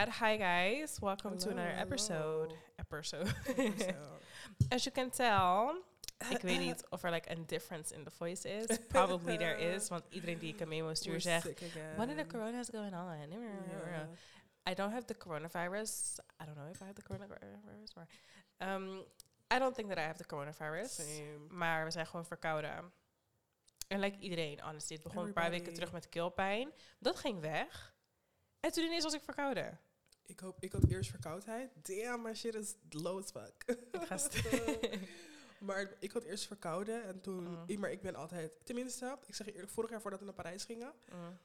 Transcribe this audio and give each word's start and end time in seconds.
Hi 0.00 0.36
guys, 0.36 1.00
welcome 1.00 1.38
to 1.38 1.50
another 1.50 1.74
episode. 1.76 2.54
Episode. 2.78 3.34
As 4.70 4.84
you 4.84 4.92
can 4.92 5.10
tell, 5.10 5.74
ik 6.34 6.40
weet 6.40 6.58
niet 6.58 6.86
of 6.90 7.02
er 7.02 7.10
like 7.10 7.30
a 7.30 7.34
difference 7.46 7.94
in 7.94 8.04
the 8.04 8.10
voice 8.10 8.48
is. 8.48 8.78
Probably 8.88 9.36
there 9.36 9.58
is, 9.58 9.88
want 9.88 10.04
iedereen 10.08 10.38
die 10.38 10.54
ik 10.54 10.60
een 10.60 10.68
memo 10.68 10.94
stuur 10.94 11.20
zegt, 11.20 11.44
what 11.96 12.16
the 12.16 12.26
corona's 12.26 12.68
going 12.70 12.94
on? 12.94 13.30
Yeah. 13.30 14.06
I 14.70 14.74
don't 14.74 14.92
have 14.92 15.04
the 15.04 15.16
coronavirus. 15.16 16.18
I 16.42 16.44
don't 16.44 16.56
know 16.56 16.70
if 16.70 16.80
I 16.80 16.84
have 16.84 16.94
the 16.94 17.02
coronavirus, 17.02 17.94
maar 17.94 18.08
um, 18.74 19.04
I 19.54 19.58
don't 19.58 19.74
think 19.74 19.88
that 19.88 19.98
I 19.98 20.02
have 20.02 20.18
the 20.18 20.26
coronavirus. 20.26 20.94
Same. 20.94 21.38
Maar 21.48 21.84
we 21.84 21.90
zijn 21.90 22.06
gewoon 22.06 22.26
verkouden. 22.26 22.92
En 23.88 24.00
like 24.00 24.18
iedereen, 24.18 24.60
honestly. 24.60 24.96
Het 24.96 25.04
begon 25.04 25.26
een 25.26 25.32
paar 25.32 25.50
weken 25.50 25.74
terug 25.74 25.92
met 25.92 26.08
keelpijn. 26.08 26.72
Dat 26.98 27.18
ging 27.18 27.40
weg. 27.40 27.96
En 28.60 28.72
toen 28.72 28.84
ineens 28.84 29.04
was 29.04 29.14
ik 29.14 29.22
verkouden. 29.22 29.80
Ik, 30.28 30.40
hoop, 30.40 30.56
ik 30.60 30.72
had 30.72 30.88
eerst 30.88 31.10
verkoudheid. 31.10 31.70
Damn, 31.82 32.22
my 32.22 32.34
shit 32.34 32.54
is 32.54 32.74
low 32.90 33.18
as 33.18 33.30
fuck. 33.30 33.64
Ik 33.92 34.00
ga 34.02 34.18
maar 35.66 35.96
ik 36.00 36.10
had 36.12 36.22
eerst 36.24 36.46
verkouden 36.46 37.04
en 37.04 37.20
toen... 37.20 37.44
Mm. 37.48 37.62
ik- 37.66 37.78
Maar 37.78 37.90
ik 37.90 38.02
ben 38.02 38.14
altijd... 38.14 38.52
Tenminste, 38.64 39.18
ik 39.26 39.34
zeg 39.34 39.46
je 39.46 39.52
eerlijk, 39.54 39.72
vorig 39.72 39.90
jaar 39.90 40.00
voordat 40.00 40.18
we 40.20 40.24
naar 40.26 40.34
Parijs 40.34 40.64
gingen... 40.64 40.92
Mm. 41.14 41.38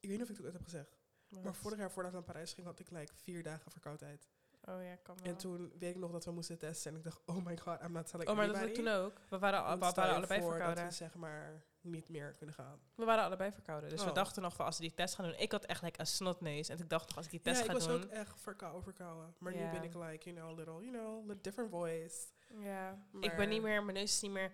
Ik 0.00 0.08
weet 0.08 0.18
niet 0.18 0.22
of 0.22 0.28
ik 0.30 0.36
het 0.36 0.44
ooit 0.44 0.54
heb 0.54 0.62
gezegd. 0.64 0.96
Maar 1.42 1.54
vorig 1.54 1.78
jaar 1.78 1.90
voordat 1.90 2.12
we 2.12 2.16
naar 2.18 2.26
Parijs 2.26 2.52
gingen, 2.52 2.70
had 2.70 2.80
ik 2.80 2.90
like 2.90 3.12
vier 3.16 3.42
dagen 3.42 3.70
verkoudheid. 3.70 4.28
Oh 4.68 4.82
ja, 4.82 4.96
kan 5.02 5.16
wel. 5.16 5.24
En 5.32 5.36
toen 5.36 5.72
weet 5.78 5.90
ik 5.94 6.00
nog 6.00 6.10
dat 6.12 6.24
we 6.24 6.30
moesten 6.30 6.58
testen. 6.58 6.90
En 6.92 6.98
ik 6.98 7.04
dacht, 7.04 7.20
oh 7.26 7.44
my 7.44 7.56
god, 7.56 7.80
I'm 7.82 7.92
not 7.92 8.06
telling 8.10 8.28
oh, 8.30 8.36
maar 8.36 8.46
dat 8.46 8.54
was 8.54 8.64
anybody. 8.64 8.88
toen 8.88 8.94
ook. 9.02 9.12
We 9.28 9.38
waren, 9.38 9.64
al, 9.64 9.78
we 9.78 9.90
waren 9.94 10.14
allebei 10.14 10.40
voor 10.40 10.48
Dat 10.50 10.56
verkouden. 10.58 10.84
we 10.84 10.90
zeg 10.90 11.14
maar 11.14 11.64
niet 11.80 12.08
meer 12.08 12.34
kunnen 12.34 12.54
gaan. 12.54 12.80
We 12.94 13.04
waren 13.04 13.24
allebei 13.24 13.52
verkouden. 13.52 13.90
Dus 13.90 14.02
we 14.02 14.08
Oh. 14.08 14.14
dachten 14.14 14.42
nog 14.42 14.54
van 14.54 14.66
als 14.66 14.76
we 14.76 14.82
die 14.82 14.94
test 14.94 15.14
gaan 15.14 15.24
doen. 15.24 15.34
Ik 15.38 15.52
had 15.52 15.64
echt 15.64 15.82
like 15.82 16.00
een 16.00 16.06
snotneus. 16.06 16.68
En 16.68 16.78
ik 16.78 16.88
dacht 16.88 17.06
nog 17.08 17.16
als 17.16 17.24
ik 17.24 17.30
die 17.30 17.40
test 17.40 17.58
ja, 17.60 17.64
ga 17.66 17.72
ik 17.72 17.78
was 17.78 17.86
doen. 17.86 18.02
ook 18.02 18.10
echt 18.10 18.40
verkouden, 18.40 18.82
verkouden. 18.82 19.34
Maar 19.38 19.54
nu 19.54 19.70
ben 19.70 19.82
ik 19.82 19.94
like, 19.94 20.30
you 20.30 20.36
know, 20.36 20.58
little, 20.58 20.80
you 20.80 20.90
know, 20.92 21.20
little 21.20 21.40
different 21.42 21.70
voice. 21.70 22.16
Ja. 22.58 23.06
Ik 23.20 23.36
ben 23.36 23.48
niet 23.48 23.62
meer, 23.62 23.82
mijn 23.84 23.96
neus 23.96 24.14
is 24.14 24.20
niet 24.20 24.30
meer, 24.30 24.52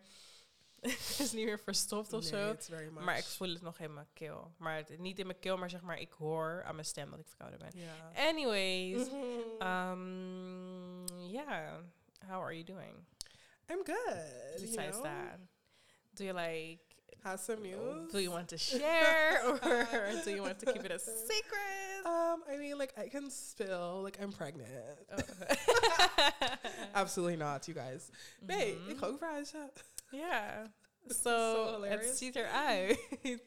is 1.19 1.33
niet 1.33 1.45
meer 1.45 1.59
verstopt 1.59 2.13
of 2.13 2.21
Nee, 2.21 2.31
zo. 2.31 2.51
it's 2.51 2.69
very 2.69 2.89
much. 2.89 3.05
Maar 3.05 3.19
ik 3.19 3.25
voel 3.25 3.49
het 3.49 3.63
nog 3.63 3.79
in 3.79 3.95
mijn 3.95 4.07
keel. 4.13 4.53
Maar 4.57 4.77
het, 4.77 4.99
niet 4.99 5.19
in 5.19 5.27
mijn 5.27 5.39
keel, 5.39 5.57
maar 5.57 5.71
zeg 5.71 5.81
maar, 5.83 6.01
ik 6.01 6.13
hoor 6.13 6.63
aan 6.65 6.75
mijn 6.75 6.87
stem 6.87 7.11
dat 7.11 7.19
ik 7.19 7.27
verkouden 7.29 7.59
ben. 7.59 7.71
Ja. 7.75 8.29
Anyways, 8.29 9.07
Mhm. 9.11 9.67
um, 9.69 11.05
yeah. 11.31 11.75
How 12.27 12.43
are 12.43 12.53
you 12.53 12.65
doing? 12.65 12.95
I'm 13.71 13.85
good. 13.85 14.25
you 14.57 14.61
Besides 14.61 14.91
know? 14.97 15.03
that, 15.05 15.39
do 16.15 16.25
you 16.25 16.35
like? 16.41 16.79
Have 17.23 17.43
some 17.43 17.61
news? 17.61 18.13
Do 18.13 18.19
you 18.21 18.31
want 18.31 18.49
to 18.49 18.57
share, 18.57 19.43
or 19.63 20.23
do 20.25 20.31
you 20.31 20.41
want 20.43 20.59
to 20.59 20.73
keep 20.73 20.85
it 20.85 20.91
a 20.93 20.99
secret? 20.99 22.05
Um, 22.07 22.45
I 22.49 22.57
mean, 22.57 22.77
like, 22.79 22.93
I 22.97 23.09
can 23.09 23.31
spill. 23.31 24.03
Like, 24.05 24.19
I'm 24.23 24.33
pregnant. 24.33 24.71
Oh. 25.11 25.17
Absolutely 26.95 27.37
not, 27.37 27.67
you 27.67 27.75
guys. 27.75 28.09
Nee, 28.41 28.79
ik 28.89 28.97
ga 28.99 29.07
ook 29.07 29.19
verhuizen. 29.19 29.71
Yeah. 30.11 30.67
so 31.07 31.15
So, 31.17 31.83
het 31.83 32.05
ziet 32.05 32.37
eruit. 32.37 32.99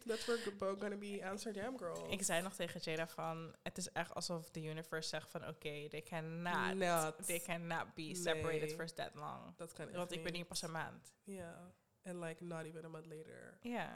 That's 0.06 0.26
where 0.26 0.52
both 0.58 0.80
gonna 0.82 0.96
be 0.98 1.22
Amsterdam 1.30 1.78
girls. 1.78 2.12
Ik 2.12 2.24
zei 2.24 2.42
nog 2.42 2.54
tegen 2.54 2.80
Jada 2.84 3.08
van, 3.08 3.56
het 3.64 3.78
is 3.78 3.92
echt 3.92 4.14
alsof 4.14 4.50
the 4.50 4.64
universe 4.64 5.10
zegt 5.10 5.32
van, 5.32 5.48
oké, 5.48 5.88
they 5.90 6.02
cannot, 6.02 6.76
Not. 6.76 7.26
they 7.26 7.40
cannot 7.40 7.94
be 7.94 8.16
separated 8.16 8.62
Nee. 8.62 8.76
for 8.76 8.94
that 8.94 9.16
long. 9.16 9.56
Dat 9.58 9.74
kan 9.74 9.92
Want 9.92 10.12
ik 10.12 10.18
ben 10.18 10.26
niet. 10.26 10.36
hier 10.36 10.46
pas 10.46 10.62
een 10.62 10.72
maand. 10.72 11.14
Yeah. 11.24 11.58
And 12.04 12.16
like, 12.20 12.44
not 12.44 12.66
even 12.66 12.86
a 12.86 12.90
month 12.90 13.06
later. 13.06 13.58
Yeah. 13.62 13.90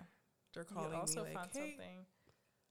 They're 0.49 0.67
You 0.69 0.73
calling 0.79 0.93
also 0.93 1.21
me 1.23 1.27
like, 1.27 1.39
found 1.39 1.53
hey, 1.53 1.67
something. 1.69 2.05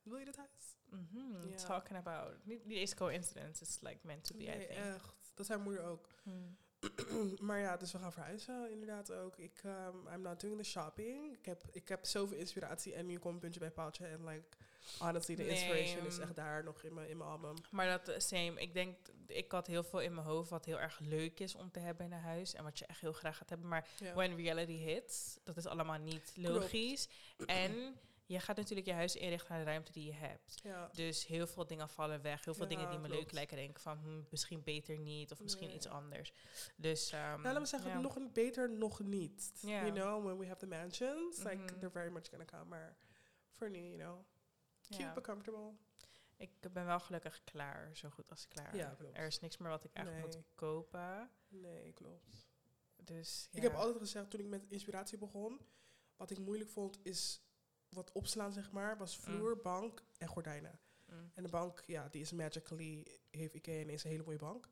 wil 0.02 0.18
je 0.18 0.32
huis? 0.36 0.76
Mhm, 0.90 1.48
Ja. 1.48 1.56
Talking 1.56 1.98
about, 1.98 2.44
niet, 2.44 2.64
niet 2.64 2.78
eens 2.78 2.94
coincidence, 2.94 3.62
it's 3.62 3.80
like 3.80 3.98
meant 4.02 4.24
to 4.24 4.36
be, 4.36 4.42
I 4.44 4.66
think. 4.66 4.70
echt. 4.70 5.32
Dat 5.34 5.46
zijn 5.46 5.60
moeder 5.62 5.82
ook. 5.84 6.08
Hmm. 6.22 6.56
maar 7.46 7.58
ja, 7.58 7.76
dus 7.76 7.92
we 7.92 7.98
gaan 7.98 8.12
verhuizen 8.12 8.70
inderdaad 8.70 9.12
ook. 9.12 9.36
Ik, 9.36 9.62
um, 9.64 10.08
I'm 10.14 10.22
not 10.22 10.40
doing 10.40 10.58
the 10.58 10.64
shopping. 10.64 11.32
Ik 11.38 11.44
heb, 11.44 11.62
ik 11.72 11.88
heb 11.88 12.04
zoveel 12.04 12.38
inspiratie 12.38 12.94
en 12.94 13.06
nu 13.06 13.18
komt 13.18 13.40
puntje 13.40 13.60
bij 13.60 13.70
paaltje. 13.70 14.06
En 14.06 14.24
like, 14.24 14.56
honestly, 14.98 15.34
de 15.34 15.48
inspiration 15.48 16.06
is 16.06 16.18
echt 16.18 16.36
daar 16.36 16.64
nog 16.64 16.82
in 16.82 16.94
mijn, 16.94 17.08
in 17.08 17.16
mijn 17.16 17.30
album. 17.30 17.54
Maar 17.70 17.88
dat, 17.88 18.08
eh, 18.08 18.18
same, 18.18 18.60
ik 18.60 18.74
denk, 18.74 18.96
ik 19.26 19.52
had 19.52 19.66
heel 19.66 19.84
veel 19.84 20.00
in 20.00 20.14
mijn 20.14 20.26
hoofd 20.26 20.50
wat 20.50 20.64
heel 20.64 20.80
erg 20.80 20.98
leuk 20.98 21.40
is 21.40 21.54
om 21.54 21.70
te 21.70 21.78
hebben 21.78 22.06
in 22.06 22.12
een 22.12 22.18
huis. 22.18 22.54
En 22.54 22.64
wat 22.64 22.78
je 22.78 22.86
echt 22.86 23.00
heel 23.00 23.12
graag 23.12 23.36
gaat 23.36 23.48
hebben. 23.48 23.68
Maar 23.68 23.88
when 24.14 24.36
reality 24.36 24.76
hits, 24.76 25.38
dat 25.44 25.56
is 25.56 25.66
allemaal 25.66 25.98
niet 25.98 26.32
logisch. 26.36 27.08
En 27.46 27.96
je 28.26 28.40
gaat 28.40 28.56
natuurlijk 28.56 28.86
je 28.86 28.92
huis 28.92 29.16
inrichten 29.16 29.50
naar 29.54 29.64
de 29.64 29.70
ruimte 29.70 29.92
die 29.92 30.04
je 30.06 30.12
hebt. 30.12 30.60
ja. 30.62 30.88
Dus 30.92 31.26
heel 31.26 31.46
veel 31.46 31.66
dingen 31.66 31.88
vallen 31.88 32.22
weg. 32.22 32.44
Heel 32.44 32.54
veel 32.54 32.62
Ja, 32.62 32.68
dingen 32.76 32.90
die 32.90 32.98
me 32.98 33.08
leuk 33.08 33.32
lijken. 33.32 33.56
Denk 33.56 33.70
ik 33.70 33.78
van, 33.78 33.98
hm, 33.98 34.22
misschien 34.30 34.62
beter 34.62 34.98
niet. 34.98 35.32
Of 35.32 35.40
misschien 35.42 35.66
Nee. 35.66 35.76
iets 35.76 35.86
anders. 35.88 36.32
Dus, 36.76 37.10
ehm 37.10 37.22
Nou, 37.22 37.42
laten 37.42 37.60
we 37.62 37.66
zeggen, 37.68 38.00
nog 38.00 38.32
beter 38.32 38.70
nog 38.70 39.00
niet. 39.00 39.52
You 39.60 39.92
know, 39.92 40.24
when 40.24 40.38
we 40.38 40.46
have 40.46 40.58
the 40.58 40.66
mansions, 40.66 41.38
like, 41.38 41.54
Mhm. 41.56 41.66
they're 41.66 41.90
very 41.90 42.10
much 42.12 42.28
gonna 42.28 42.44
come. 42.44 42.64
Maar 42.64 42.96
voor 43.52 43.70
nu, 43.70 43.78
you 43.78 43.96
know, 43.98 44.24
cute 44.82 45.02
Ja. 45.02 45.12
but 45.14 45.24
comfortable. 45.24 45.72
Ik 46.36 46.50
ben 46.72 46.86
wel 46.86 47.00
gelukkig 47.00 47.44
klaar. 47.44 47.96
Zo 47.96 48.08
goed 48.10 48.30
als 48.30 48.48
klaar. 48.48 48.76
Ja, 48.76 48.88
klopt. 48.98 49.16
er 49.16 49.26
is 49.26 49.40
niks 49.40 49.56
meer 49.56 49.68
wat 49.70 49.84
ik 49.84 49.90
echt 49.92 50.12
moet 50.20 50.38
kopen. 50.54 51.30
Nee, 51.48 51.92
klopt. 51.92 52.46
Dus, 52.96 53.48
Ik 53.52 53.62
heb 53.62 53.74
altijd 53.74 53.98
gezegd, 53.98 54.30
toen 54.30 54.40
ik 54.40 54.46
met 54.46 54.64
inspiratie 54.68 55.18
begon, 55.18 55.60
wat 56.16 56.30
ik 56.30 56.38
moeilijk 56.38 56.70
vond 56.70 56.98
is 57.02 57.40
wat 57.94 58.12
opslaan, 58.12 58.52
zeg 58.52 58.70
maar, 58.70 58.96
was 58.98 59.16
vloer, 59.18 59.56
bank 59.56 60.02
en 60.18 60.28
gordijnen. 60.28 60.78
Mm, 61.06 61.30
En 61.34 61.42
de 61.42 61.48
bank, 61.48 61.82
ja, 61.86 62.08
die 62.08 62.20
is 62.20 62.32
magically, 62.32 63.06
heeft 63.30 63.54
Ikea 63.54 63.80
ineens 63.80 64.04
een 64.04 64.10
hele 64.10 64.22
mooie 64.24 64.38
bank. 64.38 64.68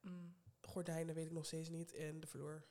mm. 0.00 0.34
Gordijnen 0.62 1.14
weet 1.14 1.26
ik 1.26 1.32
nog 1.32 1.46
steeds 1.46 1.68
niet 1.68 1.92
en 1.94 2.20
de 2.20 2.26
vloer. 2.26 2.64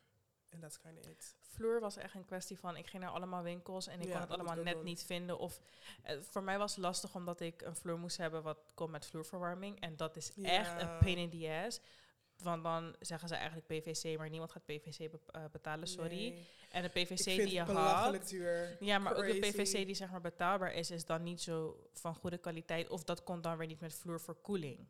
En 0.49 0.59
that's 0.59 0.79
kind 0.79 0.97
of 0.99 1.05
it. 1.05 1.35
Vloer 1.39 1.79
was 1.79 1.97
echt 1.97 2.15
een 2.15 2.25
kwestie 2.25 2.59
van, 2.59 2.75
ik 2.77 2.88
ging 2.88 3.03
naar 3.03 3.11
allemaal 3.11 3.43
winkels 3.43 3.88
en 3.88 3.99
ik 3.99 4.05
Ja, 4.05 4.11
kon 4.11 4.19
het 4.21 4.29
dat 4.29 4.39
allemaal 4.39 4.63
net 4.63 4.73
doen. 4.73 4.83
niet 4.83 5.03
vinden. 5.03 5.38
Of 5.39 5.59
eh, 6.03 6.21
voor 6.21 6.43
mij 6.43 6.57
was 6.57 6.75
het 6.75 6.83
lastig 6.83 7.15
omdat 7.15 7.39
ik 7.39 7.61
een 7.61 7.75
vloer 7.75 7.99
moest 7.99 8.17
hebben 8.17 8.43
wat 8.43 8.71
komt 8.73 8.91
met 8.91 9.05
vloerverwarming. 9.05 9.79
En 9.79 9.95
dat 9.95 10.15
is 10.15 10.31
echt 10.41 10.81
een 10.81 10.97
pain 10.97 11.17
in 11.17 11.29
the 11.29 11.63
ass. 11.65 11.79
Want 12.44 12.63
dan 12.63 12.95
zeggen 13.00 13.27
ze 13.27 13.35
eigenlijk 13.35 13.67
PVC, 13.67 14.17
maar 14.17 14.29
niemand 14.29 14.51
gaat 14.51 14.66
PVC 14.66 14.97
be- 15.11 15.19
eh, 15.31 15.44
betalen, 15.51 15.88
sorry. 15.88 16.16
Nee. 16.29 16.47
En 16.69 16.81
de 16.81 16.89
PVC 16.89 17.23
die 17.23 17.51
je 17.51 17.61
had... 17.61 18.27
duur. 18.29 18.77
Ja, 18.79 19.00
maar 19.00 19.16
ook 19.16 19.25
de. 19.25 19.39
PVC 19.39 19.85
die 19.85 19.95
zeg 19.95 20.09
maar 20.11 20.22
betaalbaar 20.22 20.73
is, 20.73 20.91
is 20.91 21.05
dan 21.05 21.23
niet 21.23 21.41
zo 21.41 21.88
van 21.94 22.16
goede 22.16 22.38
kwaliteit. 22.38 22.89
Of 22.89 23.03
dat 23.03 23.23
komt 23.23 23.44
dan 23.44 23.57
weer 23.57 23.67
niet 23.67 23.79
met 23.79 23.94
vloerverkoeling. 23.95 24.88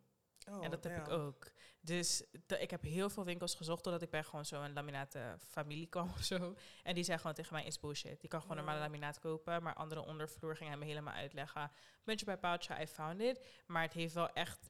Oh, 0.50 0.64
en 0.64 0.72
dat 0.72 0.84
heb 0.84 0.98
ik 0.98 1.10
ook. 1.10 1.52
Dus 1.82 2.24
ik 2.60 2.72
heb 2.72 2.82
heel 2.84 3.10
veel 3.10 3.26
winkels 3.26 3.56
gezocht 3.56 3.84
totdat 3.84 4.02
ik 4.02 4.10
bij 4.10 4.24
gewoon 4.24 4.46
zo'n 4.46 4.74
laminaten 4.74 5.40
familie 5.40 5.88
kwam 5.94 6.10
of 6.10 6.24
zo. 6.24 6.56
En 6.84 6.96
die 6.96 7.04
zei 7.04 7.18
gewoon 7.18 7.34
tegen 7.34 7.54
mij, 7.54 7.66
is 7.66 7.80
bullshit. 7.80 8.22
Je 8.22 8.28
kan 8.28 8.42
gewoon 8.42 8.58
Ja. 8.58 8.64
normale 8.64 8.84
laminaat 8.86 9.20
kopen, 9.20 9.64
maar 9.64 9.74
andere 9.74 10.06
ondervloer 10.06 10.56
ging 10.56 10.70
hij 10.70 10.80
me 10.80 10.86
helemaal 10.86 11.14
uitleggen. 11.14 11.72
Puntje 12.04 12.26
bij 12.26 12.38
paaltje, 12.38 12.82
I 12.82 12.88
found 12.88 13.22
it. 13.22 13.46
Maar 13.68 13.82
het 13.84 13.94
heeft 13.94 14.14
wel 14.14 14.30
echt... 14.34 14.70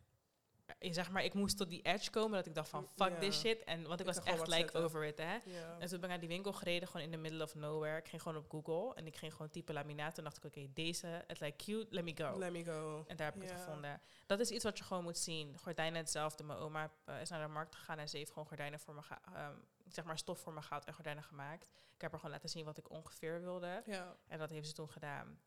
Zeg 0.80 1.12
maar, 1.12 1.24
ik 1.24 1.34
moest 1.34 1.57
tot 1.57 1.69
die 1.69 1.81
edge 1.81 2.09
komen 2.09 2.31
dat 2.31 2.46
ik 2.46 2.56
dacht 2.56 2.69
van, 2.69 2.88
fuck 2.96 3.19
this 3.19 3.40
shit. 3.40 3.63
En 3.63 3.88
want 3.88 4.00
ik 4.00 4.07
Ik 4.07 4.13
was 4.13 4.24
echt 4.24 4.47
like 4.47 4.53
zetten. 4.59 4.84
over 4.84 5.06
it, 5.06 5.18
hè. 5.18 5.38
En 5.80 5.88
toen 5.88 5.90
ben 5.90 6.02
ik 6.02 6.07
naar 6.07 6.19
die 6.19 6.28
winkel 6.28 6.53
gereden, 6.53 6.88
gewoon 6.88 7.06
in 7.06 7.12
the 7.12 7.18
middle 7.18 7.44
of 7.44 7.56
nowhere. 7.56 7.97
Ik 7.97 8.07
ging 8.07 8.22
gewoon 8.22 8.38
op 8.38 8.50
Google 8.50 8.96
en 8.96 9.08
ik 9.08 9.16
ging 9.16 9.31
gewoon 9.31 9.50
typen 9.50 9.74
laminaat. 9.74 10.18
En 10.18 10.24
dacht 10.24 10.38
ik, 10.38 10.46
oké, 10.46 10.68
deze, 10.74 11.24
het 11.28 11.40
lijkt 11.40 11.63
cute, 11.63 11.88
let 11.90 12.03
me 12.03 12.13
go. 12.16 12.38
Let 12.38 12.52
me 12.52 12.63
go. 12.63 13.03
En 13.08 13.16
daar 13.16 13.25
heb 13.25 13.35
ik 13.44 13.50
het 13.50 13.59
gevonden. 13.59 14.02
Dat 14.25 14.40
is 14.40 14.50
iets 14.50 14.63
wat 14.63 14.78
je 14.78 14.84
gewoon 14.84 15.03
moet 15.03 15.18
zien. 15.18 15.58
Gordijnen 15.58 16.00
hetzelfde. 16.00 16.44
Mijn 16.44 16.59
oma 16.59 16.91
eh, 17.06 17.22
is 17.22 17.29
naar 17.29 17.41
de 17.47 17.53
markt 17.53 17.75
gegaan 17.75 17.97
en 17.97 18.09
ze 18.09 18.18
heeft 18.18 18.31
gewoon 18.31 18.47
gordijnen 18.47 18.79
voor 18.79 18.94
me, 18.96 19.02
ehm, 19.34 19.53
zeg 19.88 20.06
maar 20.06 20.18
stof 20.18 20.40
voor 20.40 20.53
me 20.53 20.62
gehaald 20.62 20.85
en 20.85 20.94
gordijnen 20.94 21.24
gemaakt. 21.24 21.69
Ik 21.96 22.02
heb 22.02 22.12
haar 22.12 22.19
gewoon 22.19 22.35
laten 22.35 22.50
zien 22.50 22.66
wat 22.66 22.78
ik 22.78 22.90
ongeveer 22.90 23.41
wilde. 23.41 23.84
En 24.28 24.38
dat 24.40 24.50
heeft 24.50 24.68
ze 24.68 24.74
toen 24.74 24.90
gedaan. 24.90 25.40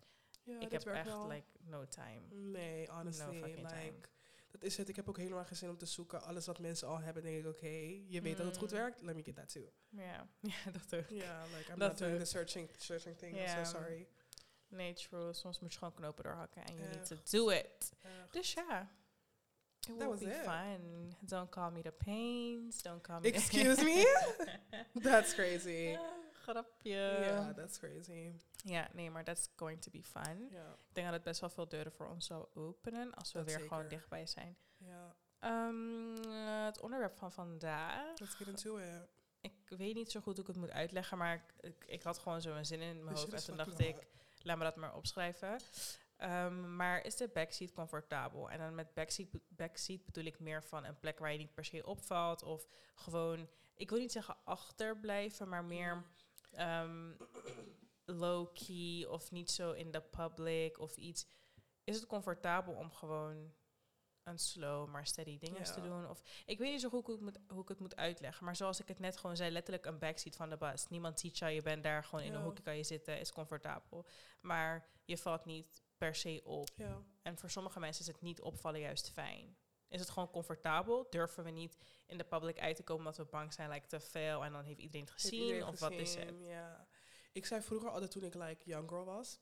ik 0.44 0.70
heb 0.72 0.84
echt 0.86 1.06
wel. 1.06 1.28
like 1.28 1.46
no 1.60 1.86
time. 1.88 2.20
Nee, 2.30 2.88
honestly, 2.90 3.38
fucking 3.38 3.56
like, 3.56 3.68
time. 3.68 3.92
Dat 4.52 4.62
is 4.62 4.76
het. 4.76 4.88
Ik 4.88 4.96
heb 4.96 5.08
ook 5.08 5.16
helemaal 5.18 5.44
geen 5.44 5.56
zin 5.56 5.68
om 5.70 5.78
te 5.78 5.86
zoeken. 5.86 6.22
Alles 6.22 6.46
wat 6.46 6.58
mensen 6.58 6.88
al 6.88 6.98
hebben, 7.00 7.22
denk 7.22 7.36
ik, 7.38 7.46
oké, 7.46 7.66
je 8.06 8.20
weet 8.22 8.36
dat 8.36 8.46
het 8.46 8.56
goed 8.56 8.70
Mm. 8.70 8.76
werkt, 8.76 9.02
let 9.02 9.14
me 9.14 9.22
get 9.22 9.34
that 9.34 9.52
too. 9.52 9.72
Ja, 9.88 10.26
ja 10.40 10.70
dat 10.72 10.94
ook. 11.00 11.08
Ja, 11.08 11.42
like, 11.56 11.72
I'm 11.72 11.78
Dat 11.78 11.88
not 11.88 11.98
doing 11.98 12.12
ook. 12.14 12.18
the 12.20 12.24
searching, 12.26 12.70
searching 12.76 13.16
thing, 13.18 13.36
I'm 13.36 13.64
so 13.64 13.70
sorry. 13.78 14.06
Nee, 14.68 14.92
true. 14.94 15.32
Soms 15.32 15.60
moet 15.60 15.72
je 15.72 15.78
gewoon 15.78 15.94
knopen 15.94 16.24
doorhakken 16.24 16.64
en 16.64 16.74
you 16.76 16.88
need 16.88 17.06
to 17.06 17.16
do 17.30 17.48
it. 17.50 17.92
Echt. 18.02 18.32
Dus 18.32 18.52
ja. 18.52 18.90
It 19.88 19.96
will 19.96 20.06
was 20.08 20.18
be 20.18 20.24
it. 20.30 20.42
fun. 20.44 21.14
Don't 21.20 21.50
call 21.50 21.70
me 21.70 21.82
the 21.82 21.90
pains. 21.92 22.82
Don't 22.82 23.02
call 23.02 23.20
me 23.20 23.30
the- 23.30 23.36
Excuse 23.38 23.82
me? 23.84 24.04
That's 25.10 25.34
crazy. 25.34 25.98
Grapje. 26.32 26.88
Yeah, 26.88 27.54
that's 27.56 27.78
crazy. 27.78 28.32
Ja, 28.62 28.88
nee, 28.92 29.10
maar 29.10 29.24
that's 29.24 29.48
going 29.56 29.82
to 29.82 29.90
be 29.90 30.02
fun. 30.02 30.48
Ja, 30.50 30.72
Ik 30.72 30.94
denk 30.94 31.06
dat 31.06 31.14
het 31.16 31.24
best 31.24 31.40
wel 31.40 31.50
veel 31.50 31.68
deuren 31.68 31.92
voor 31.92 32.08
ons 32.08 32.26
zou 32.26 32.46
openen 32.54 33.14
als 33.14 33.32
we 33.32 33.38
Dat 33.38 33.46
weer 33.46 33.58
zeker. 33.58 33.68
gewoon 33.74 33.88
dichtbij 33.88 34.26
zijn. 34.26 34.56
ja. 34.76 35.14
Ehm, 35.38 36.14
eh, 36.16 36.64
het 36.64 36.80
onderwerp 36.80 37.16
van 37.16 37.32
vandaag. 37.32 38.18
Let's 38.18 38.34
get 38.34 38.46
into 38.46 38.76
it. 38.76 39.08
Ik 39.40 39.78
weet 39.78 39.94
niet 39.94 40.10
zo 40.10 40.20
goed 40.20 40.32
hoe 40.36 40.40
ik 40.42 40.46
het 40.46 40.56
moet 40.56 40.70
uitleggen, 40.70 41.18
maar 41.18 41.34
ik, 41.34 41.54
ik, 41.60 41.84
ik 41.86 42.02
had 42.02 42.18
gewoon 42.18 42.40
zo 42.40 42.54
een 42.54 42.66
zin 42.66 42.80
in 42.80 43.04
mijn 43.04 43.16
hoofd. 43.16 43.32
En 43.32 43.44
toen 43.44 43.56
dacht 43.56 43.78
ik, 43.78 44.06
laat 44.42 44.58
me 44.58 44.64
dat 44.64 44.76
maar 44.76 44.94
opschrijven. 44.94 45.58
Ehm, 46.16 46.76
maar 46.76 47.04
is 47.04 47.16
de 47.16 47.28
backseat 47.28 47.72
comfortabel? 47.72 48.50
En 48.50 48.58
dan 48.58 48.74
met 48.74 48.94
backseat, 48.94 49.28
backseat 49.48 50.04
bedoel 50.04 50.24
ik 50.24 50.38
meer 50.40 50.62
van 50.64 50.84
een 50.84 50.98
plek 50.98 51.18
waar 51.18 51.32
je 51.32 51.38
niet 51.38 51.54
per 51.54 51.64
se 51.64 51.86
opvalt. 51.86 52.42
Of 52.42 52.66
gewoon, 52.94 53.48
ik 53.74 53.90
wil 53.90 53.98
niet 53.98 54.12
zeggen 54.12 54.36
achterblijven, 54.44 55.48
maar 55.48 55.64
meer 55.64 56.04
ehm, 58.04 58.16
low-key 58.16 59.06
of 59.06 59.30
niet 59.30 59.50
zo 59.50 59.72
in 59.72 59.90
de 59.90 60.00
public 60.00 60.78
of 60.78 60.96
iets. 60.96 61.26
Is 61.84 61.96
het 61.96 62.06
comfortabel 62.06 62.74
om 62.74 62.92
gewoon 62.92 63.52
een 64.22 64.38
slow 64.38 64.88
maar 64.88 65.06
steady 65.06 65.38
dingen 65.38 65.62
te 65.62 65.80
doen? 65.80 66.08
Of 66.08 66.22
ik 66.46 66.58
weet 66.58 66.70
niet 66.70 66.80
zo 66.80 66.88
goed 66.88 67.06
hoe 67.06 67.14
ik, 67.14 67.20
moet, 67.20 67.38
hoe 67.48 67.62
ik 67.62 67.68
het 67.68 67.78
moet 67.80 67.96
uitleggen. 67.96 68.44
Maar 68.44 68.56
zoals 68.56 68.80
ik 68.80 68.88
het 68.88 68.98
net 68.98 69.16
gewoon 69.16 69.36
zei, 69.36 69.50
letterlijk 69.50 69.86
een 69.86 69.98
backseat 69.98 70.36
van 70.36 70.50
de 70.50 70.56
bus. 70.56 70.88
Niemand 70.88 71.20
ziet 71.20 71.38
jou, 71.38 71.52
je 71.52 71.62
bent 71.62 71.82
daar 71.82 72.04
gewoon 72.04 72.24
in 72.24 72.34
een 72.34 72.42
hoekje 72.42 72.62
kan 72.62 72.76
je 72.76 72.84
zitten, 72.84 73.18
is 73.20 73.32
comfortabel. 73.32 74.06
Maar 74.40 74.88
je 75.04 75.18
valt 75.18 75.44
niet 75.44 75.82
per 75.96 76.14
se 76.14 76.40
op. 76.44 76.68
Ja. 76.74 77.02
En 77.22 77.38
voor 77.38 77.50
sommige 77.50 77.80
mensen 77.80 78.06
is 78.06 78.12
het 78.12 78.20
niet 78.20 78.40
opvallen 78.40 78.80
juist 78.80 79.10
fijn. 79.10 79.56
Is 79.88 80.00
het 80.00 80.10
gewoon 80.10 80.30
comfortabel? 80.30 81.06
Durven 81.10 81.44
we 81.44 81.50
niet 81.50 81.76
in 82.06 82.18
de 82.18 82.24
public 82.24 82.58
uit 82.58 82.76
te 82.76 82.82
komen 82.82 83.04
omdat 83.06 83.16
we 83.16 83.24
bang 83.24 83.52
zijn, 83.52 83.70
like 83.70 83.86
te 83.86 84.00
veel 84.00 84.44
en 84.44 84.52
dan 84.52 84.64
heeft 84.64 84.80
iedereen 84.80 85.00
het 85.00 85.10
Heeft 85.10 85.22
gezien? 85.22 85.40
iedereen 85.40 85.66
of 85.66 85.80
wat 85.80 85.92
is 85.92 86.14
het? 86.14 86.34
Ja. 86.40 86.86
Ik 87.32 87.46
zei 87.46 87.62
vroeger 87.62 87.90
altijd 87.90 88.10
toen 88.10 88.24
ik 88.24 88.34
like 88.34 88.64
young 88.64 88.88
girl 88.88 89.04
was, 89.04 89.40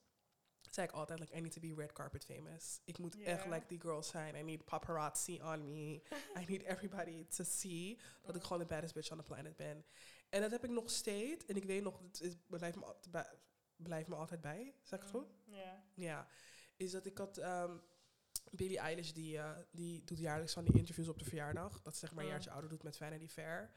zei 0.70 0.86
ik 0.86 0.92
altijd 0.92 1.18
like 1.18 1.36
I 1.36 1.40
need 1.40 1.52
to 1.52 1.60
be 1.60 1.74
red 1.74 1.92
carpet 1.92 2.24
famous. 2.24 2.80
Ik 2.84 2.98
moet 2.98 3.22
echt 3.22 3.46
like 3.46 3.66
die 3.66 3.80
girl 3.80 4.02
zijn. 4.02 4.34
I 4.34 4.42
need 4.42 4.64
paparazzi 4.64 5.40
on 5.42 5.72
me. 5.72 6.02
I 6.40 6.44
need 6.48 6.62
everybody 6.62 7.26
to 7.26 7.44
see 7.44 8.00
dat 8.22 8.36
ik 8.36 8.42
gewoon 8.42 8.58
de 8.58 8.66
baddest 8.66 8.94
bitch 8.94 9.10
on 9.10 9.16
the 9.18 9.22
planet 9.24 9.56
ben. 9.56 9.84
En 10.28 10.40
dat 10.40 10.50
heb 10.50 10.64
ik 10.64 10.70
nog 10.70 10.90
steeds. 10.90 11.46
En 11.46 11.56
ik 11.56 11.64
weet 11.64 11.82
nog, 11.82 12.00
het 12.18 12.36
blijft, 12.46 12.76
me, 12.76 12.94
blijft 13.76 14.08
me 14.08 14.14
altijd 14.14 14.40
bij. 14.40 14.74
Zeg 14.82 14.98
ik 14.98 15.04
het 15.04 15.14
goed? 15.14 15.34
Ja. 15.46 15.84
Ja, 15.94 16.28
is 16.76 16.90
dat 16.90 17.06
ik 17.06 17.18
had 17.18 17.38
ehm 17.38 17.76
Billie 18.50 18.78
Eilish 18.78 19.10
die, 19.10 19.38
eh, 19.38 19.50
die 19.70 20.04
doet 20.04 20.18
jaarlijks 20.18 20.52
van 20.52 20.64
die 20.64 20.78
interviews 20.78 21.08
op 21.08 21.18
de 21.18 21.24
verjaardag. 21.24 21.82
Dat 21.82 21.92
ze 21.92 21.98
zeg 21.98 22.10
maar 22.10 22.18
een 22.18 22.24
Mm. 22.24 22.30
jaartje 22.32 22.50
ouder 22.50 22.70
doet 22.70 22.82
met 22.82 22.96
Vanity 22.96 23.28
Fair. 23.28 23.70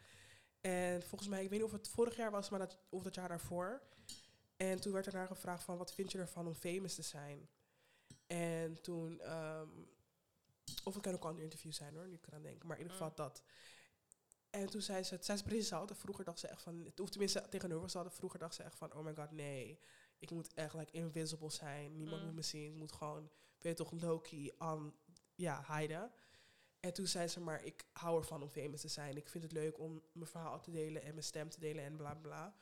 En 0.63 1.03
volgens 1.03 1.29
mij, 1.29 1.43
ik 1.43 1.49
weet 1.49 1.59
niet 1.59 1.67
of 1.67 1.71
het 1.77 1.87
vorig 1.89 2.15
jaar 2.15 2.31
was, 2.31 2.49
maar 2.49 2.59
dat, 2.59 2.77
of 2.89 3.03
dat 3.03 3.15
jaar 3.15 3.27
daarvoor. 3.27 3.81
En 4.57 4.81
toen 4.81 4.93
werd 4.93 5.05
er 5.05 5.13
naar 5.13 5.27
gevraagd 5.27 5.63
van, 5.63 5.77
wat 5.77 5.93
vind 5.93 6.11
je 6.11 6.17
ervan 6.17 6.47
om 6.47 6.55
famous 6.55 6.95
te 6.95 7.01
zijn? 7.01 7.49
En 8.27 8.81
toen, 8.81 9.19
ehm, 9.19 9.69
of 10.83 10.93
het 10.93 11.03
kan 11.03 11.13
ook 11.13 11.23
een 11.23 11.29
ander 11.29 11.43
interview 11.43 11.71
zijn 11.71 11.95
hoor, 11.95 12.07
nu 12.07 12.13
ik 12.13 12.27
eraan 12.27 12.41
denk. 12.41 12.63
Maar 12.63 12.77
in 12.77 12.81
ieder 12.81 12.97
geval 12.97 13.09
Mm. 13.09 13.15
dat. 13.15 13.43
En 14.49 14.69
toen 14.69 14.81
zei 14.81 15.03
ze, 15.03 15.17
zij 15.21 15.35
is 15.35 15.41
precies 15.41 15.67
zout. 15.67 15.91
Vroeger 15.97 16.23
dacht 16.25 16.39
ze 16.39 16.47
echt 16.47 16.61
van, 16.61 16.91
of 17.01 17.09
tenminste 17.09 17.45
tegenover 17.49 17.89
ze 17.89 17.97
hadden, 17.97 18.15
vroeger 18.15 18.39
dacht 18.39 18.55
ze 18.55 18.63
echt 18.63 18.75
van, 18.77 18.93
oh 18.93 19.03
my 19.03 19.13
god, 19.15 19.31
nee. 19.31 19.79
Ik 20.19 20.31
moet 20.31 20.53
echt 20.53 20.73
like 20.73 20.91
invisible 20.91 21.49
zijn. 21.49 21.97
Niemand 21.97 22.19
Mm. 22.21 22.25
moet 22.27 22.35
me 22.35 22.41
zien. 22.41 22.71
Ik 22.71 22.77
moet 22.77 22.91
gewoon, 22.91 23.29
weet 23.59 23.77
je 23.77 23.83
toch, 23.83 24.01
low-key 24.01 24.53
aan, 24.57 24.93
ja, 25.35 25.65
hiden. 25.77 26.11
En 26.85 26.93
toen 26.93 27.07
zei 27.07 27.27
ze 27.27 27.39
maar, 27.39 27.63
ik 27.63 27.85
hou 27.93 28.17
ervan 28.17 28.41
om 28.41 28.49
famous 28.49 28.81
te 28.81 28.87
zijn. 28.87 29.17
Ik 29.17 29.29
vind 29.29 29.43
het 29.43 29.53
leuk 29.53 29.79
om 29.79 30.01
mijn 30.11 30.27
verhaal 30.29 30.59
te 30.59 30.71
delen 30.71 31.01
en 31.01 31.11
mijn 31.11 31.23
stem 31.23 31.49
te 31.49 31.59
delen 31.59 31.83
en 31.83 31.95
bla 31.95 32.15
bla. 32.15 32.55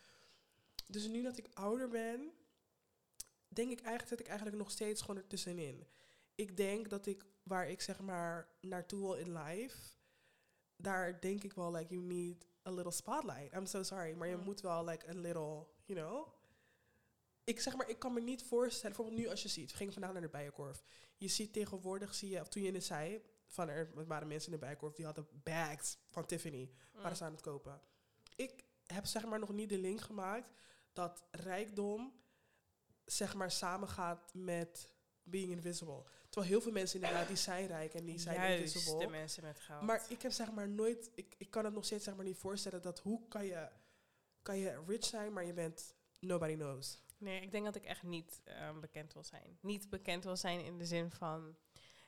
Dus 0.88 1.08
nu 1.08 1.22
dat 1.22 1.38
ik 1.38 1.48
ouder 1.54 1.88
ben, 1.90 2.32
denk 3.48 3.72
ik 3.72 3.80
eigenlijk 3.82 4.10
dat 4.10 4.20
ik 4.20 4.28
eigenlijk 4.28 4.58
nog 4.58 4.72
steeds 4.72 5.02
gewoon 5.02 5.18
ertussenin. 5.18 5.88
Ik 6.36 6.58
denk 6.58 6.90
dat 6.90 7.06
ik, 7.06 7.26
waar 7.44 7.70
ik 7.70 7.82
zeg 7.82 8.00
maar 8.00 8.48
naartoe 8.62 9.00
wil 9.00 9.14
in 9.14 9.34
life, 9.38 9.78
daar 10.76 11.20
denk 11.22 11.44
ik 11.44 11.54
wel, 11.54 11.72
like, 11.72 11.94
you 11.94 12.06
need 12.06 12.48
a 12.68 12.72
little 12.72 12.92
spotlight. 12.92 13.54
I'm 13.54 13.66
so 13.66 13.84
sorry, 13.84 14.14
maar 14.14 14.28
je 14.28 14.36
Mm. 14.36 14.44
moet 14.44 14.62
wel, 14.62 14.86
like, 14.86 15.10
a 15.10 15.14
little, 15.14 15.66
you 15.86 16.00
know? 16.00 16.28
Ik 17.44 17.60
zeg 17.60 17.76
maar, 17.76 17.90
ik 17.90 18.00
kan 18.00 18.14
me 18.14 18.22
niet 18.22 18.44
voorstellen, 18.44 18.96
bijvoorbeeld 18.96 19.26
nu 19.26 19.30
als 19.32 19.42
je 19.44 19.50
ziet, 19.50 19.72
we 19.72 19.78
gingen 19.78 19.94
vandaag 19.94 20.12
naar 20.12 20.22
de 20.22 20.30
Bijenkorf. 20.30 20.84
Je 21.18 21.28
ziet 21.28 21.54
tegenwoordig, 21.54 22.16
zie 22.16 22.30
je, 22.30 22.40
of 22.40 22.48
toen 22.48 22.64
je 22.64 22.72
het 22.72 22.84
zei, 22.84 23.22
van 23.52 23.70
er 23.70 24.06
waren 24.08 24.28
mensen 24.28 24.52
in 24.54 24.60
de 24.60 24.66
Bijenkorf, 24.66 24.94
die 24.94 25.06
hadden 25.06 25.28
bags 25.44 25.98
van 26.10 26.26
Tiffany, 26.26 26.72
Mm. 26.94 27.02
waren 27.02 27.18
ze 27.18 27.24
aan 27.24 27.32
het 27.32 27.42
kopen. 27.42 27.82
Ik 28.36 28.64
heb 28.86 29.06
zeg 29.06 29.26
maar 29.26 29.40
nog 29.40 29.54
niet 29.54 29.70
de 29.70 29.78
link 29.78 30.02
gemaakt 30.02 30.50
dat 30.94 31.24
rijkdom 31.32 32.14
zeg 33.06 33.34
maar 33.36 33.52
samengaat 33.52 34.34
met 34.34 34.94
being 35.24 35.52
invisible. 35.52 36.04
Terwijl 36.30 36.52
heel 36.52 36.62
veel 36.62 36.72
mensen 36.72 37.00
inderdaad, 37.02 37.28
die 37.28 37.38
zijn 37.38 37.68
rijk 37.68 37.94
en 37.94 38.06
die 38.06 38.20
zijn 38.20 38.36
Juist, 38.36 38.76
invisible. 38.76 39.00
de 39.00 39.08
mensen 39.12 39.44
met 39.44 39.60
geld. 39.60 39.82
Maar 39.82 40.06
ik 40.10 40.22
heb 40.22 40.32
zeg 40.32 40.52
maar 40.52 40.70
nooit, 40.70 41.12
ik, 41.16 41.36
ik 41.38 41.50
kan 41.50 41.66
het 41.66 41.74
nog 41.74 41.86
steeds 41.86 42.04
zeg 42.04 42.16
maar 42.16 42.26
niet 42.26 42.38
voorstellen 42.38 42.82
dat 42.82 43.00
hoe 43.00 43.28
kan 43.28 43.46
je, 43.46 43.70
kan 44.42 44.58
je 44.58 44.84
rich 44.88 45.06
zijn, 45.06 45.34
maar 45.34 45.46
je 45.46 45.54
bent 45.54 45.96
nobody 46.20 46.56
knows. 46.56 47.00
Nee, 47.18 47.42
ik 47.42 47.52
denk 47.52 47.66
dat 47.66 47.76
ik 47.76 47.86
echt 47.86 48.04
niet 48.04 48.42
ehm, 48.44 48.80
bekend 48.80 49.14
wil 49.14 49.24
zijn. 49.24 49.58
Niet 49.62 49.90
bekend 49.90 50.24
wil 50.24 50.36
zijn 50.38 50.64
in 50.66 50.78
de 50.78 50.86
zin 50.86 51.12
van... 51.12 51.56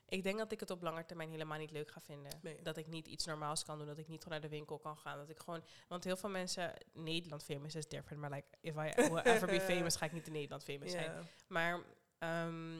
Ik 0.06 0.24
denk 0.24 0.38
dat 0.38 0.52
ik 0.52 0.60
het 0.60 0.70
op 0.70 0.82
lange 0.82 1.06
termijn 1.06 1.30
helemaal 1.30 1.58
niet 1.58 1.72
leuk 1.72 1.92
ga 1.92 2.02
vinden. 2.02 2.40
Nee. 2.42 2.62
Dat 2.62 2.78
ik 2.78 2.88
niet 2.88 3.08
iets 3.08 3.26
normaals 3.26 3.64
kan 3.64 3.78
doen. 3.78 3.88
Dat 3.88 3.98
ik 3.98 4.08
niet 4.08 4.24
gewoon 4.24 4.40
naar 4.40 4.50
de 4.50 4.56
winkel 4.56 4.80
kan 4.80 4.98
gaan. 4.98 5.18
Dat 5.18 5.30
ik 5.30 5.40
gewoon... 5.40 5.64
Want 5.88 6.04
heel 6.04 6.18
veel 6.18 6.30
mensen... 6.30 6.74
Nederland 6.94 7.44
famous 7.44 7.76
is 7.76 7.88
different. 7.88 8.22
Maar 8.22 8.30
like, 8.30 8.48
if 8.62 8.76
I 8.76 9.10
will 9.10 9.18
ever 9.18 9.48
be 9.48 9.62
famous, 9.74 9.96
ga 9.96 10.06
ik 10.06 10.12
niet 10.12 10.28
in 10.28 10.34
Nederland 10.34 10.64
famous 10.64 10.92
zijn. 10.92 11.28
Maar 11.48 11.84
ehm, 12.18 12.80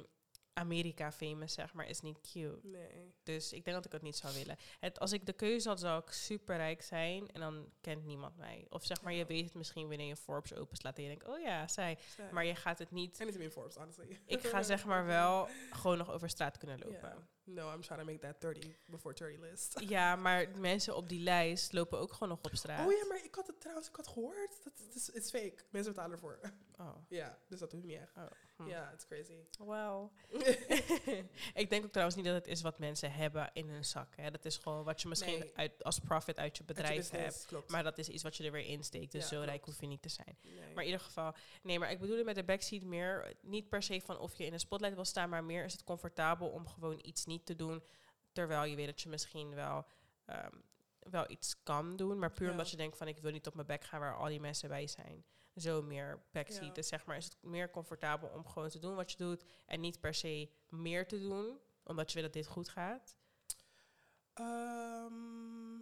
Amerika 0.54 1.12
famous, 1.12 1.54
zeg 1.54 1.74
maar, 1.74 1.88
is 1.88 2.02
niet 2.02 2.22
cute. 2.22 2.60
nee. 2.64 3.14
Dus 3.24 3.54
ik 3.54 3.64
denk 3.64 3.76
dat 3.76 3.86
ik 3.86 3.92
het 3.92 4.02
niet 4.02 4.16
zou 4.16 4.34
willen. 4.34 4.58
Het, 4.80 5.00
als 5.00 5.12
ik 5.12 5.26
de 5.26 5.34
keuze 5.34 5.68
had, 5.70 5.80
zou 5.80 6.02
ik 6.02 6.12
super 6.12 6.56
rijk 6.56 6.82
zijn 6.82 7.32
en 7.32 7.40
dan 7.40 7.70
kent 7.82 8.06
niemand 8.06 8.38
mij. 8.38 8.66
Of 8.70 8.86
zeg 8.86 9.02
maar, 9.02 9.14
je 9.14 9.26
weet 9.26 9.46
het 9.46 9.54
misschien 9.54 9.88
wanneer 9.88 10.08
je 10.08 10.16
Forbes 10.16 10.54
openslaat 10.54 10.98
en 10.98 11.04
je 11.04 11.10
denkt, 11.10 11.28
oh 11.28 11.40
ja, 11.40 11.68
zij. 11.68 11.98
Zij. 12.16 12.32
Maar 12.32 12.46
je 12.46 12.56
gaat 12.56 12.80
het 12.80 12.92
niet. 12.92 13.18
To 13.18 13.26
be 13.26 13.44
in 13.44 13.52
Forbes, 13.52 13.76
honestly. 13.76 14.20
Ik 14.26 14.42
ga 14.42 14.64
zeg 14.64 14.86
maar 14.92 15.06
wel 15.06 15.48
gewoon 15.72 15.98
nog 15.98 16.12
over 16.12 16.30
straat 16.30 16.58
kunnen 16.58 16.80
lopen. 16.80 17.00
Yeah. 17.00 17.18
No, 17.46 17.74
I'm 17.74 17.82
trying 17.82 18.00
to 18.00 18.06
make 18.06 18.20
that 18.20 18.40
30 18.42 18.78
before 18.86 19.14
30 19.14 19.40
list. 19.40 19.80
Ja, 19.94 20.16
maar 20.16 20.50
mensen 20.58 20.96
op 20.96 21.10
die 21.10 21.20
lijst 21.20 21.74
lopen 21.74 22.00
ook 22.00 22.14
gewoon 22.14 22.30
nog 22.30 22.40
op 22.42 22.56
straat. 22.56 22.86
Oh 22.86 22.92
ja, 22.92 23.06
maar 23.06 23.24
ik 23.24 23.36
had 23.36 23.48
het 23.48 23.60
trouwens, 23.60 23.88
ik 23.88 23.96
had 23.96 24.08
gehoord. 24.08 24.64
Dat 24.64 24.74
het 24.94 25.16
is 25.16 25.30
fake. 25.30 25.56
Mensen 25.70 25.92
betalen 25.92 26.12
ervoor. 26.12 26.40
Oh, 26.80 26.96
ja, 27.10 27.38
dus 27.48 27.60
dat 27.60 27.72
doet 27.72 27.84
niet 27.84 28.00
echt. 28.00 28.18
oh, 28.18 28.24
hm. 28.64 28.70
Ja, 28.70 28.92
it's 28.92 29.06
crazy. 29.06 29.34
Wel. 29.66 30.12
ik 31.54 31.70
denk 31.70 31.84
ook 31.86 31.92
trouwens 31.92 32.16
niet 32.18 32.26
dat 32.26 32.36
het 32.36 32.48
is 32.48 32.62
wat 32.62 32.80
mensen 32.80 33.12
hebben 33.12 33.50
in 33.54 33.70
hun 33.70 33.86
zak. 33.86 34.16
Hè. 34.16 34.32
Dat 34.32 34.46
is 34.46 34.58
gewoon 34.58 34.84
wat 34.84 35.02
je 35.02 35.08
misschien 35.08 35.40
Nee. 35.40 35.52
uit, 35.56 35.84
als 35.84 36.00
profit 36.00 36.38
uit 36.40 36.58
je 36.58 36.64
bedrijf 36.64 36.96
business, 36.96 37.36
hebt. 37.36 37.46
Klopt. 37.46 37.72
Maar 37.72 37.84
dat 37.84 37.98
is 37.98 38.08
iets 38.10 38.24
wat 38.24 38.36
je 38.36 38.44
er 38.44 38.52
weer 38.52 38.66
insteekt. 38.66 39.12
Dus 39.12 39.30
Ja, 39.30 39.38
zo 39.38 39.44
rijk 39.44 39.66
hoef 39.66 39.80
je 39.82 39.88
niet 39.88 40.02
te 40.02 40.10
zijn. 40.10 40.38
Nee. 40.42 40.74
Maar 40.74 40.84
in 40.84 40.90
ieder 40.90 41.06
geval, 41.06 41.34
nee, 41.62 41.80
maar 41.80 41.92
ik 41.92 42.00
bedoel 42.00 42.16
het 42.18 42.26
met 42.26 42.36
de 42.36 42.44
backseat 42.44 42.84
meer, 42.84 43.34
niet 43.42 43.70
per 43.70 43.84
se 43.84 44.02
van 44.02 44.18
of 44.20 44.36
je 44.36 44.46
in 44.46 44.52
de 44.52 44.58
spotlight 44.58 44.96
wil 44.96 45.06
staan, 45.06 45.30
maar 45.30 45.44
meer 45.44 45.64
is 45.66 45.74
het 45.74 45.84
comfortabel 45.84 46.50
om 46.50 46.68
gewoon 46.68 47.00
iets 47.04 47.26
niet 47.26 47.46
te 47.46 47.56
doen, 47.56 47.84
terwijl 48.32 48.64
je 48.64 48.76
weet 48.76 48.86
dat 48.86 49.02
je 49.02 49.10
misschien 49.10 49.56
wel, 49.56 49.86
ehm, 50.26 50.52
wel 51.00 51.30
iets 51.32 51.64
kan 51.64 51.96
doen, 51.96 52.20
maar 52.20 52.32
puur 52.32 52.46
Ja. 52.46 52.52
omdat 52.52 52.70
je 52.70 52.78
denkt 52.78 52.98
van 52.98 53.08
ik 53.08 53.18
wil 53.18 53.32
niet 53.32 53.48
op 53.48 53.54
mijn 53.54 53.68
bek 53.68 53.84
gaan 53.84 54.00
waar 54.00 54.16
al 54.18 54.28
die 54.28 54.40
mensen 54.40 54.70
bij 54.70 54.88
zijn. 54.88 55.24
Zo 55.56 55.82
meer 55.82 56.24
backseat. 56.32 56.66
Ja. 56.66 56.74
Dus 56.74 56.88
zeg 56.88 57.06
maar, 57.06 57.18
is 57.18 57.26
het 57.26 57.38
meer 57.42 57.70
comfortabel 57.70 58.30
om 58.30 58.46
gewoon 58.46 58.70
te 58.70 58.80
doen 58.80 58.96
wat 58.96 59.12
je 59.12 59.18
doet 59.18 59.44
en 59.66 59.80
niet 59.80 60.00
per 60.00 60.14
se 60.14 60.50
meer 60.70 61.08
te 61.08 61.20
doen, 61.20 61.60
omdat 61.84 62.12
je 62.12 62.14
weet 62.14 62.24
dat 62.24 62.34
dit 62.34 62.52
goed 62.52 62.70
gaat. 62.70 63.16
Ehm, 64.34 65.80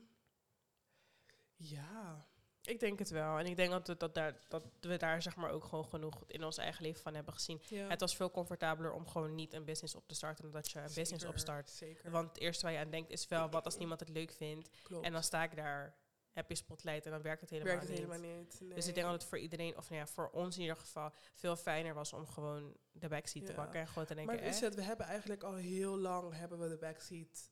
ja. 1.56 2.30
Ik 2.62 2.80
denk 2.80 3.00
het 3.00 3.10
wel. 3.10 3.38
En 3.38 3.46
ik 3.46 3.56
denk 3.56 3.72
dat 3.72 3.88
we, 3.88 3.98
dat, 3.98 4.14
daar, 4.14 4.36
dat 4.48 4.64
we 4.82 4.98
daar 4.98 5.22
zeg 5.22 5.36
maar 5.36 5.52
ook 5.52 5.64
gewoon 5.64 5.86
genoeg 5.86 6.24
in 6.28 6.44
ons 6.44 6.58
eigen 6.58 6.84
leven 6.84 7.02
van 7.02 7.14
hebben 7.14 7.34
gezien. 7.34 7.62
ja. 7.68 7.88
Het 7.88 8.00
was 8.00 8.16
veel 8.16 8.32
comfortabeler 8.32 8.94
om 8.94 9.08
gewoon 9.08 9.36
niet 9.36 9.54
een 9.54 9.66
business 9.66 9.96
op 9.96 10.08
te 10.08 10.16
starten 10.16 10.44
dan 10.44 10.54
dat 10.54 10.72
je 10.72 10.80
een 10.80 10.94
business 10.94 11.26
opstart. 11.26 11.70
Zeker. 11.70 12.12
Want 12.12 12.28
het 12.28 12.40
eerste 12.40 12.64
waar 12.64 12.74
je 12.74 12.80
aan 12.80 12.90
denkt 12.90 13.10
is 13.10 13.28
wel, 13.28 13.50
wat 13.50 13.66
als 13.66 13.78
niemand 13.78 14.00
het 14.00 14.10
leuk 14.10 14.32
vindt? 14.32 14.70
Klopt. 14.84 15.06
En 15.06 15.12
dan 15.12 15.24
sta 15.24 15.44
ik 15.44 15.56
daar, 15.56 15.96
heb 16.32 16.50
je 16.50 16.56
spotlight 16.56 17.06
en 17.06 17.12
dan 17.12 17.22
werkt 17.22 17.42
het 17.42 17.50
helemaal 17.50 17.74
werkt 17.74 17.88
het 17.90 17.98
niet. 18.00 18.08
helemaal 18.10 18.36
niet. 18.38 18.60
Nee. 18.62 18.74
Dus 18.74 18.88
ik 18.88 18.94
denk 18.94 19.06
dat 19.06 19.16
het 19.22 19.30
voor 19.30 19.38
iedereen, 19.40 19.78
of 19.78 19.90
nou 19.90 20.02
ja, 20.02 20.08
voor 20.08 20.30
ons 20.30 20.56
in 20.56 20.62
ieder 20.62 20.76
geval, 20.78 21.12
veel 21.34 21.56
fijner 21.56 21.94
was 21.94 22.14
om 22.14 22.28
gewoon 22.28 22.78
de 22.92 23.08
backseat 23.08 23.46
te 23.46 23.54
pakken 23.54 23.80
en 23.80 23.88
gewoon 23.88 24.06
te 24.06 24.16
denken, 24.16 24.36
Maar 24.36 24.44
is 24.46 24.60
het, 24.60 24.76
we 24.76 24.82
hebben 24.82 25.06
eigenlijk 25.06 25.44
al 25.44 25.56
heel 25.56 25.98
lang 25.98 26.34
hebben 26.34 26.60
we 26.60 26.70
de 26.70 26.78
backseat 26.78 27.50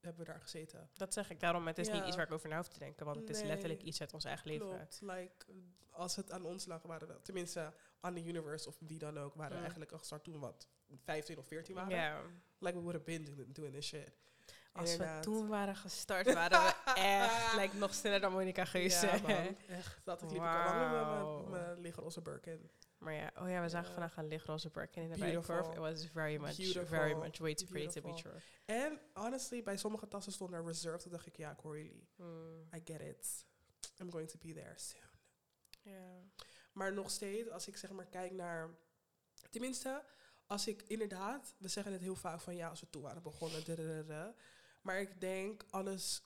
hebben 0.00 0.24
we 0.24 0.30
daar 0.32 0.40
gezeten. 0.40 0.90
dat 0.94 1.12
zeg 1.12 1.30
ik 1.30 1.40
daarom. 1.40 1.66
Het 1.66 1.78
is 1.78 1.88
niet 1.90 2.06
iets 2.06 2.16
waar 2.16 2.24
ik 2.26 2.32
over 2.32 2.48
na 2.48 2.56
hoef 2.56 2.68
te 2.68 2.78
denken, 2.78 3.04
want 3.06 3.16
het 3.16 3.30
is 3.30 3.42
letterlijk 3.42 3.82
iets 3.82 4.00
uit 4.00 4.14
ons 4.14 4.24
eigen 4.24 4.48
leven. 4.48 4.88
Like, 5.00 5.44
als 5.90 6.16
het 6.16 6.30
aan 6.30 6.44
ons 6.44 6.66
lag, 6.66 6.82
waren 6.82 7.08
we, 7.08 7.20
tenminste 7.22 7.72
aan 8.00 8.14
de 8.14 8.24
universe 8.24 8.68
of 8.68 8.76
wie 8.80 8.98
dan 8.98 9.18
ook, 9.18 9.34
waren 9.34 9.50
we 9.50 9.54
Mm. 9.56 9.60
eigenlijk 9.62 9.92
al 9.92 9.98
gestart 9.98 10.24
toen 10.24 10.32
we 10.34 10.38
wat 10.40 10.68
15 11.04 11.38
of 11.38 11.46
14 11.46 11.74
waren. 11.74 12.42
Like 12.58 12.74
we 12.76 12.82
would 12.82 12.92
have 12.92 13.04
been 13.04 13.24
doing, 13.24 13.54
doing 13.54 13.74
this 13.74 13.86
shit. 13.86 14.12
Als 14.76 14.96
we 14.96 15.18
toen 15.20 15.48
waren 15.48 15.76
gestart, 15.76 16.32
waren 16.42 16.60
we 16.62 16.92
echt 16.94 17.56
like, 17.56 17.76
nog 17.76 17.94
sneller 17.94 18.20
dan 18.20 18.32
Monica 18.32 18.64
Geuze. 18.64 19.06
Ja, 19.06 19.18
man. 19.22 19.56
Echt. 19.68 20.00
Dat 20.04 20.20
liep 20.22 20.30
ik 20.30 20.36
al 20.38 20.42
lang 20.44 21.48
met 21.48 21.78
mijn- 21.80 21.98
onze 22.00 22.22
Birkin. 22.22 22.70
Maar 22.98 23.12
ja, 23.14 23.30
oh 23.38 23.48
ja, 23.48 23.62
we 23.62 23.68
zagen 23.68 23.88
Ja. 23.88 23.92
vandaag 23.94 24.16
een 24.16 24.26
lichtroze 24.26 24.70
Birkin 24.70 25.02
in 25.02 25.10
de. 25.12 25.18
Bijenkorf. 25.18 25.68
It 25.68 25.76
was 25.76 26.06
very 26.12 26.36
much, 26.36 26.56
Beautiful. 26.56 26.86
very 26.86 27.12
much 27.14 27.38
way 27.38 27.54
too 27.54 27.66
pretty 27.68 28.00
to 28.00 28.08
be 28.12 28.14
true. 28.14 28.32
En 28.64 29.00
honestly, 29.14 29.62
bij 29.62 29.76
sommige 29.76 30.08
tassen 30.08 30.32
stond 30.32 30.52
er 30.52 30.64
reserved. 30.64 31.00
Toen 31.00 31.10
dacht 31.12 31.26
ik, 31.26 31.36
ja, 31.36 31.54
Coralie, 31.54 32.08
Hmm. 32.16 32.60
I 32.74 32.80
get 32.84 33.00
it. 33.00 33.46
I'm 34.00 34.10
going 34.10 34.28
to 34.30 34.38
be 34.38 34.52
there 34.52 34.72
soon. 34.76 35.00
Ja. 35.82 36.22
Maar 36.72 36.92
nog 36.92 37.10
steeds, 37.10 37.50
als 37.50 37.68
ik 37.68 37.76
zeg 37.76 37.90
maar 37.90 38.06
kijk 38.06 38.32
naar... 38.32 38.70
Tenminste, 39.50 40.02
als 40.46 40.66
ik 40.66 40.82
inderdaad, 40.86 41.54
we 41.58 41.68
zeggen 41.68 41.92
het 41.92 42.00
heel 42.00 42.14
vaak 42.14 42.40
van 42.40 42.56
ja, 42.56 42.68
als 42.68 42.80
we 42.80 42.90
toen 42.90 43.02
waren 43.02 43.22
begonnen, 43.22 43.64
dadadada. 43.64 44.34
Maar 44.86 45.00
ik 45.00 45.20
denk 45.20 45.64
alles 45.70 46.22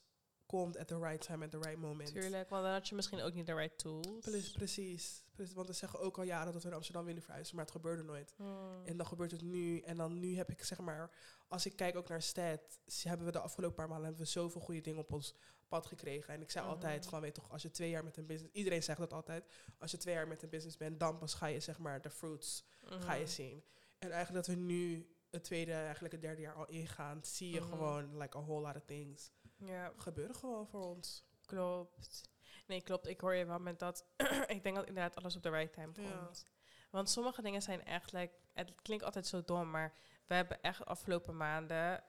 komt 0.46 0.76
at 0.76 0.88
the 0.88 0.98
right 0.98 1.20
time, 1.26 1.44
at 1.44 1.50
the 1.50 1.58
right 1.58 1.78
moment. 1.78 2.12
Tuurlijk, 2.12 2.48
want 2.48 2.62
dan 2.62 2.72
had 2.72 2.88
je 2.88 2.94
misschien 2.94 3.20
ook 3.20 3.34
niet 3.34 3.46
de 3.46 3.54
right 3.54 3.78
tools. 3.78 4.06
Pre- 4.20 4.50
precies, 4.52 5.22
precies, 5.34 5.54
want 5.54 5.66
we 5.66 5.72
zeggen 5.72 5.98
ook 6.00 6.18
al 6.18 6.24
jaren 6.24 6.52
dat 6.52 6.62
we 6.62 6.68
in 6.68 6.74
Amsterdam 6.74 7.04
willen 7.04 7.22
verhuizen, 7.22 7.54
maar 7.56 7.64
het 7.64 7.74
gebeurde 7.74 8.02
nooit. 8.02 8.34
Hmm. 8.36 8.84
En 8.86 8.96
dan 8.96 9.06
gebeurt 9.06 9.30
het 9.30 9.42
nu. 9.42 9.80
En 9.80 9.96
dan 9.96 10.18
nu 10.18 10.36
heb 10.36 10.50
ik 10.50 10.64
zeg 10.64 10.78
maar, 10.78 11.10
als 11.48 11.66
ik 11.66 11.76
kijk 11.76 11.96
ook 11.96 12.08
naar 12.08 12.22
Stat, 12.22 12.78
s- 12.86 13.04
hebben 13.04 13.26
we 13.26 13.32
de 13.32 13.38
afgelopen 13.40 13.76
paar 13.76 13.88
maanden 13.88 14.06
hebben 14.06 14.24
we 14.24 14.30
zoveel 14.30 14.60
goede 14.60 14.80
dingen 14.80 15.00
op 15.00 15.12
ons 15.12 15.34
pad 15.68 15.86
gekregen. 15.86 16.34
En 16.34 16.42
ik 16.42 16.50
zei 16.50 16.64
Mhm. 16.64 16.74
altijd 16.74 17.06
van, 17.06 17.20
weet 17.20 17.34
toch, 17.34 17.50
als 17.50 17.62
je 17.62 17.70
twee 17.70 17.90
jaar 17.90 18.04
met 18.04 18.16
een 18.16 18.26
business, 18.26 18.54
iedereen 18.54 18.82
zegt 18.82 18.98
dat 18.98 19.12
altijd, 19.12 19.44
als 19.78 19.90
je 19.90 19.96
twee 19.96 20.14
jaar 20.14 20.28
met 20.28 20.42
een 20.42 20.48
business 20.48 20.76
bent, 20.76 21.00
dan 21.00 21.18
pas 21.18 21.34
ga 21.34 21.46
je 21.46 21.60
zeg 21.60 21.78
maar 21.78 22.02
de 22.02 22.10
fruits 22.10 22.64
ga 22.84 23.12
je 23.14 23.26
zien. 23.26 23.64
En 23.98 24.10
eigenlijk 24.10 24.46
dat 24.46 24.54
we 24.56 24.60
nu 24.62 25.08
het 25.30 25.44
tweede, 25.44 25.72
eigenlijk 25.72 26.12
het 26.12 26.22
derde 26.22 26.40
jaar 26.40 26.54
al 26.54 26.66
ingaan, 26.68 27.24
zie 27.24 27.50
je 27.54 27.60
Mhm. 27.60 27.68
gewoon 27.68 28.16
like 28.18 28.36
a 28.36 28.40
whole 28.42 28.60
lot 28.66 28.76
of 28.76 28.84
things 28.84 29.30
Ja, 29.56 29.92
gebeuren 29.96 30.34
gewoon 30.34 30.66
voor 30.66 30.84
ons. 30.84 31.24
klopt. 31.44 32.28
Nee, 32.66 32.82
klopt. 32.82 33.06
Ik 33.06 33.20
hoor 33.20 33.34
je 33.34 33.44
wel 33.44 33.58
met 33.58 33.78
dat. 33.78 34.04
ik 34.46 34.62
denk 34.62 34.76
dat 34.76 34.86
inderdaad 34.86 35.16
alles 35.16 35.36
op 35.36 35.42
de 35.42 35.50
right 35.50 35.72
time 35.72 35.92
Ja. 35.94 36.10
komt. 36.18 36.44
Want 36.90 37.10
sommige 37.10 37.42
dingen 37.42 37.62
zijn 37.62 37.84
echt, 37.84 38.12
like, 38.12 38.34
het 38.52 38.82
klinkt 38.82 39.04
altijd 39.04 39.26
zo 39.26 39.42
dom, 39.44 39.70
maar 39.70 39.94
we 40.26 40.34
hebben 40.34 40.62
echt 40.62 40.78
de 40.78 40.84
afgelopen 40.84 41.36
maanden, 41.36 42.04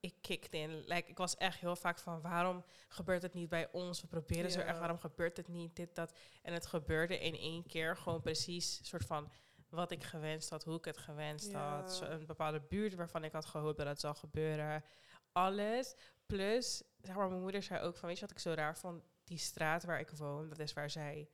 ik 0.00 0.14
kicked 0.20 0.52
in. 0.52 0.70
Like, 0.84 1.10
ik 1.10 1.16
was 1.18 1.36
echt 1.36 1.60
heel 1.60 1.76
vaak 1.76 1.98
van, 1.98 2.20
waarom 2.20 2.64
gebeurt 2.88 3.22
het 3.22 3.34
niet 3.34 3.48
bij 3.48 3.70
ons? 3.72 4.00
We 4.00 4.06
proberen 4.06 4.50
zo 4.50 4.60
erg, 4.60 4.78
waarom 4.78 4.98
gebeurt 4.98 5.36
het 5.36 5.48
niet? 5.48 5.76
Dit, 5.76 5.94
dat. 5.94 6.12
En 6.42 6.52
het 6.52 6.66
gebeurde 6.66 7.18
in 7.18 7.34
één 7.36 7.66
keer 7.66 7.96
gewoon 7.96 8.20
precies, 8.20 8.80
soort 8.88 9.04
van, 9.04 9.30
wat 9.68 9.90
ik 9.90 10.04
gewenst 10.04 10.50
had, 10.50 10.64
hoe 10.64 10.76
ik 10.76 10.84
het 10.84 10.98
gewenst 10.98 11.50
Ja. 11.50 11.80
had. 11.80 12.00
Een 12.00 12.26
bepaalde 12.26 12.60
buurt 12.60 12.94
waarvan 12.94 13.24
ik 13.24 13.32
had 13.32 13.46
gehoopt 13.46 13.78
dat 13.78 13.86
het 13.86 14.00
zou 14.00 14.16
gebeuren. 14.16 14.84
Alles. 15.32 15.94
Plus, 16.26 16.82
zeg 17.02 17.16
maar, 17.16 17.28
mijn 17.28 17.40
moeder 17.40 17.62
zei 17.62 17.80
ook 17.82 17.96
van, 17.96 18.08
weet 18.08 18.18
je 18.18 18.26
wat 18.26 18.36
ik 18.36 18.38
zo 18.42 18.52
raar 18.52 18.76
vond? 18.76 19.02
Die 19.24 19.38
straat 19.38 19.84
waar 19.84 20.00
ik 20.00 20.10
woon, 20.10 20.48
dat 20.48 20.58
is 20.58 20.72
waar 20.72 20.90
zij, 20.90 21.28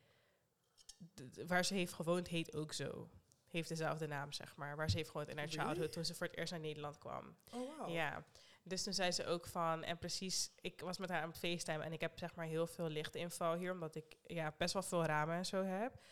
waar 1.47 1.64
ze 1.64 1.75
heeft 1.75 1.93
gewoond, 1.93 2.29
heet 2.29 2.55
ook 2.55 2.73
zo. 2.73 3.11
Heeft 3.49 3.69
dezelfde 3.69 4.07
naam, 4.07 4.33
zeg 4.33 4.57
maar. 4.57 4.76
Waar 4.76 4.91
ze 4.91 4.97
heeft 4.97 5.11
gewoond 5.11 5.29
in 5.29 5.38
haar 5.38 5.47
Really? 5.47 5.64
childhood 5.64 5.93
toen 5.93 6.05
ze 6.05 6.14
voor 6.14 6.26
het 6.26 6.37
eerst 6.37 6.53
naar 6.53 6.61
Nederland 6.61 6.99
kwam. 6.99 7.37
Oh 7.53 7.79
wow. 7.79 7.88
Ja. 7.91 8.25
Dus 8.62 8.83
toen 8.83 8.93
zei 8.93 9.12
ze 9.12 9.26
ook 9.26 9.47
van, 9.47 9.83
en 9.85 9.99
precies, 9.99 10.50
ik 10.61 10.81
was 10.81 10.99
met 10.99 11.09
haar 11.09 11.23
aan 11.23 11.29
het 11.29 11.38
FaceTime 11.38 11.85
en 11.85 11.93
ik 11.93 12.00
heb 12.00 12.19
zeg 12.19 12.35
maar 12.35 12.47
heel 12.47 12.67
veel 12.67 12.88
lichtinval 12.88 13.55
hier, 13.55 13.73
omdat 13.73 13.95
ik 13.95 14.17
ja, 14.26 14.55
best 14.59 14.73
wel 14.73 14.83
veel 14.83 15.05
ramen 15.05 15.37
en 15.37 15.47
zo 15.47 15.62
heb. 15.64 16.03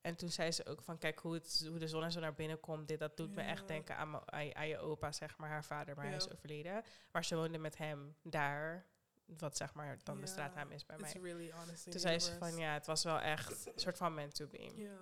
En 0.00 0.16
toen 0.16 0.28
zei 0.28 0.52
ze 0.52 0.66
ook 0.66 0.82
van, 0.82 0.98
kijk 0.98 1.18
hoe, 1.18 1.34
het, 1.34 1.64
hoe 1.68 1.78
de 1.78 1.88
zon 1.88 2.02
en 2.02 2.12
zo 2.12 2.20
naar 2.20 2.34
binnen 2.34 2.60
komt. 2.60 2.88
Dit, 2.88 2.98
dat 2.98 3.16
doet 3.16 3.34
me 3.34 3.42
echt 3.42 3.68
denken 3.68 3.96
aan, 3.96 4.10
mijn- 4.10 4.32
aan, 4.32 4.46
je- 4.46 4.54
aan 4.54 4.68
je 4.68 4.78
opa, 4.78 5.12
zeg 5.12 5.36
maar, 5.38 5.48
haar 5.48 5.64
vader, 5.64 5.96
maar 5.96 6.06
hij 6.06 6.16
is 6.16 6.30
overleden. 6.32 6.82
Maar 7.12 7.24
ze 7.24 7.36
woonde 7.36 7.58
met 7.58 7.76
hem 7.78 8.16
daar, 8.22 8.86
wat 9.26 9.56
zeg 9.56 9.74
maar 9.74 9.98
dan 10.04 10.20
de 10.20 10.26
straatnaam 10.26 10.70
is 10.70 10.86
bij 10.86 10.96
It's 10.98 11.12
mij. 11.14 11.22
really 11.22 11.52
Toen 11.90 12.00
zei 12.00 12.18
ze 12.18 12.34
van, 12.38 12.56
ja, 12.56 12.72
het 12.72 12.86
was 12.86 13.04
wel 13.04 13.18
echt 13.18 13.66
een 13.66 13.72
soort 13.80 13.96
van 13.96 14.14
meant 14.14 14.34
to 14.34 14.46
be. 14.46 14.72
Ja. 14.76 14.98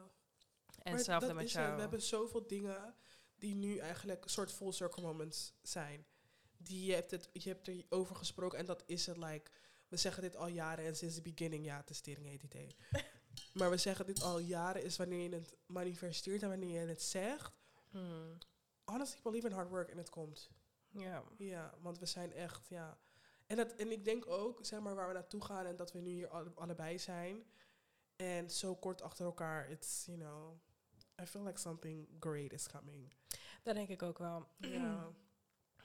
En 0.82 0.92
hetzelfde 0.94 1.34
met 1.34 1.44
is 1.44 1.52
het. 1.52 1.62
jou. 1.62 1.74
We 1.74 1.80
hebben 1.80 2.02
zoveel 2.02 2.46
dingen 2.46 2.94
die 3.36 3.54
nu 3.54 3.76
eigenlijk 3.78 4.24
een 4.24 4.30
soort 4.30 4.52
full 4.52 4.72
circle 4.72 5.02
moments 5.02 5.52
zijn. 5.62 6.06
Die 6.56 6.86
je 6.86 6.94
hebt, 6.94 7.10
het, 7.10 7.28
je 7.32 7.48
hebt 7.48 7.68
erover 7.68 8.16
gesproken 8.16 8.58
en 8.58 8.66
dat 8.66 8.82
is 8.86 9.06
het 9.06 9.16
like. 9.16 9.50
We 9.88 9.96
zeggen 9.96 10.22
dit 10.22 10.36
al 10.36 10.46
jaren 10.48 10.84
en 10.84 10.96
sinds 10.96 11.14
de 11.14 11.22
beginning, 11.22 11.64
ja, 11.64 11.82
testering 11.82 12.26
heet 12.26 12.40
die 12.40 12.48
thee. 12.48 12.76
maar 13.54 13.70
we 13.70 13.76
zeggen 13.76 14.06
dit 14.06 14.22
al 14.22 14.38
jaren 14.38 14.82
is 14.84 14.96
wanneer 14.96 15.30
je 15.30 15.34
het 15.36 15.56
manifesteert 15.66 16.42
en 16.42 16.48
wanneer 16.48 16.80
je 16.80 16.86
het 16.88 17.02
zegt. 17.02 17.52
Hmm. 17.90 18.38
Honestly, 18.84 19.20
believe 19.22 19.46
in 19.46 19.52
hard 19.52 19.68
work 19.68 19.88
en 19.90 19.98
het 19.98 20.10
komt. 20.10 20.50
Ja. 20.90 21.22
Ja, 21.38 21.74
want 21.80 21.98
we 21.98 22.06
zijn 22.06 22.32
echt, 22.32 22.68
ja. 22.68 22.98
En, 23.46 23.56
dat, 23.56 23.72
en 23.72 23.90
ik 23.92 24.04
denk 24.04 24.26
ook, 24.26 24.58
zeg 24.66 24.80
maar, 24.80 24.94
waar 24.94 25.08
we 25.08 25.14
naartoe 25.14 25.44
gaan 25.44 25.66
en 25.66 25.76
dat 25.76 25.92
we 25.92 26.00
nu 26.00 26.10
hier 26.10 26.28
alle- 26.28 26.52
allebei 26.54 26.98
zijn. 26.98 27.44
En 28.16 28.50
zo 28.50 28.74
kort 28.76 29.02
achter 29.02 29.24
elkaar, 29.24 29.70
it's, 29.70 30.04
you 30.06 30.18
know, 30.18 30.60
I 31.22 31.26
feel 31.26 31.42
like 31.44 31.58
something 31.60 32.08
great 32.20 32.52
is 32.52 32.68
coming. 32.68 33.12
Dat 33.62 33.74
denk 33.74 33.88
ik 33.88 34.02
ook 34.02 34.18
wel. 34.18 34.48
Ja, 34.58 35.12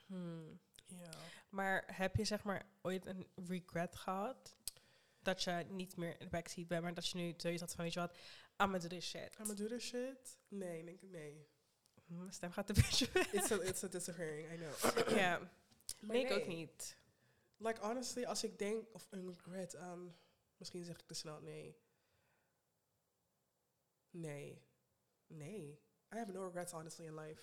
Hmm. 0.06 0.60
ja. 0.86 1.10
Maar 1.50 1.84
heb 1.96 2.16
je 2.16 2.26
zeg 2.26 2.44
maar 2.44 2.66
ooit 2.82 3.06
een 3.06 3.28
regret 3.36 3.96
gehad? 3.96 4.56
Dat 5.24 5.44
je 5.44 5.66
niet 5.70 5.96
meer 5.98 6.12
in 6.12 6.26
de 6.26 6.30
backseat 6.30 6.68
bent, 6.68 6.82
maar 6.84 6.94
dat 6.94 7.08
je 7.08 7.18
nu 7.18 7.34
zoiets 7.38 7.62
had 7.62 7.74
van, 7.76 7.84
weet 7.84 7.94
je 7.94 8.00
wat, 8.00 8.12
I'm 8.14 8.20
gonna 8.58 8.78
do 8.78 8.88
this 8.88 9.10
shit. 9.10 9.38
I'm 9.40 9.56
do 9.56 9.68
this 9.68 9.84
shit? 9.84 10.38
Nee, 10.48 10.84
denk 10.86 11.02
ik, 11.02 11.10
nee. 11.10 11.48
Hm, 12.06 12.18
Mijn 12.18 12.34
stem 12.34 12.52
gaat 12.52 12.70
een 12.70 12.76
beetje. 12.84 13.06
It's 13.32 13.52
a, 13.52 13.56
it's 13.62 13.84
a 13.84 13.88
disappearing, 13.88 14.52
I 14.52 14.56
know. 14.56 15.08
ja, 15.20 15.40
Maar 16.00 16.16
nee, 16.16 16.26
ik 16.26 16.32
ook 16.32 16.48
niet. 16.48 16.98
Like, 17.58 17.80
honestly, 17.82 18.26
als 18.26 18.44
ik 18.44 18.60
denk, 18.60 18.94
of 18.94 19.08
een 19.10 19.28
regret 19.28 19.76
aan, 19.76 20.16
misschien 20.58 20.84
zeg 20.84 21.00
ik 21.00 21.06
te 21.08 21.14
snel, 21.14 21.42
nee. 21.42 21.78
Nee. 24.10 24.62
Nee. 25.28 25.82
I 26.14 26.18
have 26.18 26.32
no 26.32 26.46
regrets, 26.46 26.72
honestly, 26.72 27.06
in 27.06 27.16
life. 27.16 27.42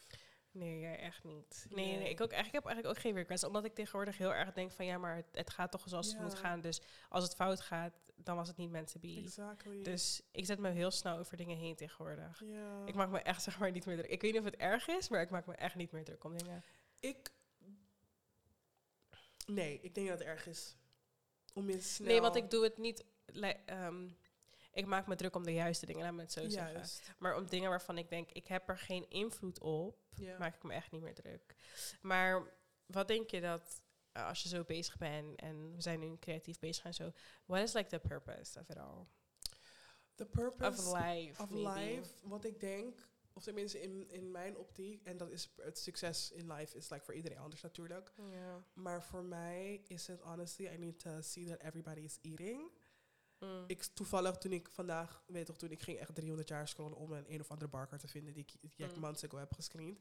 Nee, 0.52 0.80
jij 0.80 0.98
echt 0.98 1.24
niet. 1.24 1.66
Nee, 1.70 1.86
nee, 1.86 1.96
Nee. 1.98 2.08
ik, 2.10 2.20
ook, 2.20 2.32
ik 2.32 2.52
heb 2.52 2.64
eigenlijk 2.66 2.86
ook 2.86 2.98
geen 3.02 3.14
regrets. 3.14 3.44
Omdat 3.44 3.64
ik 3.64 3.74
tegenwoordig 3.74 4.18
heel 4.18 4.34
erg 4.34 4.52
denk 4.52 4.72
van, 4.72 4.84
ja, 4.86 4.98
maar 4.98 5.16
het, 5.16 5.26
het 5.32 5.50
gaat 5.50 5.70
toch 5.70 5.82
zoals 5.88 6.12
het 6.12 6.20
moet 6.20 6.34
gaan. 6.34 6.60
Dus 6.60 6.80
als 7.08 7.24
het 7.24 7.34
fout 7.34 7.60
gaat, 7.60 7.94
dan 8.16 8.36
was 8.36 8.48
het 8.48 8.56
niet 8.56 8.70
meant 8.70 8.92
to 8.92 9.00
be. 9.00 9.20
Exactly. 9.24 9.82
Dus 9.82 10.22
ik 10.30 10.46
zet 10.46 10.58
me 10.58 10.68
heel 10.70 10.90
snel 10.90 11.18
over 11.18 11.36
dingen 11.36 11.56
heen 11.56 11.76
tegenwoordig. 11.76 12.42
ja. 12.44 12.82
Ik 12.86 12.94
maak 12.94 13.10
me 13.10 13.18
echt 13.18 13.42
zeg 13.48 13.58
maar 13.58 13.70
niet 13.70 13.86
meer 13.86 13.96
druk. 13.96 14.10
Ik 14.10 14.20
weet 14.22 14.30
niet 14.32 14.40
of 14.40 14.46
het 14.46 14.56
erg 14.56 14.88
is, 14.88 15.08
maar 15.08 15.20
ik 15.20 15.30
maak 15.30 15.46
me 15.46 15.54
echt 15.54 15.74
niet 15.74 15.92
meer 15.92 16.04
druk 16.04 16.24
om 16.24 16.36
dingen. 16.36 16.64
Ik. 17.00 17.30
Nee, 19.46 19.80
ik 19.82 19.94
denk 19.94 20.08
dat 20.08 20.18
het 20.18 20.28
erg 20.28 20.46
is. 20.46 20.76
Om 21.54 21.70
je 21.70 21.80
snel. 21.80 22.08
Nee, 22.08 22.20
want 22.20 22.36
ik 22.36 22.50
doe 22.50 22.64
het 22.64 22.78
niet. 22.78 23.04
ehm, 23.66 24.08
ik 24.72 24.86
maak 24.86 25.06
me 25.06 25.16
druk 25.16 25.34
om 25.36 25.44
de 25.44 25.52
juiste 25.52 25.86
dingen, 25.86 26.02
laat 26.04 26.14
me 26.14 26.20
het 26.20 26.32
zo 26.32 26.48
zeggen. 26.48 26.82
Maar 27.18 27.36
om 27.36 27.46
dingen 27.46 27.70
waarvan 27.70 27.98
ik 27.98 28.08
denk, 28.08 28.30
ik 28.32 28.46
heb 28.46 28.68
er 28.68 28.78
geen 28.78 29.10
invloed 29.10 29.60
op, 29.60 29.98
Ja. 30.14 30.38
maak 30.38 30.54
ik 30.54 30.62
me 30.62 30.72
echt 30.74 30.90
niet 30.90 31.02
meer 31.02 31.14
druk. 31.14 31.56
Maar 32.00 32.52
wat 32.86 33.08
denk 33.08 33.30
je 33.30 33.40
dat, 33.40 33.82
eh, 34.12 34.26
als 34.26 34.42
je 34.42 34.48
zo 34.48 34.64
bezig 34.64 34.96
bent 34.98 35.40
en 35.40 35.74
we 35.74 35.80
zijn 35.82 36.00
nu 36.00 36.16
creatief 36.18 36.58
bezig 36.58 36.84
en 36.84 36.94
zo, 36.94 37.12
what 37.46 37.62
is 37.62 37.72
like 37.72 37.88
the 37.88 37.98
purpose 38.08 38.58
of 38.60 38.68
it 38.68 38.76
all? 38.78 39.06
The 40.14 40.26
purpose 40.26 40.88
Of 40.88 41.00
life, 41.00 41.42
of 41.42 41.50
maybe. 41.50 41.80
life, 41.80 42.10
wat 42.22 42.44
ik 42.44 42.60
denk, 42.60 43.08
of 43.32 43.42
tenminste 43.42 43.80
in, 43.80 44.10
in 44.10 44.30
mijn 44.30 44.56
optiek, 44.56 45.04
en 45.04 45.16
dat 45.16 45.30
is 45.30 45.52
het 45.56 45.78
succes 45.78 46.30
in 46.30 46.52
life 46.52 46.76
is 46.76 46.88
like 46.90 47.04
voor 47.04 47.14
iedereen 47.14 47.38
anders 47.38 47.62
natuurlijk. 47.62 48.12
Maar 48.72 49.02
voor 49.02 49.24
mij 49.24 49.82
is 49.86 50.06
het 50.06 50.20
honestly, 50.20 50.66
I 50.66 50.78
need 50.78 50.98
to 50.98 51.20
see 51.20 51.46
that 51.46 51.60
everybody 51.60 52.00
is 52.00 52.18
eating. 52.22 52.70
Mm. 53.40 53.64
Ik 53.66 53.82
toevallig 53.82 54.36
toen 54.36 54.52
ik 54.52 54.68
vandaag, 54.70 55.22
weet 55.26 55.46
toch, 55.46 55.56
toen 55.56 55.70
ik 55.70 55.82
ging 55.82 55.98
echt 55.98 56.14
300 56.14 56.48
jaar 56.48 56.68
scrollen 56.68 56.96
om 56.96 57.12
een 57.12 57.32
een 57.32 57.40
of 57.40 57.50
andere 57.50 57.70
barker 57.70 57.98
te 57.98 58.08
vinden 58.08 58.32
die 58.32 58.42
ik, 58.42 58.48
die 58.60 58.86
ik 58.86 58.96
Mm. 58.96 59.04
heb 59.38 59.52
gescreend. 59.52 59.98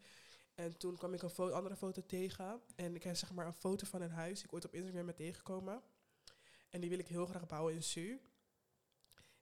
En 0.55 0.77
toen 0.77 0.97
kwam 0.97 1.13
ik 1.13 1.21
een 1.21 1.53
andere 1.53 1.75
foto 1.75 2.05
tegen. 2.05 2.61
En 2.75 2.95
ik 2.95 3.03
heb 3.03 3.15
zeg 3.15 3.31
maar 3.33 3.45
een 3.45 3.53
foto 3.53 3.85
van 3.85 4.01
een 4.01 4.11
huis 4.11 4.35
die 4.37 4.43
ik 4.47 4.53
ooit 4.53 4.65
op 4.65 4.73
Instagram 4.73 5.05
ben 5.05 5.15
tegengekomen. 5.15 5.81
En 6.69 6.81
die 6.81 6.89
wil 6.89 6.99
ik 6.99 7.07
heel 7.07 7.25
graag 7.25 7.47
bouwen 7.47 7.73
in 7.73 7.83
Su. 7.83 8.21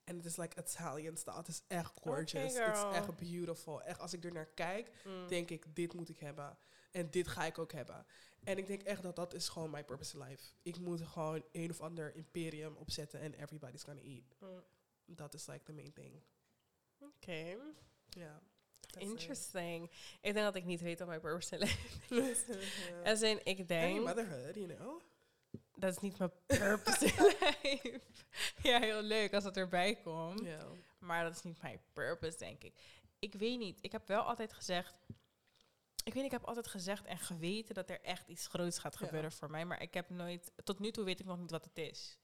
En 0.04 0.16
het 0.16 0.26
is 0.26 0.36
like 0.38 0.60
Italian 0.62 1.18
style. 1.18 1.36
Het 1.38 1.48
is 1.48 1.62
echt 1.68 1.92
gorgeous. 2.02 2.58
Het 2.58 2.76
is 2.76 2.84
echt 2.94 3.16
beautiful. 3.18 3.82
Echt, 3.82 4.00
als 4.00 4.14
ik 4.14 4.24
er 4.24 4.32
naar 4.34 4.46
kijk, 4.46 4.92
Mm. 5.06 5.28
denk 5.28 5.50
ik, 5.50 5.76
dit 5.76 5.94
moet 5.94 6.10
ik 6.10 6.20
hebben. 6.20 6.58
En 6.92 7.10
dit 7.10 7.28
ga 7.28 7.46
ik 7.46 7.58
ook 7.58 7.72
hebben. 7.72 8.06
En 8.44 8.58
ik 8.58 8.68
denk 8.68 8.82
echt 8.82 9.02
dat 9.04 9.16
dat 9.16 9.34
is 9.34 9.50
gewoon 9.50 9.70
my 9.70 9.84
purpose 9.84 10.18
in 10.18 10.24
life. 10.24 10.44
Ik 10.62 10.80
moet 10.80 11.02
gewoon 11.02 11.44
een 11.52 11.70
of 11.70 11.82
ander 11.82 12.16
imperium 12.16 12.76
opzetten 12.76 13.20
en 13.20 13.34
everybody's 13.34 13.84
gonna 13.84 14.02
eat. 14.02 14.36
Mm. 14.40 14.64
Dat 15.06 15.34
is 15.34 15.46
like 15.48 15.64
the 15.64 15.74
main 15.74 15.94
thing. 15.94 16.22
Oké, 17.00 17.58
Ja. 18.10 18.42
that's 18.80 18.96
it. 19.06 19.10
interesting. 19.10 19.92
Ik 20.22 20.34
denk 20.34 20.46
dat 20.46 20.56
ik 20.56 20.66
niet 20.66 20.82
weet 20.82 21.00
wat 21.00 21.08
mijn 21.08 21.22
purpose 21.22 21.56
in 21.56 21.60
life 21.62 22.16
is. 22.32 22.46
Ja. 22.90 23.12
As 23.12 23.22
in, 23.22 23.40
ik 23.46 23.68
denk... 23.68 24.06
motherhood, 24.06 24.56
you 24.56 24.68
know. 24.76 25.02
dat 25.76 25.92
is 25.92 26.00
niet 26.00 26.18
mijn 26.18 26.32
purpose 26.46 27.06
in 27.06 27.14
life. 27.42 28.02
ja, 28.62 28.80
heel 28.80 29.02
leuk 29.02 29.34
als 29.34 29.44
dat 29.44 29.58
erbij 29.58 29.96
komt. 29.96 30.40
Ja. 30.44 30.68
Maar 31.00 31.24
dat 31.24 31.36
is 31.36 31.42
niet 31.44 31.62
mijn 31.62 31.82
purpose, 31.94 32.38
denk 32.38 32.64
ik. 32.64 32.74
Ik 33.20 33.34
weet 33.34 33.58
niet. 33.60 33.78
Ik 33.82 33.92
heb 33.92 34.08
wel 34.08 34.22
altijd 34.22 34.54
gezegd... 34.54 34.96
Ik 36.08 36.14
weet 36.14 36.26
ik 36.26 36.32
heb 36.32 36.44
altijd 36.44 36.68
gezegd 36.68 37.06
en 37.06 37.18
geweten 37.18 37.76
dat 37.76 37.90
er 37.90 38.02
echt 38.02 38.28
iets 38.28 38.48
groots 38.48 38.80
gaat 38.80 39.00
Ja. 39.00 39.06
gebeuren 39.06 39.32
voor 39.32 39.50
mij. 39.52 39.66
Maar 39.66 39.82
ik 39.82 39.94
heb 39.94 40.10
nooit... 40.10 40.52
Tot 40.64 40.80
nu 40.80 40.92
toe 40.92 41.04
weet 41.04 41.20
ik 41.20 41.26
nog 41.26 41.38
niet 41.38 41.52
wat 41.52 41.64
het 41.66 41.78
is. 41.78 42.18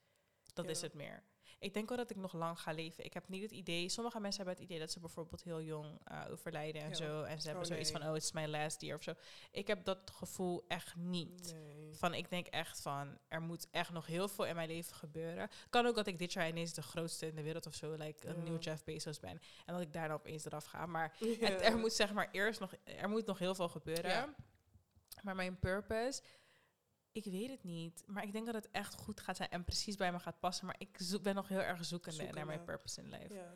Dat 0.53 0.65
Ja. 0.65 0.71
is 0.71 0.81
het 0.81 0.93
meer. 0.93 1.23
Ik 1.63 1.73
denk 1.73 1.89
wel 1.89 1.97
dat 1.97 2.09
ik 2.09 2.15
nog 2.17 2.33
lang 2.33 2.59
ga 2.59 2.71
leven. 2.71 3.05
Ik 3.05 3.13
heb 3.13 3.27
niet 3.27 3.41
het 3.41 3.51
idee... 3.51 3.89
Sommige 3.89 4.19
mensen 4.19 4.43
hebben 4.45 4.61
het 4.61 4.69
idee 4.71 4.79
dat 4.83 4.91
ze 4.91 4.99
bijvoorbeeld 4.99 5.43
heel 5.43 5.61
jong 5.61 5.99
eh, 6.03 6.21
overlijden 6.31 6.81
en 6.81 6.89
Ja. 6.89 6.95
zo. 6.95 7.21
En 7.23 7.41
ze 7.41 7.45
hebben 7.47 7.63
Oh, 7.65 7.69
zoiets 7.71 7.91
nee. 7.91 8.01
van, 8.01 8.09
oh, 8.09 8.15
it's 8.15 8.31
my 8.31 8.45
last 8.45 8.81
year 8.81 8.97
of 8.97 9.03
zo. 9.03 9.13
Ik 9.51 9.67
heb 9.67 9.85
dat 9.85 10.11
gevoel 10.13 10.63
echt 10.67 10.95
niet. 10.95 11.53
Nee. 11.53 11.93
Van, 11.95 12.13
ik 12.13 12.29
denk 12.29 12.47
echt 12.47 12.81
van, 12.81 13.17
er 13.27 13.41
moet 13.41 13.67
echt 13.71 13.91
nog 13.91 14.05
heel 14.05 14.27
veel 14.27 14.45
in 14.45 14.55
mijn 14.55 14.67
leven 14.67 14.95
gebeuren. 14.95 15.49
Kan 15.69 15.85
ook 15.85 15.95
dat 15.95 16.07
ik 16.07 16.19
dit 16.19 16.33
jaar 16.33 16.47
ineens 16.47 16.73
de 16.73 16.81
grootste 16.81 17.27
in 17.27 17.35
de 17.35 17.43
wereld 17.43 17.65
of 17.65 17.73
zo, 17.75 17.93
like 17.93 18.27
een 18.27 18.43
nieuw 18.43 18.57
Jeff 18.57 18.83
Bezos 18.83 19.19
ben. 19.19 19.39
En 19.65 19.73
dat 19.73 19.81
ik 19.81 19.93
daarna 19.93 20.13
opeens 20.13 20.45
eraf 20.45 20.65
ga. 20.65 20.85
Maar 20.85 21.15
Ja. 21.19 21.47
het, 21.47 21.61
er 21.61 21.77
moet 21.77 21.93
zeg 21.93 22.13
maar 22.13 22.29
eerst 22.31 22.59
nog, 22.59 22.73
er 22.83 23.09
moet 23.09 23.25
nog 23.25 23.39
heel 23.39 23.55
veel 23.55 23.69
gebeuren. 23.69 24.35
Maar 25.21 25.35
mijn 25.35 25.59
purpose, 25.59 26.21
ik 27.13 27.25
weet 27.25 27.49
het 27.49 27.63
niet. 27.63 28.03
Maar 28.07 28.23
ik 28.23 28.31
denk 28.31 28.45
dat 28.45 28.55
het 28.55 28.71
echt 28.71 28.93
goed 28.93 29.19
gaat 29.19 29.35
zijn 29.35 29.49
en 29.49 29.63
precies 29.63 29.95
bij 29.95 30.11
me 30.11 30.19
gaat 30.19 30.39
passen. 30.39 30.65
Maar 30.65 30.75
ik 30.77 30.97
zoek, 30.97 31.23
ben 31.23 31.35
nog 31.35 31.47
heel 31.47 31.61
erg 31.61 31.85
zoekende, 31.85 32.23
naar 32.31 32.45
mijn 32.45 32.63
purpose 32.63 33.01
in 33.01 33.09
life. 33.09 33.33
Ja. 33.33 33.53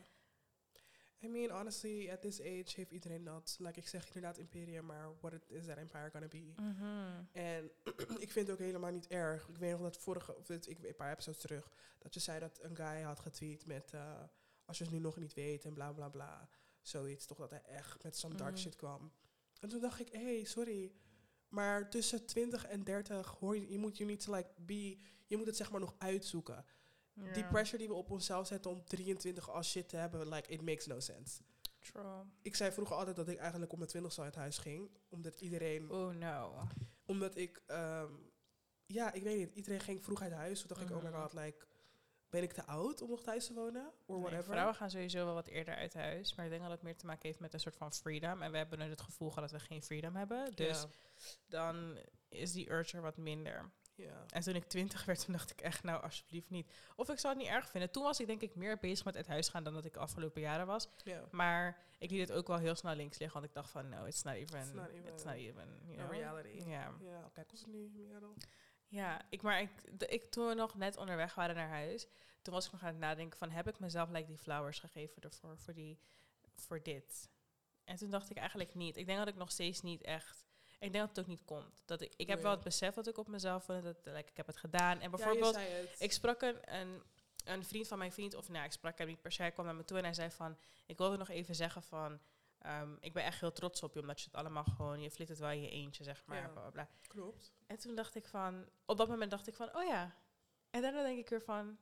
I 1.22 1.28
mean, 1.28 1.50
honestly, 1.50 2.10
at 2.10 2.20
this 2.20 2.40
age 2.40 2.72
heeft 2.74 2.90
iedereen 2.90 3.24
dat. 3.24 3.56
Like, 3.58 3.78
ik 3.78 3.88
zeg 3.88 4.06
inderdaad 4.06 4.38
imperium, 4.38 4.86
maar 4.86 5.18
what 5.20 5.32
it 5.32 5.50
is 5.50 5.66
that 5.66 5.76
empire 5.76 6.10
gonna 6.10 6.28
be? 6.28 6.52
Mhm. 6.56 7.24
En 7.32 7.70
ik 8.24 8.30
vind 8.32 8.46
het 8.46 8.50
ook 8.50 8.58
helemaal 8.58 8.90
niet 8.92 9.06
erg. 9.06 9.48
Ik 9.48 9.56
weet 9.58 9.70
nog 9.70 9.80
dat 9.80 9.96
vorige, 9.96 10.36
of 10.36 10.46
dit, 10.46 10.68
ik, 10.68 10.78
een 10.82 10.94
paar 10.96 11.12
episodes 11.12 11.40
terug, 11.40 11.70
dat 11.98 12.14
je 12.14 12.20
zei 12.20 12.38
dat 12.40 12.58
een 12.62 12.76
guy 12.76 13.00
had 13.02 13.20
getweet 13.20 13.66
met, 13.66 13.92
eh, 13.92 14.22
als 14.64 14.78
je 14.78 14.84
het 14.84 14.92
nu 14.92 14.98
nog 14.98 15.16
niet 15.16 15.34
weet 15.34 15.64
en 15.64 15.72
bla 15.74 15.92
bla 15.92 16.08
bla. 16.08 16.48
Zoiets, 16.80 17.26
toch 17.26 17.38
dat 17.38 17.50
hij 17.50 17.62
echt 17.62 18.02
met 18.02 18.16
some 18.16 18.34
dark 18.34 18.52
Mhm. 18.52 18.60
shit 18.60 18.76
kwam. 18.76 19.12
En 19.60 19.68
toen 19.68 19.80
dacht 19.80 20.00
ik, 20.00 20.08
hé, 20.12 20.22
hey, 20.24 20.44
sorry. 20.44 20.92
Maar 21.48 21.90
tussen 21.90 22.26
20 22.26 22.66
en 22.66 22.84
30 22.84 23.26
hoor 23.38 23.56
je, 23.56 23.70
je 23.70 23.78
moet 23.78 23.96
je 23.96 24.04
niet 24.04 24.26
like 24.26 24.50
be, 24.56 24.98
je 25.26 25.36
moet 25.36 25.46
het 25.46 25.56
zeg 25.56 25.70
maar 25.70 25.80
nog 25.80 25.94
uitzoeken. 25.98 26.64
Die 27.32 27.44
pressure 27.46 27.78
die 27.78 27.88
we 27.88 27.94
op 27.94 28.10
onszelf 28.10 28.46
zetten 28.46 28.70
om 28.70 28.84
23 28.84 29.50
als 29.50 29.70
shit 29.70 29.88
te 29.88 29.96
hebben, 29.96 30.28
like, 30.28 30.50
it 30.52 30.62
makes 30.62 30.86
no 30.86 31.00
sense. 31.00 31.40
True. 31.78 32.22
Ik 32.42 32.56
zei 32.56 32.72
vroeger 32.72 32.96
altijd 32.96 33.16
dat 33.16 33.28
ik 33.28 33.38
eigenlijk 33.38 33.72
om 33.72 33.78
mijn 33.78 33.90
20 33.90 34.18
uit 34.18 34.34
huis 34.34 34.58
ging. 34.58 34.90
Omdat 35.08 35.40
iedereen 35.40 35.90
Oh 35.90 36.14
no. 36.14 36.66
omdat 37.06 37.36
ik, 37.36 37.62
ehm, 37.66 38.12
ja, 38.86 39.12
ik 39.12 39.22
weet 39.22 39.36
niet, 39.38 39.54
iedereen 39.54 39.80
ging 39.80 40.04
vroeg 40.04 40.20
uit 40.22 40.32
huis. 40.32 40.58
Toen 40.58 40.68
dacht 40.68 40.80
ik, 40.90 40.96
oh 40.96 41.02
my 41.02 41.08
Mhm. 41.10 41.20
god, 41.20 41.32
like, 41.32 41.66
ben 42.30 42.42
ik 42.42 42.52
te 42.52 42.64
oud 42.66 43.02
om 43.02 43.10
nog 43.10 43.22
thuis 43.22 43.46
te 43.46 43.54
wonen? 43.54 43.92
Or 44.06 44.14
Nee, 44.14 44.20
whatever. 44.24 44.44
vrouwen 44.52 44.74
gaan 44.74 44.90
sowieso 44.90 45.24
wel 45.24 45.34
wat 45.34 45.46
eerder 45.46 45.74
uit 45.74 45.94
huis. 45.94 46.34
Maar 46.34 46.44
ik 46.44 46.50
denk 46.50 46.62
dat 46.62 46.70
het 46.70 46.82
meer 46.82 46.96
te 46.96 47.06
maken 47.06 47.26
heeft 47.28 47.40
met 47.40 47.52
een 47.54 47.60
soort 47.60 47.76
van 47.76 47.92
freedom. 47.92 48.42
En 48.42 48.50
we 48.50 48.56
hebben 48.56 48.78
nu 48.78 48.84
het 48.84 49.00
gevoel 49.00 49.28
gehad 49.30 49.50
dat 49.50 49.60
we 49.60 49.66
geen 49.66 49.82
freedom 49.82 50.16
hebben. 50.16 50.52
Dus 50.54 50.80
Ja, 50.80 50.88
dan 51.48 51.98
is 52.28 52.52
die 52.52 52.70
urge 52.70 52.96
er 52.96 53.02
wat 53.02 53.16
minder. 53.16 53.70
ja. 53.94 54.24
En 54.28 54.42
toen 54.42 54.54
ik 54.54 54.64
twintig 54.64 55.04
werd, 55.04 55.24
toen 55.24 55.32
dacht 55.34 55.50
ik 55.50 55.60
echt, 55.60 55.82
nou 55.82 56.02
alsjeblieft 56.02 56.50
niet. 56.50 56.70
Of 56.96 57.08
ik 57.10 57.18
zou 57.18 57.34
het 57.34 57.42
niet 57.42 57.52
erg 57.52 57.68
vinden. 57.70 57.90
Toen 57.90 58.02
was 58.02 58.20
ik 58.20 58.26
denk 58.26 58.40
ik 58.42 58.54
meer 58.54 58.78
bezig 58.78 59.04
met 59.04 59.16
uit 59.16 59.26
huis 59.26 59.48
gaan 59.48 59.64
dan 59.64 59.74
dat 59.74 59.84
ik 59.84 59.92
de 59.92 59.98
afgelopen 59.98 60.40
jaren 60.40 60.66
was. 60.66 60.88
ja. 61.04 61.24
Maar 61.30 61.86
ik 61.98 62.10
liet 62.10 62.28
het 62.28 62.32
ook 62.32 62.46
wel 62.46 62.58
heel 62.58 62.74
snel 62.74 62.94
links 62.94 63.18
liggen. 63.18 63.36
Want 63.40 63.50
ik 63.50 63.56
dacht 63.56 63.70
van, 63.70 63.88
no, 63.88 64.04
it's 64.04 64.22
not 64.22 64.34
even, 64.34 64.58
It's 64.60 64.72
not 64.72 64.88
even 64.88 65.12
it's 65.12 65.24
not 65.24 65.34
even, 65.34 65.68
you 65.86 65.96
know. 65.96 66.10
reality. 66.10 66.62
Ja. 66.68 66.92
Ja, 67.00 67.30
kijk 67.32 67.50
ons 67.50 67.66
nu, 67.66 67.90
Merel. 67.94 68.34
Ja, 68.88 69.20
ik, 69.30 69.42
maar 69.42 69.60
ik, 69.60 69.70
ik, 69.98 70.30
toen 70.30 70.46
we 70.48 70.54
nog 70.54 70.74
net 70.74 70.96
onderweg 70.96 71.34
waren 71.34 71.54
naar 71.54 71.68
huis, 71.68 72.06
toen 72.42 72.54
was 72.54 72.66
ik 72.66 72.72
nog 72.72 72.82
aan 72.82 72.88
het 72.88 72.98
nadenken 72.98 73.38
van, 73.38 73.50
heb 73.50 73.68
ik 73.68 73.78
mezelf 73.78 74.08
like, 74.10 74.26
die 74.26 74.38
flowers 74.38 74.78
gegeven 74.78 75.22
ervoor, 75.22 75.58
voor, 75.58 75.74
die, 75.74 75.98
voor 76.54 76.82
dit? 76.82 77.28
En 77.84 77.96
toen 77.96 78.10
dacht 78.10 78.30
ik 78.30 78.36
eigenlijk 78.36 78.74
niet. 78.74 78.96
Ik 78.96 79.06
denk 79.06 79.18
dat 79.18 79.28
ik 79.28 79.36
nog 79.36 79.50
steeds 79.50 79.80
niet 79.82 80.02
echt, 80.02 80.44
ik 80.78 80.92
denk 80.92 81.06
dat 81.06 81.08
het 81.08 81.18
ook 81.18 81.26
niet 81.26 81.44
komt. 81.44 81.82
Dat 81.84 82.00
ik, 82.00 82.12
ik 82.16 82.26
heb 82.26 82.34
Nee. 82.34 82.42
wel 82.44 82.52
het 82.54 82.62
besef 82.64 82.94
dat 82.94 83.06
ik 83.06 83.18
op 83.18 83.28
mezelf 83.28 83.64
vond, 83.64 83.82
dat 83.82 83.96
like, 84.04 84.30
ik 84.30 84.36
heb 84.36 84.46
het 84.46 84.56
gedaan. 84.56 85.00
En 85.00 85.10
bijvoorbeeld, 85.10 85.58
ik 85.98 86.12
sprak 86.12 86.42
een, 86.42 86.74
een, 86.74 87.02
een 87.44 87.64
vriend 87.64 87.88
van 87.88 87.98
mijn 87.98 88.12
vriend, 88.12 88.34
of 88.34 88.48
nou, 88.48 88.64
ik 88.64 88.72
sprak 88.72 88.98
hem 88.98 89.06
niet 89.06 89.20
per 89.20 89.32
se, 89.32 89.42
hij 89.42 89.52
kwam 89.52 89.66
naar 89.66 89.74
me 89.74 89.84
toe 89.84 89.98
en 89.98 90.04
hij 90.04 90.14
zei 90.14 90.30
van, 90.30 90.58
ik 90.86 90.98
wilde 90.98 91.16
nog 91.16 91.28
even 91.28 91.54
zeggen 91.54 91.82
van, 91.82 92.20
ehm, 92.58 92.94
ik 93.00 93.12
ben 93.12 93.24
echt 93.24 93.40
heel 93.40 93.52
trots 93.52 93.82
op 93.82 93.94
je, 93.94 94.00
omdat 94.00 94.20
je 94.20 94.26
het 94.26 94.34
allemaal 94.34 94.64
gewoon, 94.64 95.00
je 95.00 95.10
flikt 95.10 95.30
het 95.30 95.38
wel 95.38 95.50
in 95.50 95.62
je 95.62 95.70
eentje, 95.70 96.04
zeg 96.04 96.22
maar, 96.26 96.36
Ja. 96.54 96.70
bla. 96.70 96.88
Klopt. 97.06 97.52
En 97.66 97.78
toen 97.78 97.94
dacht 97.94 98.14
ik 98.14 98.26
van, 98.26 98.68
op 98.86 98.96
dat 98.96 99.08
moment 99.08 99.30
dacht 99.30 99.46
ik 99.46 99.54
van, 99.54 99.76
oh 99.76 99.84
ja. 99.86 100.14
En 100.70 100.82
daarna 100.82 101.02
denk 101.02 101.18
ik 101.18 101.28
weer 101.28 101.42
van, 101.42 101.78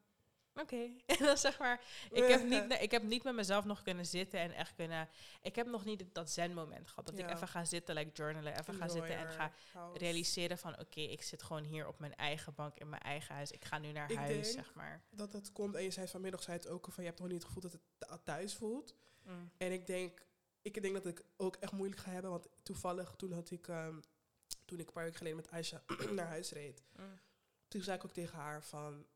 oké. 0.55 0.77
En 1.07 1.17
dan 1.19 1.37
zeg 1.37 1.59
maar, 1.59 1.81
ik 2.11 2.25
heb, 2.29 2.43
niet, 2.43 2.67
nee, 2.69 2.79
ik 2.79 2.91
heb 2.91 3.03
niet 3.03 3.23
met 3.25 3.35
mezelf 3.35 3.65
nog 3.65 3.83
kunnen 3.83 4.07
zitten 4.07 4.41
en 4.41 4.53
echt 4.53 4.75
kunnen, 4.75 5.09
ik 5.43 5.57
heb 5.57 5.67
nog 5.67 5.85
niet 5.85 6.05
dat 6.13 6.31
zen-moment 6.31 6.89
gehad. 6.89 7.07
Dat 7.07 7.19
ik 7.19 7.31
even 7.31 7.49
ga 7.49 7.65
zitten, 7.65 7.95
like 7.95 8.11
journalen, 8.13 8.59
even 8.59 8.75
ga 8.75 8.89
zitten 8.89 9.17
en 9.17 9.29
ga 9.31 9.53
House. 9.73 9.99
realiseren 9.99 10.59
van, 10.59 10.79
oké, 10.81 11.01
ik 11.01 11.23
zit 11.23 11.43
gewoon 11.43 11.63
hier 11.65 11.87
op 11.89 11.99
mijn 11.99 12.15
eigen 12.15 12.55
bank 12.55 12.79
in 12.79 12.89
mijn 12.89 13.03
eigen 13.03 13.35
huis. 13.35 13.51
Ik 13.51 13.65
ga 13.65 13.79
nu 13.79 13.93
naar 13.93 14.11
Ik 14.11 14.17
huis, 14.17 14.53
zeg 14.53 14.75
maar. 14.75 15.03
Dat 15.11 15.33
dat 15.33 15.53
komt, 15.53 15.75
en 15.75 15.83
je 15.83 15.91
zei 15.91 16.09
vanmiddag, 16.09 16.43
zei 16.43 16.57
het 16.57 16.69
ook, 16.69 16.85
van 16.91 17.03
je 17.05 17.09
hebt 17.09 17.19
nog 17.21 17.29
niet 17.29 17.37
het 17.43 17.47
gevoel 17.47 17.63
dat 17.63 17.73
het 17.73 17.83
thu- 17.99 18.19
thuis 18.25 18.55
voelt. 18.55 18.95
Mm. 19.23 19.51
En 19.57 19.73
ik 19.73 19.87
denk, 19.87 20.26
ik 20.67 20.83
denk 20.83 20.95
dat 20.95 21.07
ik 21.07 21.25
ook 21.37 21.57
echt 21.57 21.73
moeilijk 21.73 22.01
ga 22.01 22.11
hebben, 22.11 22.31
want 22.31 22.49
toevallig 22.63 23.15
toen 23.17 23.33
had 23.33 23.51
ik, 23.51 23.69
ehm, 23.69 24.01
toen 24.65 24.79
ik 24.79 24.87
een 24.87 24.93
paar 24.93 25.03
weken 25.05 25.19
geleden 25.19 25.39
met 25.39 25.51
Aisha 25.51 25.83
naar 26.13 26.27
huis 26.27 26.51
reed, 26.53 26.83
Mm. 26.97 27.19
toen 27.69 27.83
zei 27.83 27.97
ik 27.97 28.05
ook 28.05 28.13
tegen 28.13 28.39
haar 28.39 28.65
van, 28.65 29.07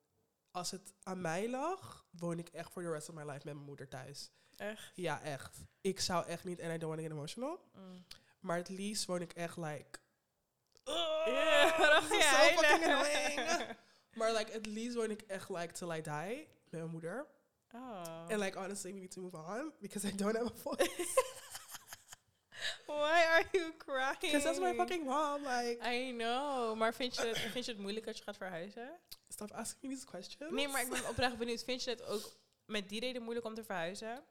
als 0.51 0.71
het 0.71 0.93
aan 1.03 1.21
mij 1.21 1.49
lag, 1.49 2.07
woon 2.11 2.39
ik 2.39 2.49
echt 2.49 2.73
voor 2.73 2.83
the 2.83 2.91
rest 2.91 3.09
of 3.09 3.15
my 3.15 3.23
life 3.23 3.33
met 3.33 3.55
mijn 3.55 3.57
moeder 3.67 3.89
thuis. 3.89 4.31
Echt? 4.57 4.91
Ja, 4.95 5.23
echt. 5.23 5.59
Ik 5.81 6.01
zou 6.01 6.27
echt 6.27 6.45
niet, 6.45 6.59
en 6.59 6.75
I 6.75 6.79
don't 6.79 6.83
want 6.83 6.97
to 6.97 7.03
get 7.03 7.13
emotional, 7.13 7.71
Mm. 7.75 8.05
maar 8.41 8.57
het 8.57 8.69
liefst 8.69 9.05
woon 9.05 9.21
ik 9.21 9.33
echt 9.33 9.57
like... 9.57 9.99
Ja, 11.25 11.75
waarom 11.79 12.09
this 12.09 12.19
is 12.19 12.31
jij 12.31 12.57
fucking 12.57 12.85
annoying. 12.93 13.67
Maar 14.15 14.33
like, 14.33 14.53
het 14.53 14.67
liefst 14.67 14.97
woon 14.97 15.11
ik 15.11 15.23
echt 15.23 15.49
like 15.49 15.73
till 15.73 15.91
I 15.91 16.03
die 16.03 16.49
met 16.69 16.71
mijn 16.81 16.91
moeder. 16.91 17.27
Oh. 17.73 18.03
And 18.29 18.37
like, 18.41 18.59
honestly, 18.59 18.93
we 18.93 18.99
need 18.99 19.11
to 19.11 19.21
move 19.21 19.37
on 19.37 19.73
because 19.81 20.09
I 20.09 20.15
don't 20.17 20.37
have 20.37 20.47
a 20.53 20.57
voice. 20.57 21.29
Because 24.21 24.43
that's 24.45 24.59
my 24.59 24.75
fucking 24.75 25.05
mom. 25.05 25.43
Like, 25.43 25.79
I 25.95 26.13
know. 26.13 26.77
Maar 26.77 26.95
vind 26.95 27.17
je, 27.17 27.27
het, 27.27 27.39
vind 27.39 27.65
je 27.65 27.73
het 27.73 27.81
moeilijk 27.81 28.07
dat 28.07 28.17
je 28.19 28.23
gaat 28.25 28.37
verhuizen? 28.37 28.91
stop 29.29 29.51
asking 29.53 29.83
me 29.83 29.89
these 29.99 30.07
questions. 30.07 30.53
Nee, 30.53 30.69
maar 30.69 30.83
ik 30.83 30.91
ben 30.91 31.09
oprecht 31.09 31.39
benieuwd. 31.39 31.65
Vind 31.65 31.83
je 31.85 31.91
het 31.91 32.07
ook 32.07 32.33
met 32.65 32.89
die 32.89 33.01
reden 33.01 33.23
moeilijk 33.23 33.47
om 33.47 33.55
te 33.55 33.65
verhuizen? 33.65 34.23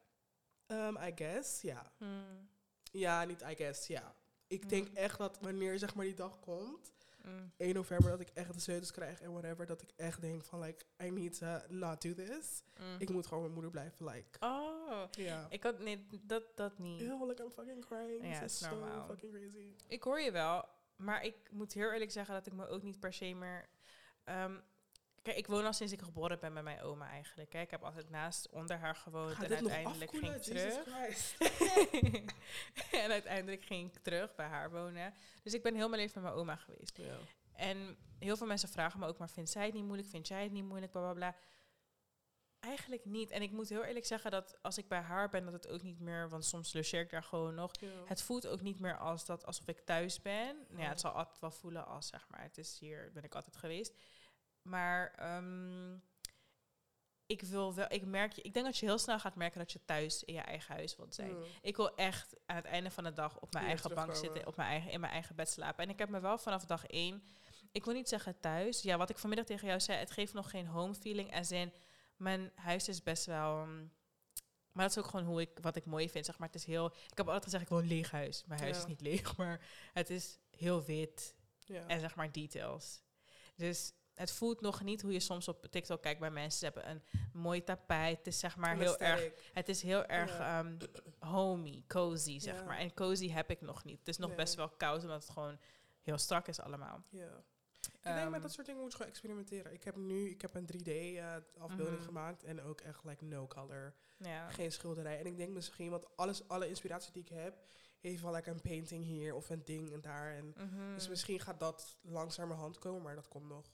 Um, 0.68 0.98
I 0.98 1.12
guess, 1.16 1.62
ja. 1.62 1.92
Hmm. 1.98 2.50
Ja, 2.92 3.24
niet 3.26 3.42
I 3.42 3.56
guess, 3.56 3.88
ja. 3.88 4.16
Ik 4.48 4.64
Mm. 4.64 4.70
denk 4.70 4.88
echt 4.94 5.18
dat 5.18 5.38
wanneer 5.42 5.80
zeg 5.80 5.96
maar 5.96 6.06
die 6.06 6.14
dag 6.14 6.40
komt, 6.40 6.92
Mm. 7.24 7.52
1 7.58 7.74
november, 7.74 8.10
dat 8.12 8.20
ik 8.20 8.30
echt 8.34 8.54
de 8.54 8.60
sleutels 8.60 8.92
krijg 8.92 9.22
en 9.22 9.32
whatever, 9.32 9.66
dat 9.66 9.82
ik 9.82 9.90
echt 9.96 10.22
denk 10.22 10.46
van 10.46 10.60
like, 10.60 10.86
I 11.04 11.10
need 11.10 11.38
to 11.38 11.60
not 11.68 12.02
do 12.02 12.14
this. 12.14 12.64
Mm. 12.80 12.96
Ik 13.00 13.10
moet 13.10 13.26
gewoon 13.28 13.42
mijn 13.42 13.54
moeder 13.54 13.72
blijven, 13.72 14.06
like, 14.06 14.40
Oh, 14.40 14.79
ja. 15.12 15.48
ik 15.50 15.64
had 15.64 15.80
nee, 15.80 16.08
dat, 16.22 16.44
dat 16.56 16.78
niet. 16.78 17.02
Ew, 17.02 17.28
like 17.28 17.44
I'm 17.44 17.52
fucking 17.52 17.86
crying. 17.86 18.26
Ja, 18.34 18.42
is 18.42 18.58
so 18.58 18.70
normaal. 18.70 19.06
fucking 19.06 19.32
crazy. 19.34 19.74
Ik 19.88 20.04
hoor 20.04 20.20
je 20.20 20.32
wel, 20.32 20.66
maar 20.96 21.24
ik 21.24 21.36
moet 21.52 21.74
heel 21.74 21.92
eerlijk 21.92 22.12
zeggen 22.12 22.34
dat 22.34 22.46
ik 22.48 22.54
me 22.54 22.68
ook 22.68 22.84
niet 22.84 23.00
per 23.00 23.14
se 23.14 23.34
meer. 23.34 23.70
ehm, 24.24 24.56
kijk, 25.22 25.38
ik 25.38 25.48
woon 25.48 25.66
al 25.66 25.74
sinds 25.74 25.94
ik 25.94 26.02
geboren 26.02 26.40
ben 26.40 26.54
bij 26.54 26.64
mijn 26.64 26.82
oma 26.82 27.10
eigenlijk. 27.10 27.54
Hè. 27.54 27.60
Ik 27.60 27.72
heb 27.72 27.84
altijd 27.84 28.10
naast 28.10 28.50
onder 28.50 28.78
haar 28.78 28.96
gewoond 28.96 29.44
en 29.44 29.54
uiteindelijk 29.54 30.12
ging 30.12 30.36
ik 30.36 30.42
terug. 30.42 30.88
En 32.92 33.12
uiteindelijk 33.12 33.64
ging 33.64 33.96
ik 33.96 34.02
terug 34.02 34.36
bij 34.36 34.46
haar 34.48 34.72
wonen. 34.72 35.14
Dus 35.44 35.54
ik 35.54 35.64
ben 35.64 35.76
heel 35.76 35.90
mijn 35.90 36.02
leven 36.02 36.22
met 36.22 36.32
mijn 36.32 36.42
oma 36.42 36.56
geweest. 36.56 36.98
ja. 36.98 37.18
En 37.54 37.98
heel 38.20 38.38
veel 38.38 38.48
mensen 38.48 38.70
vragen 38.70 39.00
me 39.00 39.08
ook, 39.08 39.18
maar 39.18 39.30
vindt 39.30 39.50
zij 39.50 39.66
het 39.66 39.74
niet 39.74 39.84
moeilijk? 39.84 40.10
Vind 40.10 40.28
jij 40.28 40.44
het 40.44 40.52
niet 40.52 40.64
moeilijk? 40.64 40.92
Bla 40.92 41.02
bla 41.02 41.14
bla. 41.14 41.36
Eigenlijk 42.60 43.06
niet. 43.06 43.32
En 43.32 43.42
ik 43.42 43.52
moet 43.52 43.70
heel 43.70 43.84
eerlijk 43.84 44.06
zeggen 44.06 44.32
dat 44.32 44.58
als 44.62 44.78
ik 44.78 44.88
bij 44.88 45.00
haar 45.00 45.30
ben, 45.30 45.44
dat 45.44 45.54
het 45.54 45.68
ook 45.68 45.82
niet 45.82 46.00
meer, 46.00 46.30
want 46.30 46.46
soms 46.46 46.74
logeer 46.74 47.02
ik 47.02 47.10
daar 47.10 47.24
gewoon 47.24 47.54
nog. 47.56 47.72
Ja. 47.80 47.88
Het 48.06 48.22
voelt 48.22 48.48
ook 48.48 48.62
niet 48.62 48.80
meer 48.80 48.98
als 48.98 49.26
dat, 49.26 49.46
alsof 49.46 49.68
ik 49.68 49.80
thuis 49.80 50.22
ben. 50.22 50.56
Nou 50.56 50.78
ja, 50.78 50.84
Ja. 50.84 50.90
het 50.90 51.00
zal 51.00 51.12
altijd 51.12 51.40
wel 51.40 51.52
voelen 51.52 51.86
als, 51.88 52.08
zeg 52.08 52.28
maar, 52.30 52.42
het 52.42 52.58
is 52.58 52.80
hier, 52.80 53.12
ben 53.14 53.24
ik 53.24 53.36
altijd 53.36 53.56
geweest. 53.58 53.94
Maar 54.62 55.14
ehm, 55.16 55.98
ik 57.26 57.42
wil 57.42 57.74
wel, 57.74 57.86
ik 57.90 58.06
merk, 58.06 58.38
ik 58.38 58.54
denk 58.54 58.66
dat 58.66 58.78
je 58.78 58.86
heel 58.86 58.98
snel 58.98 59.20
gaat 59.20 59.36
merken 59.36 59.60
dat 59.60 59.72
je 59.72 59.86
thuis 59.86 60.24
in 60.24 60.34
je 60.34 60.40
eigen 60.42 60.76
huis 60.76 60.96
wilt 60.96 61.16
zijn. 61.16 61.30
Ja. 61.40 61.46
Ik 61.62 61.76
wil 61.76 61.96
echt 61.96 62.36
aan 62.46 62.56
het 62.56 62.66
einde 62.66 62.92
van 62.92 63.04
de 63.04 63.14
dag 63.14 63.40
op 63.40 63.54
mijn 63.54 63.66
Hier 63.66 63.74
eigen 63.74 63.96
bank 63.96 64.16
zitten, 64.16 64.48
op 64.48 64.56
mijn 64.56 64.70
eigen, 64.70 64.92
in 64.92 65.00
mijn 65.00 65.14
eigen 65.14 65.36
bed 65.36 65.50
slapen. 65.50 65.84
En 65.84 65.90
ik 65.90 66.00
heb 66.00 66.10
me 66.10 66.20
wel 66.20 66.38
vanaf 66.38 66.66
dag 66.66 66.86
één, 66.86 67.24
ik 67.72 67.86
wil 67.86 67.94
niet 67.94 68.10
zeggen 68.10 68.40
thuis. 68.40 68.82
Ja, 68.82 68.98
wat 68.98 69.10
ik 69.10 69.18
vanmiddag 69.18 69.48
tegen 69.48 69.68
jou 69.68 69.80
zei, 69.80 69.98
het 70.00 70.12
geeft 70.12 70.34
nog 70.34 70.50
geen 70.50 70.68
home 70.68 70.94
feeling. 70.96 71.32
En 71.32 71.46
zin, 71.46 71.74
mijn 72.20 72.52
huis 72.56 72.88
is 72.88 73.04
best 73.04 73.26
wel. 73.26 73.56
mm, 73.66 73.92
maar 74.72 74.88
dat 74.88 74.98
is 74.98 75.04
ook 75.04 75.10
gewoon 75.10 75.26
hoe 75.26 75.42
ik, 75.42 75.60
wat 75.62 75.76
ik 75.76 75.86
mooi 75.86 76.10
vind. 76.10 76.26
Zeg 76.26 76.38
maar, 76.38 76.48
het 76.48 76.58
is 76.58 76.66
heel. 76.66 76.86
Ik 76.86 77.18
heb 77.18 77.26
altijd 77.26 77.44
gezegd, 77.44 77.64
ik 77.64 77.70
wil 77.70 77.78
een 77.80 77.88
leeg 77.88 78.12
huis. 78.12 78.44
Mijn 78.46 78.60
huis 78.62 78.76
Ja. 78.76 78.82
is 78.82 78.88
niet 78.88 79.02
leeg, 79.02 79.36
maar 79.38 79.62
het 79.94 80.10
is 80.10 80.40
heel 80.58 80.84
wit 80.84 81.36
Ja. 81.60 81.88
en 81.88 82.00
zeg 82.00 82.16
maar 82.16 82.32
details. 82.32 83.02
Dus 83.56 83.94
het 84.14 84.32
voelt 84.32 84.62
nog 84.62 84.82
niet 84.84 85.02
hoe 85.02 85.12
je 85.12 85.20
soms 85.20 85.48
op 85.48 85.66
TikTok 85.66 86.02
kijkt 86.02 86.20
bij 86.20 86.32
mensen. 86.32 86.60
Ze 86.60 86.66
hebben 86.66 86.90
een 86.90 87.04
mooi 87.34 87.64
tapijt. 87.64 88.18
Het 88.18 88.28
is 88.28 88.40
zeg 88.40 88.56
maar 88.58 88.78
heel 88.78 88.98
erg 88.98 89.32
het 89.54 89.70
is 89.70 89.82
heel 89.82 90.06
erg 90.06 90.38
Ja. 90.38 90.60
ehm, 90.60 90.78
homey, 91.20 91.84
cozy, 91.88 92.40
zeg 92.40 92.56
Ja. 92.56 92.64
maar. 92.64 92.78
En 92.78 92.94
cozy 92.94 93.30
heb 93.30 93.50
ik 93.50 93.62
nog 93.62 93.84
niet. 93.84 94.00
Het 94.00 94.08
is 94.08 94.18
nog 94.18 94.28
Nee. 94.30 94.38
best 94.38 94.56
wel 94.56 94.70
koud, 94.70 95.02
omdat 95.02 95.22
het 95.24 95.32
gewoon 95.32 95.60
heel 96.02 96.18
strak 96.18 96.48
is 96.48 96.60
allemaal. 96.60 97.04
Ja. 97.10 97.44
Ik 98.00 98.06
denk 98.06 98.18
Ehm, 98.18 98.32
met 98.32 98.42
dat 98.42 98.52
soort 98.52 98.66
dingen 98.68 98.82
moet 98.82 98.92
je 98.92 98.98
gewoon 98.98 99.12
experimenteren. 99.12 99.74
Ik 99.74 99.84
heb 99.84 99.96
nu 99.96 100.30
ik 100.30 100.42
heb 100.42 100.56
een 100.56 100.66
3D-afbeelding 100.66 101.98
Mhm. 101.98 102.06
gemaakt 102.06 102.44
en 102.44 102.62
ook 102.62 102.82
echt 102.82 103.04
like 103.04 103.24
no 103.26 103.48
color. 103.48 103.94
Ja. 104.18 104.50
Geen 104.50 104.72
schilderij. 104.72 105.20
En 105.20 105.26
ik 105.26 105.38
denk 105.38 105.54
misschien, 105.54 105.90
want 105.90 106.18
alles, 106.18 106.48
alle 106.48 106.68
inspiratie 106.68 107.12
die 107.12 107.22
ik 107.22 107.30
heb, 107.30 107.58
heeft 108.00 108.22
wel 108.22 108.34
like 108.34 108.50
een 108.50 108.62
painting 108.62 109.04
hier 109.06 109.34
of 109.34 109.50
een 109.50 109.62
ding 109.66 109.92
en 109.92 110.02
daar. 110.02 110.34
En 110.36 110.54
Mhm. 110.58 110.94
Dus 110.94 111.08
misschien 111.10 111.40
gaat 111.40 111.60
dat 111.60 111.98
langzamerhand 112.02 112.80
komen, 112.80 113.02
maar 113.02 113.16
dat 113.16 113.28
komt 113.28 113.48
nog. 113.48 113.66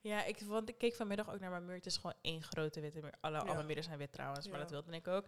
Ja, 0.00 0.24
ik, 0.24 0.40
want 0.40 0.68
ik 0.68 0.78
keek 0.78 0.94
vanmiddag 0.94 1.32
ook 1.32 1.40
naar 1.40 1.50
mijn 1.50 1.64
muur. 1.64 1.74
Het 1.74 1.86
is 1.86 1.96
gewoon 1.96 2.14
één 2.20 2.42
grote 2.42 2.80
witte 2.80 3.00
muur. 3.00 3.14
Alle, 3.20 3.36
Ja. 3.36 3.42
alle 3.52 3.62
muren 3.62 3.82
zijn 3.84 3.98
wit 3.98 4.12
trouwens, 4.12 4.46
maar 4.46 4.54
Ja. 4.56 4.62
dat 4.62 4.70
wilde 4.70 4.92
ik 4.96 5.08
ook. 5.08 5.24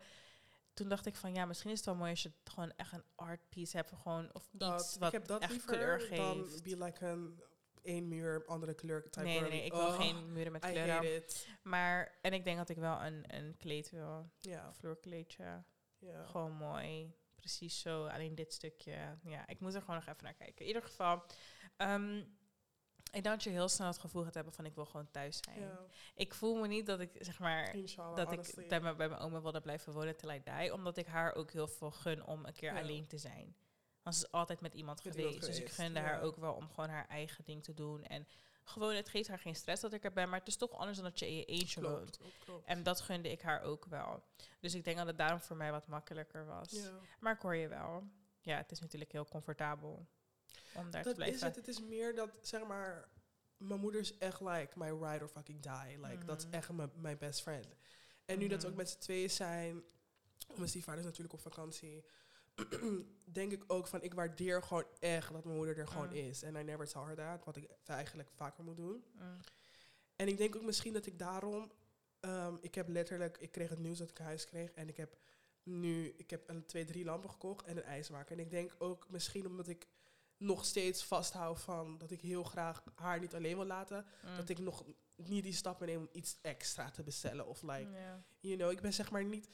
Toen 0.75 0.89
dacht 0.89 1.07
ik 1.07 1.17
van, 1.17 1.35
ja, 1.35 1.45
misschien 1.45 1.71
is 1.71 1.77
het 1.77 1.87
wel 1.87 1.95
mooi 1.97 2.11
als 2.11 2.23
je 2.23 2.29
het 2.43 2.53
gewoon 2.53 2.73
echt 2.77 2.93
een 2.93 3.05
art 3.15 3.49
piece 3.49 3.77
hebt. 3.77 3.93
Gewoon, 4.03 4.31
of 4.33 4.49
Dat, 4.53 4.81
iets 4.81 4.97
wat 4.99 5.07
ik 5.13 5.19
heb 5.19 5.27
dat 5.27 5.41
echt 5.43 5.51
liever 5.51 5.69
kleur 5.77 5.99
dan 5.99 6.09
geeft. 6.47 6.63
be 6.63 6.77
like 6.85 7.07
een 7.07 7.43
één 7.85 8.09
muur, 8.09 8.45
andere 8.47 8.75
kleur. 8.75 9.07
Nee, 9.23 9.41
nee, 9.41 9.65
ik 9.65 9.73
wil 9.73 9.81
Oh, 9.87 9.97
geen 10.01 10.33
muren 10.33 10.53
met 10.53 10.65
I 10.65 10.71
kleur 10.71 10.91
hate 10.91 11.15
it. 11.15 11.49
Maar, 11.63 12.19
en 12.23 12.33
ik 12.33 12.45
denk 12.45 12.57
dat 12.57 12.69
ik 12.69 12.77
wel 12.77 13.03
een, 13.03 13.25
een 13.37 13.57
kleed 13.57 13.91
wil. 13.91 14.31
Ja, 14.41 14.67
Een 14.67 14.75
vloerkleedje. 14.75 15.63
ja. 15.99 16.25
Gewoon 16.27 16.53
mooi. 16.53 17.15
Precies 17.37 17.81
zo. 17.81 18.07
Alleen 18.07 18.35
dit 18.35 18.53
stukje. 18.53 19.19
Ja, 19.23 19.47
ik 19.47 19.61
moet 19.61 19.75
er 19.75 19.81
gewoon 19.81 19.97
nog 19.97 20.07
even 20.09 20.25
naar 20.25 20.35
kijken. 20.35 20.61
In 20.61 20.67
ieder 20.67 20.83
geval, 20.83 21.25
ehm, 21.77 22.17
ik 23.13 23.23
denk 23.23 23.25
dat 23.25 23.43
je 23.43 23.51
heel 23.51 23.69
snel 23.69 23.87
het 23.87 23.99
gevoel 23.99 24.23
gaat 24.25 24.35
hebben 24.35 24.53
van 24.53 24.65
ik 24.67 24.75
wil 24.75 24.85
gewoon 24.87 25.11
thuis 25.11 25.39
zijn. 25.41 25.79
Ik 26.15 26.35
voel 26.35 26.55
me 26.55 26.67
niet 26.67 26.87
dat 26.87 27.01
ik, 27.01 27.11
zeg 27.19 27.39
maar, 27.39 27.75
Inshallah, 27.75 28.17
dat 28.17 28.29
honestly. 28.29 28.63
ik 28.63 28.69
bij, 28.69 28.81
mijn- 28.81 28.97
bij 28.97 29.09
mijn 29.09 29.21
oma 29.21 29.41
wilde 29.43 29.61
blijven 29.61 29.93
wonen 29.93 30.17
till 30.17 30.31
I 30.31 30.43
die. 30.45 30.73
Omdat 30.73 30.97
ik 30.97 31.07
haar 31.07 31.35
ook 31.35 31.51
heel 31.51 31.69
veel 31.69 31.91
gun 31.91 32.25
om 32.27 32.45
een 32.45 32.53
keer 32.53 32.77
alleen 32.79 33.07
te 33.07 33.19
zijn. 33.19 33.57
Want 34.05 34.17
ze 34.17 34.25
is 34.25 34.31
altijd 34.33 34.61
met 34.61 34.75
iemand 34.75 35.05
Met 35.05 35.13
geweest. 35.15 35.33
iemand 35.35 35.51
Dus 35.53 35.61
ik 35.61 35.69
gunde 35.71 36.01
haar 36.01 36.21
ook 36.23 36.37
wel 36.37 36.53
om 36.55 36.69
gewoon 36.71 36.89
haar 36.91 37.09
eigen 37.09 37.45
ding 37.45 37.63
te 37.65 37.75
doen. 37.75 38.05
En 38.05 38.27
gewoon, 38.65 38.95
het 38.95 39.09
geeft 39.09 39.29
haar 39.29 39.39
geen 39.39 39.57
stress 39.57 39.83
dat 39.83 39.93
ik 39.93 40.05
er 40.05 40.13
ben. 40.13 40.29
Maar 40.29 40.39
het 40.39 40.49
is 40.49 40.57
toch 40.57 40.71
anders 40.73 40.97
dan 40.99 41.07
dat 41.07 41.19
je 41.19 41.27
in 41.27 41.37
je 41.37 41.45
eentje 41.45 41.81
woont. 41.81 41.97
Klopt, 41.97 42.17
klopt, 42.19 42.39
klopt. 42.45 42.67
En 42.67 42.83
dat 42.83 43.01
gunde 43.01 43.31
ik 43.31 43.43
haar 43.43 43.63
ook 43.63 43.85
wel. 43.85 44.23
Dus 44.61 44.75
ik 44.75 44.85
denk 44.85 44.97
dat 44.97 45.07
het 45.07 45.19
daarom 45.19 45.41
voor 45.41 45.57
mij 45.57 45.71
wat 45.71 45.87
makkelijker 45.87 46.47
was. 46.47 46.71
Ja. 46.71 46.91
Maar 47.21 47.35
ik 47.35 47.41
hoor 47.41 47.57
je 47.57 47.69
wel. 47.69 48.03
Ja, 48.41 48.57
het 48.57 48.71
is 48.71 48.81
natuurlijk 48.81 49.13
heel 49.13 49.25
comfortabel 49.29 50.07
om 50.75 50.91
daar 50.91 51.03
te 51.03 51.13
blijven. 51.15 51.35
is 51.37 51.41
het. 51.43 51.57
Het 51.57 51.69
is 51.69 51.81
meer 51.81 52.15
dat, 52.15 52.31
zeg 52.43 52.67
maar, 52.67 53.09
mijn 53.57 53.81
moeder 53.81 54.01
is 54.01 54.19
echt 54.19 54.41
like 54.41 54.79
my 54.79 54.89
ride 54.91 55.23
or 55.25 55.29
fucking 55.29 55.61
die. 55.63 55.99
Like, 56.01 56.25
dat 56.25 56.39
is 56.41 56.47
Mhm. 56.47 56.55
echt 56.55 56.71
mijn 56.97 57.19
best 57.19 57.43
friend. 57.43 57.67
En 58.25 58.39
nu 58.39 58.49
dat 58.49 58.61
we 58.61 58.67
ook 58.69 58.73
Mhm. 58.75 58.83
met 58.83 58.91
z'n 58.91 58.99
tweeën 58.99 59.31
zijn, 59.31 59.83
mijn 60.55 60.69
stiefvader 60.69 61.01
is 61.01 61.07
natuurlijk 61.07 61.35
op 61.35 61.41
vakantie, 61.41 62.05
denk 63.25 63.53
ik 63.53 63.65
ook 63.67 63.87
van, 63.87 64.03
ik 64.03 64.15
waardeer 64.15 64.63
gewoon 64.63 64.85
echt 64.99 65.33
dat 65.33 65.45
mijn 65.45 65.57
moeder 65.57 65.79
er 65.79 65.87
gewoon 65.89 66.09
Mm. 66.09 66.15
is. 66.15 66.43
En 66.43 66.55
I 66.57 66.63
never 66.63 66.87
tell 66.89 67.03
her 67.03 67.15
that, 67.17 67.45
wat 67.45 67.57
ik 67.57 67.71
eigenlijk 67.85 68.31
vaker 68.35 68.65
moet 68.65 68.77
doen. 68.77 69.05
Mm. 69.15 69.39
En 70.17 70.29
ik 70.29 70.39
denk 70.39 70.57
ook 70.57 70.63
misschien 70.63 70.93
dat 70.93 71.07
ik 71.07 71.19
daarom, 71.19 71.73
ehm, 72.21 72.55
ik 72.61 72.75
heb 72.75 72.89
letterlijk, 72.89 73.39
ik 73.39 73.51
kreeg 73.53 73.69
het 73.69 73.79
nieuws 73.79 73.99
dat 73.99 74.11
ik 74.11 74.19
een 74.19 74.25
huis 74.25 74.45
kreeg 74.47 74.71
en 74.73 74.89
ik 74.89 74.97
heb 74.97 75.17
nu, 75.63 76.15
ik 76.17 76.31
heb 76.31 76.49
een 76.49 76.67
twee, 76.67 76.85
drie 76.85 77.05
lampen 77.05 77.31
gekocht 77.31 77.67
en 77.67 77.77
een 77.77 77.83
ijsmaker. 77.83 78.33
En 78.33 78.45
ik 78.45 78.51
denk 78.51 78.75
ook 78.79 79.09
misschien 79.09 79.47
omdat 79.47 79.69
ik 79.69 79.87
nog 80.37 80.65
steeds 80.65 81.05
vasthoud 81.05 81.61
van 81.61 81.99
dat 81.99 82.11
ik 82.11 82.21
heel 82.21 82.43
graag 82.45 82.83
haar 82.95 83.21
niet 83.21 83.35
alleen 83.35 83.57
wil 83.57 83.67
laten, 83.67 84.07
Mm. 84.25 84.37
dat 84.37 84.49
ik 84.49 84.59
nog 84.59 84.85
niet 85.17 85.43
die 85.45 85.53
stappen 85.53 85.87
neem 85.87 85.99
om 85.99 86.09
iets 86.13 86.39
extra 86.43 86.91
te 86.91 87.03
bestellen. 87.03 87.47
Of 87.47 87.63
like, 87.63 87.89
you 88.41 88.57
know, 88.57 88.71
ik 88.71 88.81
ben 88.81 88.93
zeg 88.93 89.11
maar 89.11 89.25
niet, 89.25 89.49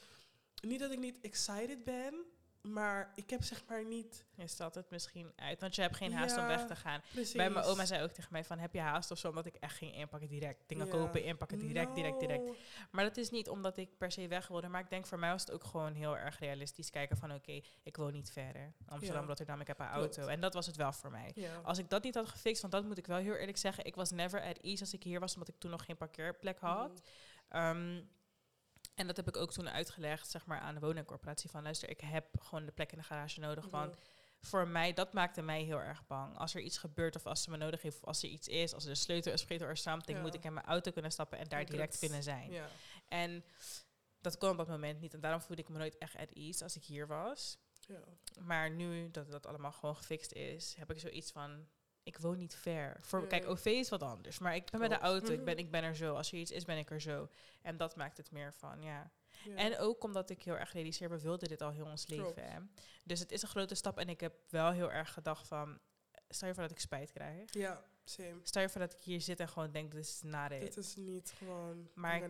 niet 0.61 0.79
dat 0.79 0.91
ik 0.91 0.99
niet 0.99 1.19
excited 1.21 1.83
ben, 1.83 2.25
maar 2.61 3.11
ik 3.15 3.29
heb 3.29 3.43
zeg 3.43 3.63
maar 3.67 3.85
niet, 3.85 4.25
Je 4.35 4.47
stelt 4.47 4.75
het 4.75 4.89
misschien 4.89 5.31
uit, 5.35 5.59
want 5.61 5.75
je 5.75 5.81
hebt 5.81 5.95
geen 5.95 6.13
haast 6.13 6.37
om 6.37 6.47
weg 6.47 6.65
te 6.67 6.75
gaan. 6.75 7.01
precies. 7.11 7.33
Bij 7.33 7.49
mijn 7.49 7.65
oma 7.65 7.85
zei 7.85 8.03
ook 8.03 8.11
tegen 8.11 8.31
mij 8.31 8.43
van, 8.43 8.59
heb 8.59 8.73
je 8.73 8.79
haast 8.79 9.11
of 9.11 9.17
zo? 9.17 9.27
Omdat 9.29 9.45
ik 9.45 9.55
echt 9.55 9.75
ging 9.75 9.95
inpakken 9.95 10.29
direct. 10.29 10.63
Dingen 10.67 10.85
Ja. 10.85 10.91
kopen, 10.91 11.23
inpakken 11.23 11.59
direct, 11.59 11.95
direct, 11.95 12.19
direct. 12.19 12.43
Maar 12.91 13.03
dat 13.03 13.17
is 13.17 13.29
niet 13.29 13.49
omdat 13.49 13.77
ik 13.77 13.97
per 13.97 14.11
se 14.11 14.27
weg 14.27 14.47
wilde. 14.47 14.67
Maar 14.67 14.81
ik 14.81 14.89
denk 14.89 15.05
voor 15.05 15.19
mij 15.19 15.31
was 15.31 15.41
het 15.41 15.51
ook 15.51 15.63
gewoon 15.63 15.93
heel 15.93 16.17
erg 16.17 16.39
realistisch 16.39 16.89
kijken 16.89 17.17
van... 17.17 17.33
Oké, 17.33 17.61
ik 17.83 17.95
woon 17.97 18.11
niet 18.13 18.31
verder. 18.31 18.73
Amsterdam, 18.87 19.21
Ja. 19.21 19.27
Rotterdam, 19.27 19.59
ik 19.61 19.67
heb 19.67 19.79
een 19.79 19.87
auto. 19.87 20.27
En 20.27 20.41
dat 20.41 20.53
was 20.53 20.65
het 20.65 20.75
wel 20.75 20.93
voor 20.93 21.11
mij. 21.11 21.33
Als 21.63 21.77
ik 21.77 21.89
dat 21.89 22.03
niet 22.03 22.15
had 22.15 22.27
gefixt, 22.29 22.61
want 22.61 22.73
dat 22.73 22.85
moet 22.85 22.97
ik 22.97 23.07
wel 23.07 23.17
heel 23.17 23.35
eerlijk 23.35 23.57
zeggen... 23.57 23.85
Ik 23.85 23.95
was 23.95 24.11
never 24.11 24.41
at 24.41 24.57
ease 24.57 24.81
als 24.81 24.93
ik 24.93 25.03
hier 25.03 25.19
was, 25.19 25.33
omdat 25.33 25.49
ik 25.49 25.55
toen 25.59 25.71
nog 25.71 25.85
geen 25.85 25.97
parkeerplek 25.97 26.59
had. 26.59 26.89
Mhm. 27.49 27.57
Ehm, 27.57 28.01
en 28.95 29.07
dat 29.07 29.15
heb 29.17 29.27
ik 29.27 29.37
ook 29.37 29.51
toen 29.51 29.69
uitgelegd, 29.69 30.29
zeg 30.29 30.45
maar, 30.45 30.59
aan 30.59 30.73
de 30.73 30.79
woningcorporatie. 30.79 31.49
Van 31.49 31.63
luister, 31.63 31.89
ik 31.89 31.99
heb 32.01 32.27
gewoon 32.39 32.65
de 32.65 32.71
plek 32.71 32.91
in 32.91 32.97
de 32.97 33.03
garage 33.03 33.39
nodig. 33.39 33.63
Mhm. 33.65 33.71
Want 33.75 33.95
voor 34.41 34.67
mij, 34.67 34.93
dat 34.93 35.13
maakte 35.13 35.41
mij 35.41 35.61
heel 35.63 35.79
erg 35.81 36.07
bang. 36.07 36.37
Als 36.37 36.53
er 36.55 36.61
iets 36.61 36.77
gebeurt 36.77 37.15
of 37.15 37.25
als 37.25 37.43
ze 37.43 37.49
me 37.49 37.57
nodig 37.57 37.81
heeft 37.81 37.97
of 37.97 38.05
als 38.05 38.23
er 38.23 38.29
iets 38.29 38.47
is, 38.47 38.73
als 38.73 38.83
er 38.83 38.89
een 38.89 38.95
sleutel 38.95 39.31
is 39.33 39.39
vergeten 39.39 39.67
or 39.67 39.77
something, 39.77 40.17
Ja. 40.17 40.23
moet 40.23 40.33
ik 40.33 40.43
in 40.43 40.53
mijn 40.53 40.65
auto 40.65 40.91
kunnen 40.91 41.11
stappen 41.11 41.37
en 41.37 41.47
daar 41.47 41.65
direct 41.65 41.91
het- 41.91 41.99
kunnen 42.01 42.23
zijn. 42.23 42.51
Ja. 42.51 42.67
En 43.07 43.43
dat 44.21 44.37
kon 44.37 44.49
op 44.49 44.57
dat 44.57 44.67
moment 44.67 44.99
niet. 45.01 45.13
En 45.13 45.19
daarom 45.19 45.41
voelde 45.41 45.61
ik 45.61 45.69
me 45.69 45.77
nooit 45.77 45.97
echt 45.97 46.15
at 46.15 46.29
ease 46.31 46.63
als 46.63 46.75
ik 46.75 46.83
hier 46.83 47.07
was. 47.07 47.57
Ja. 47.87 47.99
Maar 48.39 48.71
nu 48.71 49.11
dat 49.11 49.31
dat 49.31 49.45
allemaal 49.45 49.71
gewoon 49.71 49.95
gefixt 49.95 50.31
is, 50.31 50.73
heb 50.77 50.91
ik 50.91 50.99
zoiets 50.99 51.31
van. 51.31 51.67
Ik 52.03 52.17
woon 52.17 52.37
niet 52.37 52.55
ver. 52.55 52.97
Voor, 53.01 53.21
Ja. 53.21 53.27
Kijk, 53.27 53.47
OV 53.47 53.65
is 53.65 53.89
wat 53.89 54.03
anders. 54.03 54.39
Maar 54.39 54.55
ik 54.55 54.69
ben 54.71 54.79
met 54.79 54.89
de 54.89 54.97
auto. 54.97 55.31
Ik 55.31 55.35
Mhm. 55.35 55.45
ben, 55.45 55.57
ik 55.57 55.71
ben 55.71 55.83
er 55.83 55.95
zo. 55.95 56.15
Als 56.15 56.31
er 56.31 56.37
iets 56.37 56.51
is, 56.51 56.65
ben 56.65 56.77
ik 56.77 56.89
er 56.91 57.01
zo. 57.01 57.29
En 57.61 57.77
dat 57.77 57.95
maakt 57.95 58.17
het 58.17 58.31
meer 58.31 58.53
van, 58.53 58.81
ja. 58.81 59.11
Ja. 59.45 59.55
En 59.55 59.77
ook 59.77 60.03
omdat 60.03 60.29
ik 60.29 60.43
heel 60.43 60.57
erg 60.57 60.73
realiseer, 60.73 61.09
we 61.09 61.19
wilden 61.21 61.49
dit 61.49 61.61
al 61.61 61.71
heel 61.71 61.85
ons 61.85 62.07
leven. 62.07 62.43
Hè? 62.51 62.59
Dus 63.03 63.19
het 63.19 63.31
is 63.31 63.41
een 63.41 63.47
grote 63.47 63.75
stap. 63.75 63.97
En 63.97 64.09
ik 64.09 64.19
heb 64.19 64.33
wel 64.49 64.71
heel 64.71 64.91
erg 64.91 65.13
gedacht 65.13 65.47
van... 65.47 65.79
Stel 66.29 66.47
je 66.47 66.53
voor 66.53 66.63
dat 66.63 66.71
ik 66.71 66.79
spijt 66.79 67.11
krijg. 67.11 67.53
ja, 67.53 67.83
same. 68.03 68.39
Stel 68.43 68.61
je 68.61 68.69
voor 68.69 68.81
dat 68.81 68.93
ik 68.93 69.01
hier 69.03 69.21
zit 69.21 69.39
en 69.39 69.47
gewoon 69.49 69.71
denk, 69.71 69.91
dit 69.91 69.99
is 70.05 70.21
it. 70.23 70.59
Dit 70.61 70.77
is 70.77 70.95
niet 70.95 71.31
gewoon, 71.37 71.89
Maar. 71.93 72.29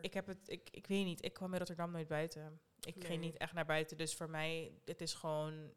Ik 0.00 0.14
heb 0.14 0.26
het, 0.26 0.38
ik, 0.48 0.68
ik 0.70 0.86
weet 0.86 1.04
niet, 1.04 1.24
ik 1.24 1.32
kwam 1.32 1.52
in 1.52 1.58
Rotterdam 1.58 1.90
nooit 1.90 2.08
buiten. 2.08 2.60
Ik 2.80 3.04
ging 3.04 3.20
niet 3.20 3.36
echt 3.36 3.52
naar 3.52 3.64
buiten. 3.64 3.96
Dus 3.96 4.14
voor 4.14 4.30
mij, 4.30 4.72
het 4.84 5.00
is 5.00 5.14
gewoon 5.14 5.72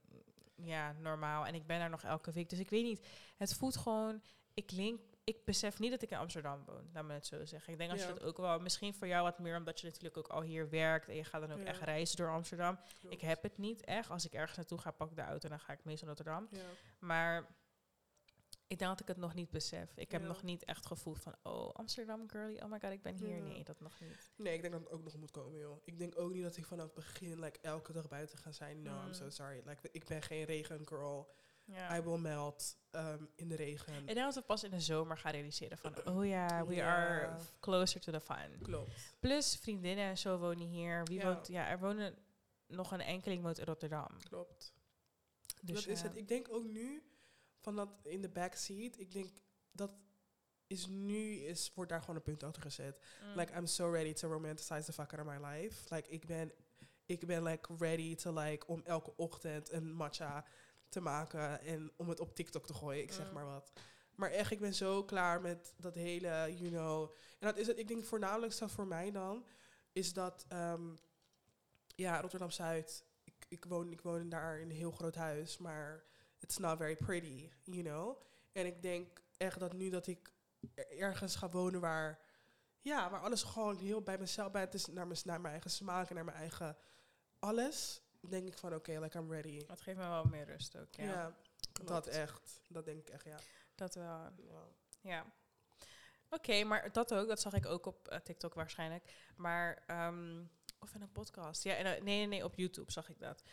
ja, 0.62 0.92
normaal. 0.92 1.46
En 1.46 1.56
ik 1.56 1.66
ben 1.66 1.80
daar 1.80 1.90
nog 1.90 2.04
elke 2.04 2.32
week. 2.32 2.50
Dus 2.50 2.60
ik 2.60 2.70
weet 2.70 2.84
niet, 2.84 3.06
het 3.38 3.54
voelt 3.54 3.78
gewoon, 3.78 4.22
ik 4.54 4.72
link, 4.72 5.00
ik 5.24 5.46
besef 5.46 5.80
niet 5.80 5.92
dat 5.92 6.02
ik 6.02 6.10
in 6.12 6.18
Amsterdam 6.18 6.64
woon, 6.66 6.90
laat 6.94 7.04
me 7.04 7.14
het 7.14 7.26
zo 7.26 7.46
zeggen. 7.46 7.74
Ik 7.74 7.80
denk 7.80 7.92
als 7.92 8.02
je 8.02 8.08
dat 8.08 8.24
ook 8.24 8.38
wel, 8.38 8.60
misschien 8.60 8.94
voor 8.94 9.08
jou 9.08 9.24
wat 9.24 9.40
meer, 9.40 9.58
omdat 9.58 9.80
je 9.80 9.88
natuurlijk 9.88 10.18
ook 10.18 10.28
al 10.28 10.42
hier 10.42 10.70
werkt 10.70 11.08
en 11.08 11.16
je 11.16 11.24
gaat 11.24 11.42
dan 11.42 11.52
ook 11.52 11.60
Ja. 11.60 11.66
echt 11.66 11.82
reizen 11.82 12.18
door 12.18 12.32
Amsterdam. 12.32 12.80
Klopt. 13.00 13.16
Ik 13.16 13.22
heb 13.22 13.44
het 13.44 13.58
niet 13.58 13.84
echt. 13.86 14.10
Als 14.10 14.26
ik 14.26 14.34
ergens 14.34 14.58
naartoe 14.58 14.78
ga, 14.78 14.92
pak 14.92 15.10
ik 15.10 15.16
de 15.16 15.22
auto 15.22 15.44
en 15.44 15.50
dan 15.50 15.60
ga 15.60 15.74
ik 15.74 15.84
meestal 15.84 16.08
naar 16.08 16.16
Rotterdam. 16.18 16.48
Ja. 16.52 16.66
Maar 17.00 17.48
ik 18.70 18.78
denk 18.80 18.92
dat 18.92 19.00
ik 19.00 19.08
het 19.08 19.18
nog 19.18 19.34
niet 19.34 19.50
besef. 19.50 19.92
Ik 19.98 20.12
heb 20.12 20.22
Ja. 20.22 20.28
nog 20.28 20.44
niet 20.44 20.64
echt 20.66 20.86
gevoeld 20.86 21.20
van, 21.22 21.36
oh, 21.44 21.74
Amsterdam 21.74 22.30
girly, 22.30 22.60
oh 22.60 22.70
my 22.72 22.80
god, 22.80 22.92
ik 22.92 23.02
ben 23.02 23.16
hier. 23.16 23.36
Ja. 23.36 23.44
Nee, 23.44 23.64
dat 23.64 23.80
nog 23.80 24.00
niet. 24.00 24.32
Nee, 24.36 24.54
ik 24.54 24.62
denk 24.62 24.74
dat 24.74 24.84
het 24.84 24.92
ook 24.92 25.04
nog 25.04 25.18
moet 25.18 25.32
komen, 25.32 25.60
joh. 25.60 25.82
Ik 25.86 25.98
denk 26.00 26.20
ook 26.20 26.32
niet 26.32 26.44
dat 26.44 26.58
ik 26.58 26.66
vanaf 26.66 26.86
het 26.86 26.94
begin 26.94 27.40
like, 27.40 27.60
elke 27.62 27.92
dag 27.94 28.08
buiten 28.08 28.38
ga 28.38 28.52
zijn. 28.52 28.82
No, 28.82 29.00
I'm 29.00 29.06
Mm. 29.08 29.14
so 29.14 29.30
sorry. 29.30 29.62
Like, 29.66 29.90
ik 29.92 30.06
ben 30.06 30.22
geen 30.22 30.44
regengirl. 30.44 31.32
Ja. 31.66 31.98
I 31.98 32.02
will 32.02 32.18
melt 32.20 32.78
um, 32.92 33.30
in 33.36 33.48
de 33.50 33.56
regen. 33.56 33.94
Ik 33.94 34.06
denk 34.06 34.18
dat 34.20 34.36
we 34.36 34.42
pas 34.42 34.64
in 34.64 34.70
de 34.72 34.80
zomer 34.80 35.18
gaan 35.18 35.32
realiseren 35.32 35.78
van, 35.78 36.08
oh 36.08 36.26
ja, 36.26 36.66
we 36.66 36.84
are 36.84 37.38
closer 37.60 38.02
to 38.02 38.12
the 38.12 38.20
fun. 38.22 38.60
Klopt. 38.62 39.16
Plus 39.20 39.56
vriendinnen 39.56 40.06
en 40.06 40.18
zo 40.18 40.38
wonen 40.38 40.68
hier. 40.68 41.04
Wie 41.04 41.20
Ja. 41.20 41.34
woont, 41.34 41.48
ja, 41.48 41.68
er 41.68 41.80
wonen 41.80 42.16
nog 42.68 42.92
een 42.92 43.02
enkeling 43.02 43.42
woont 43.44 43.58
in 43.58 43.66
Rotterdam. 43.66 44.18
Klopt. 44.30 44.74
Dus 45.62 45.76
dat 45.76 45.88
is 45.88 46.02
het. 46.02 46.16
Ik 46.16 46.28
denk 46.28 46.48
ook 46.54 46.64
nu, 46.66 47.04
van 47.60 47.76
dat 47.76 47.90
in 48.04 48.22
de 48.22 48.30
backseat, 48.30 48.98
ik 49.00 49.12
denk 49.12 49.30
dat 49.72 49.92
is 50.68 50.88
nu, 50.88 51.36
is, 51.36 51.72
wordt 51.76 51.92
daar 51.92 52.00
gewoon 52.00 52.16
een 52.16 52.22
punt 52.22 52.44
achter 52.44 52.62
gezet. 52.62 53.00
Mm. 53.24 53.36
Like, 53.36 53.54
I'm 53.58 53.66
so 53.66 53.92
ready 53.92 54.14
to 54.14 54.30
romanticize 54.30 54.84
the 54.84 54.94
fuck 54.94 55.14
out 55.14 55.28
of 55.28 55.34
my 55.34 55.46
life. 55.48 55.96
Like, 55.96 56.10
ik 56.10 56.26
ben, 56.26 56.52
ik 57.06 57.26
ben 57.26 57.44
like 57.44 57.76
ready 57.78 58.16
to 58.16 58.34
like, 58.34 58.68
om 58.68 58.82
elke 58.86 59.16
ochtend 59.16 59.72
een 59.72 59.94
matcha 59.94 60.46
te 60.90 61.00
maken 61.00 61.62
en 61.62 61.92
om 61.96 62.10
het 62.10 62.20
op 62.20 62.36
TikTok 62.36 62.66
te 62.66 62.74
gooien, 62.74 63.04
ik 63.04 63.12
zeg 63.12 63.28
Mm. 63.28 63.34
maar 63.34 63.46
wat. 63.46 63.72
Maar 64.16 64.32
echt, 64.32 64.52
ik 64.52 64.60
ben 64.60 64.74
zo 64.74 65.04
klaar 65.04 65.42
met 65.42 65.74
dat 65.78 65.96
hele, 65.96 66.56
you 66.58 66.70
know. 66.70 67.04
En 67.40 67.48
dat 67.48 67.58
is 67.58 67.68
het, 67.68 67.78
ik 67.78 67.88
denk 67.88 68.04
voornamelijk 68.06 68.54
zo 68.54 68.68
voor 68.68 68.88
mij 68.88 69.12
dan, 69.12 69.46
is 69.92 70.14
dat, 70.14 70.46
ehm, 70.48 70.96
ja, 71.96 72.22
Rotterdam-Zuid, 72.22 73.06
ik, 73.24 73.46
ik, 73.48 73.66
woon, 73.66 73.92
ik 73.92 74.02
woon 74.02 74.30
daar 74.30 74.60
in 74.60 74.70
een 74.70 74.76
heel 74.76 74.92
groot 74.92 75.16
huis, 75.16 75.58
maar 75.58 76.04
it's 76.40 76.58
not 76.58 76.78
very 76.78 76.96
pretty, 76.96 77.50
you 77.64 77.82
know. 77.84 78.22
En 78.52 78.66
ik 78.66 78.82
denk 78.82 79.22
echt 79.38 79.60
dat 79.60 79.74
nu 79.74 79.90
dat 79.90 80.08
ik 80.08 80.34
er- 80.76 80.98
ergens 80.98 81.36
ga 81.36 81.50
wonen 81.50 81.80
waar, 81.82 82.20
ja, 82.82 83.10
waar 83.10 83.22
alles 83.22 83.44
gewoon 83.44 83.78
heel 83.78 84.02
bij 84.02 84.18
mezelf, 84.18 84.52
bij 84.52 84.62
het 84.62 84.74
is 84.74 84.86
naar 84.86 85.08
mijn, 85.08 85.20
naar 85.24 85.42
mijn 85.42 85.54
eigen 85.54 85.72
smaak 85.72 86.10
en 86.10 86.16
naar 86.16 86.26
mijn 86.26 86.38
eigen 86.38 86.78
alles, 87.40 88.02
denk 88.20 88.48
ik 88.48 88.58
van 88.58 88.74
oké, 88.76 89.00
like 89.00 89.18
I'm 89.18 89.32
ready. 89.32 89.66
Dat 89.66 89.82
geeft 89.82 89.98
me 89.98 90.08
wel 90.08 90.24
meer 90.24 90.46
rust 90.46 90.78
ook, 90.78 90.94
ja. 90.96 91.04
Ja, 91.04 91.36
dat 91.84 92.08
echt. 92.08 92.62
Dat 92.68 92.86
denk 92.86 93.00
ik 93.00 93.10
echt, 93.10 93.24
ja. 93.24 93.38
Dat 93.76 93.96
wel, 93.96 94.06
ja. 94.06 94.32
ja. 95.02 95.26
Oké, 96.30 96.64
maar 96.64 96.92
dat 96.92 97.14
ook, 97.14 97.28
dat 97.28 97.42
zag 97.42 97.54
ik 97.54 97.66
ook 97.66 97.86
op 97.86 98.08
eh, 98.08 98.20
TikTok 98.20 98.54
waarschijnlijk. 98.54 99.14
Maar, 99.36 99.84
ehm, 99.88 100.44
of 100.80 100.94
in 100.96 101.02
een 101.02 101.12
podcast. 101.12 101.64
Ja, 101.64 101.76
en, 101.76 101.86
eh, 101.86 101.92
nee, 101.92 102.02
nee, 102.18 102.28
nee, 102.28 102.44
op 102.44 102.56
YouTube 102.56 102.92
zag 102.92 103.10
ik 103.10 103.20
dat. 103.20 103.44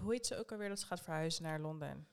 Hoe 0.00 0.12
heet 0.12 0.26
ze 0.26 0.36
ook 0.38 0.52
alweer 0.52 0.68
dat 0.68 0.80
ze 0.80 0.86
gaat 0.86 1.00
verhuizen 1.02 1.42
naar 1.42 1.60
Londen? 1.60 2.08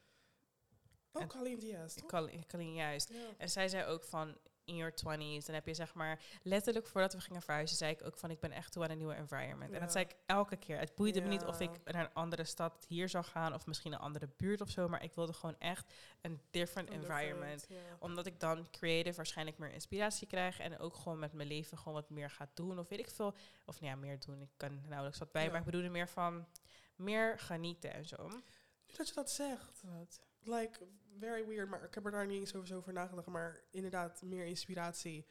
Oh, 1.14 1.22
En- 1.22 1.28
Colleen 1.28 1.60
Diaz. 1.60 1.96
Colleen, 2.08 2.48
Colleen 2.48 2.74
juist. 2.74 3.10
Ja. 3.10 3.20
En 3.38 3.50
zij 3.50 3.68
zei 3.68 3.86
ook 3.86 4.04
van, 4.04 4.38
in 4.66 4.76
your 4.76 4.92
20s, 4.94 5.46
dan 5.46 5.56
heb 5.56 5.66
je 5.66 5.74
zeg 5.74 5.94
maar, 5.94 6.20
letterlijk 6.44 6.88
voordat 6.88 7.14
we 7.14 7.20
gingen 7.22 7.42
verhuizen, 7.42 7.78
zei 7.78 7.92
ik 7.92 8.04
ook 8.06 8.18
van, 8.18 8.30
ik 8.32 8.40
ben 8.40 8.52
echt 8.52 8.72
toe 8.72 8.84
aan 8.84 8.90
een 8.90 8.98
nieuwe 8.98 9.14
environment. 9.14 9.74
En 9.74 9.80
dat 9.80 9.92
zei 9.92 10.06
ik 10.06 10.16
elke 10.26 10.56
keer. 10.58 10.80
Het 10.80 10.96
boeide 10.96 11.22
me 11.22 11.28
niet 11.28 11.44
of 11.44 11.60
ik 11.60 11.70
naar 11.84 12.04
een 12.04 12.14
andere 12.14 12.44
stad 12.44 12.86
hier 12.88 13.10
zou 13.10 13.24
gaan, 13.24 13.54
of 13.54 13.66
misschien 13.66 13.94
een 13.94 14.00
andere 14.00 14.30
buurt 14.38 14.62
of 14.62 14.70
zo, 14.70 14.88
maar 14.88 15.04
ik 15.04 15.14
wilde 15.14 15.34
gewoon 15.34 15.56
echt 15.60 15.94
een 16.22 16.42
different 16.52 16.90
environment. 16.90 17.68
Omdat 18.00 18.26
ik 18.26 18.40
dan 18.40 18.68
creative 18.72 19.16
waarschijnlijk 19.16 19.58
meer 19.58 19.72
inspiratie 19.72 20.28
krijg 20.28 20.60
en 20.60 20.80
ook 20.80 20.96
gewoon 20.96 21.20
met 21.20 21.34
mijn 21.34 21.48
leven 21.48 21.78
gewoon 21.78 21.94
wat 21.94 22.10
meer 22.10 22.30
ga 22.30 22.50
doen. 22.54 22.80
Of 22.80 22.88
weet 22.90 23.00
ik 23.00 23.10
veel. 23.10 23.36
Of 23.66 23.80
nou 23.82 23.92
ja, 23.94 24.00
meer 24.00 24.20
doen. 24.20 24.42
Ik 24.42 24.50
kan 24.58 24.82
nauwelijks 24.88 25.20
wat 25.20 25.32
bij, 25.32 25.44
Ja. 25.44 25.50
maar 25.50 25.60
ik 25.60 25.66
bedoel 25.66 25.82
er 25.84 25.92
meer 25.92 26.10
van 26.10 26.48
meer 26.96 27.40
genieten 27.40 27.94
en 27.94 28.06
zo. 28.06 28.28
Nu 28.28 28.94
dat 28.98 29.08
je 29.08 29.14
dat 29.14 29.32
zegt. 29.32 29.82
Wat? 29.84 30.22
Like, 30.44 30.80
very 31.20 31.48
weird, 31.48 31.70
maar 31.70 31.84
ik 31.84 31.94
heb 31.94 32.06
er 32.06 32.12
daar 32.12 32.26
niet 32.28 32.40
eens 32.40 32.56
over, 32.56 32.76
over 32.76 32.94
nagedacht. 32.94 33.28
Maar 33.28 33.62
inderdaad, 33.72 34.22
meer 34.22 34.46
inspiratie. 34.46 35.28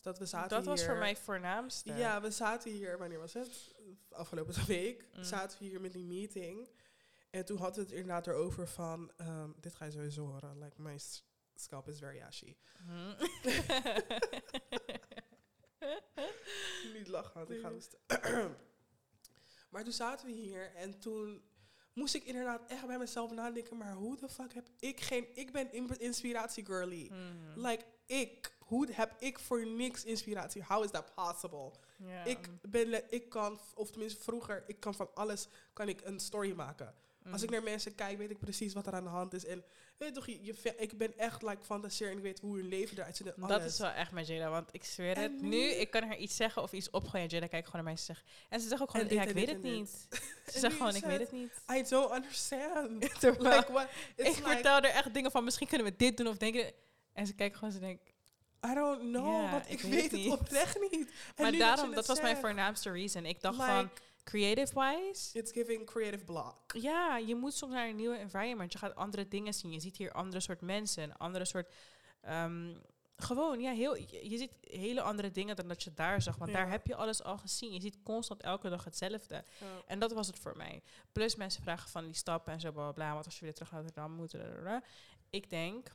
Dat 0.00 0.18
we 0.18 0.26
zaten 0.26 0.48
Dat 0.56 0.64
was 0.64 0.80
hier- 0.80 0.88
voor 0.88 0.98
mij 0.98 1.16
voornaamste. 1.16 1.92
Ja, 1.94 2.20
we 2.20 2.30
zaten 2.30 2.70
hier, 2.72 2.98
wanneer 2.98 3.18
was 3.18 3.32
het? 3.32 3.74
Afgelopen 4.10 4.66
week. 4.76 5.08
Mm. 5.16 5.22
Zaten 5.24 5.58
we 5.58 5.64
hier 5.64 5.80
met 5.80 5.92
die 5.92 6.04
meeting. 6.04 6.68
En 7.30 7.44
toen 7.44 7.58
hadden 7.58 7.74
we 7.84 7.90
het 7.90 7.98
inderdaad 7.98 8.26
erover 8.26 8.68
van... 8.68 9.12
ehm, 9.16 9.50
dit 9.60 9.74
ga 9.74 9.84
je 9.84 9.90
sowieso 9.90 10.26
horen. 10.26 10.58
Like, 10.58 10.82
my 10.82 10.98
scalp 11.54 11.88
is 11.88 11.98
very 11.98 12.20
ashy. 12.22 12.56
Mhm. 12.86 13.14
Niet 16.94 17.08
lachen, 17.08 17.34
want 17.34 17.50
ik 17.50 17.60
ga 17.60 17.70
hoesten. 17.70 17.98
maar 19.70 19.84
toen 19.84 19.92
zaten 19.92 20.26
we 20.26 20.32
hier 20.32 20.74
en 20.74 20.98
toen 20.98 21.42
moest 21.96 22.14
ik 22.14 22.24
inderdaad 22.24 22.60
echt 22.70 22.86
bij 22.86 22.98
mezelf 22.98 23.30
nadenken. 23.30 23.76
Maar 23.76 23.92
hoe 23.92 24.16
de 24.16 24.28
fuck 24.28 24.54
heb 24.54 24.68
ik 24.80 25.00
geen... 25.00 25.26
Ik 25.34 25.52
ben 25.52 25.72
in- 25.72 25.98
inspiratie 25.98 26.64
girly. 26.64 27.10
Mhm. 27.12 27.66
Like, 27.66 27.84
ik. 28.06 28.54
Hoe 28.58 28.88
heb 28.92 29.14
ik 29.18 29.38
voor 29.38 29.66
niks 29.66 30.04
inspiratie? 30.04 30.62
How 30.64 30.84
is 30.84 30.90
that 30.90 31.14
possible? 31.14 31.72
Ik 32.24 32.48
ben, 32.62 33.12
ik 33.12 33.28
kan, 33.28 33.60
of 33.74 33.90
tenminste 33.90 34.22
vroeger, 34.22 34.64
ik 34.66 34.80
kan 34.80 34.94
van 34.94 35.08
alles, 35.14 35.48
kan 35.72 35.88
ik 35.88 36.00
een 36.04 36.20
story 36.20 36.52
maken. 36.52 36.94
Als 37.32 37.42
ik 37.42 37.50
Mhm. 37.50 37.58
naar 37.60 37.70
mensen 37.70 37.94
kijk, 37.94 38.18
weet 38.18 38.30
ik 38.30 38.38
precies 38.38 38.72
wat 38.74 38.86
er 38.86 38.92
aan 38.92 39.04
de 39.04 39.10
hand 39.10 39.32
is. 39.34 39.44
En 39.44 39.64
weet 39.96 40.08
je 40.08 40.14
toch, 40.14 40.26
je, 40.26 40.38
je 40.44 40.74
ik 40.76 40.98
ben 40.98 41.18
echt 41.18 41.42
like 41.42 41.64
fantaseer 41.64 42.10
en 42.10 42.16
ik 42.16 42.22
weet 42.22 42.40
hoe 42.40 42.56
hun 42.56 42.68
leven 42.68 42.98
eruit 42.98 43.16
ziet. 43.16 43.32
Dat 43.48 43.62
is 43.64 43.78
wel 43.78 43.90
echt 43.90 44.12
met 44.12 44.26
Jada, 44.26 44.50
want 44.50 44.68
ik 44.72 44.84
zweer 44.84 45.16
En 45.16 45.22
het. 45.22 45.40
nu- 45.40 45.48
Nu, 45.48 45.62
ik 45.62 45.90
kan 45.90 46.02
haar 46.02 46.16
iets 46.16 46.36
zeggen 46.36 46.62
of 46.62 46.72
iets 46.72 46.90
opgooien 46.90 47.26
en 47.26 47.32
Jada 47.32 47.46
kijkt 47.46 47.66
gewoon 47.68 47.84
naar 47.84 47.92
mij 47.94 48.02
en 48.02 48.06
zegt... 48.14 48.24
En 48.48 48.60
ze 48.60 48.68
zegt 48.68 48.82
ook 48.82 48.90
gewoon, 48.90 49.08
ja, 49.08 49.22
ik 49.22 49.34
weet 49.40 49.48
het 49.48 49.62
niet. 49.62 50.08
Ze 50.52 50.58
zegt 50.58 50.76
gewoon, 50.76 50.94
ik 50.94 51.04
weet 51.04 51.18
het- 51.20 51.32
niet. 51.32 51.52
I 51.72 51.82
don't 51.88 52.12
understand. 52.12 53.02
Like 53.22 53.72
what? 53.72 53.88
Ik 54.16 54.26
like, 54.26 54.42
vertel 54.42 54.76
er 54.76 54.84
echt 54.90 55.14
dingen 55.14 55.30
van, 55.30 55.44
misschien 55.44 55.66
kunnen 55.68 55.86
we 55.86 55.94
dit 55.96 56.16
doen 56.16 56.26
of 56.26 56.36
denken... 56.36 56.72
En 57.12 57.26
ze 57.26 57.34
kijkt 57.34 57.56
gewoon, 57.56 57.72
ze 57.72 57.78
denkt... 57.78 58.14
I 58.70 58.74
don't 58.74 58.98
know, 59.00 59.26
Ja, 59.44 59.50
want 59.50 59.64
ik 59.66 59.72
ik, 59.72 59.80
weet 59.80 59.90
weet 59.90 60.02
het 60.02 60.12
niet. 60.12 60.32
oprecht 60.32 60.80
niet. 60.90 61.10
En 61.34 61.42
maar 61.42 61.52
daarom, 61.52 61.94
dat 61.94 62.06
was 62.06 62.20
mijn 62.20 62.36
voornaamste 62.36 62.90
reason. 62.90 63.24
Ik 63.24 63.40
dacht 63.40 63.58
like, 63.58 63.70
van, 63.70 63.90
creative-wise... 64.26 65.38
It's 65.38 65.52
giving 65.52 65.86
creative 65.86 66.24
block. 66.24 66.72
Ja, 66.72 67.16
je 67.18 67.34
moet 67.34 67.54
soms 67.54 67.72
naar 67.72 67.88
een 67.88 67.96
nieuwe 67.96 68.16
environment. 68.16 68.72
Je 68.72 68.78
gaat 68.78 68.94
andere 68.94 69.28
dingen 69.28 69.54
zien. 69.54 69.72
Je 69.72 69.80
ziet 69.80 69.96
hier 69.96 70.12
andere 70.12 70.40
soort 70.40 70.60
mensen, 70.60 71.16
andere 71.16 71.44
soort... 71.44 71.72
ehm, 72.20 72.74
gewoon, 73.16 73.60
ja, 73.60 73.72
heel, 73.72 73.96
je, 73.96 74.30
je 74.30 74.36
ziet 74.38 74.52
hele 74.60 75.00
andere 75.00 75.30
dingen 75.30 75.56
dan 75.56 75.68
dat 75.68 75.82
je 75.82 75.94
daar 75.94 76.22
zag. 76.22 76.36
Want 76.36 76.52
daar 76.52 76.70
heb 76.70 76.86
je 76.86 76.94
alles 76.94 77.22
al 77.22 77.38
gezien. 77.38 77.72
Je 77.72 77.80
ziet 77.80 78.02
constant 78.02 78.42
elke 78.42 78.68
dag 78.68 78.84
hetzelfde. 78.84 79.34
Ja. 79.34 79.66
En 79.86 79.98
dat 79.98 80.12
was 80.12 80.26
het 80.26 80.38
voor 80.38 80.56
mij. 80.56 80.82
Plus 81.12 81.36
mensen 81.36 81.62
vragen 81.62 81.90
van 81.90 82.04
die 82.04 82.14
stappen 82.14 82.52
en 82.52 82.60
zo, 82.60 82.72
bla 82.72 82.82
bla, 82.82 82.92
bla. 82.92 83.12
Want 83.12 83.24
als 83.24 83.38
je 83.38 83.44
weer 83.44 83.54
terug 83.54 83.70
naar 83.70 83.82
Rotterdam 83.82 84.12
moet. 84.12 84.30
blablabla. 84.30 84.82
Ik 85.30 85.50
denk, 85.50 85.92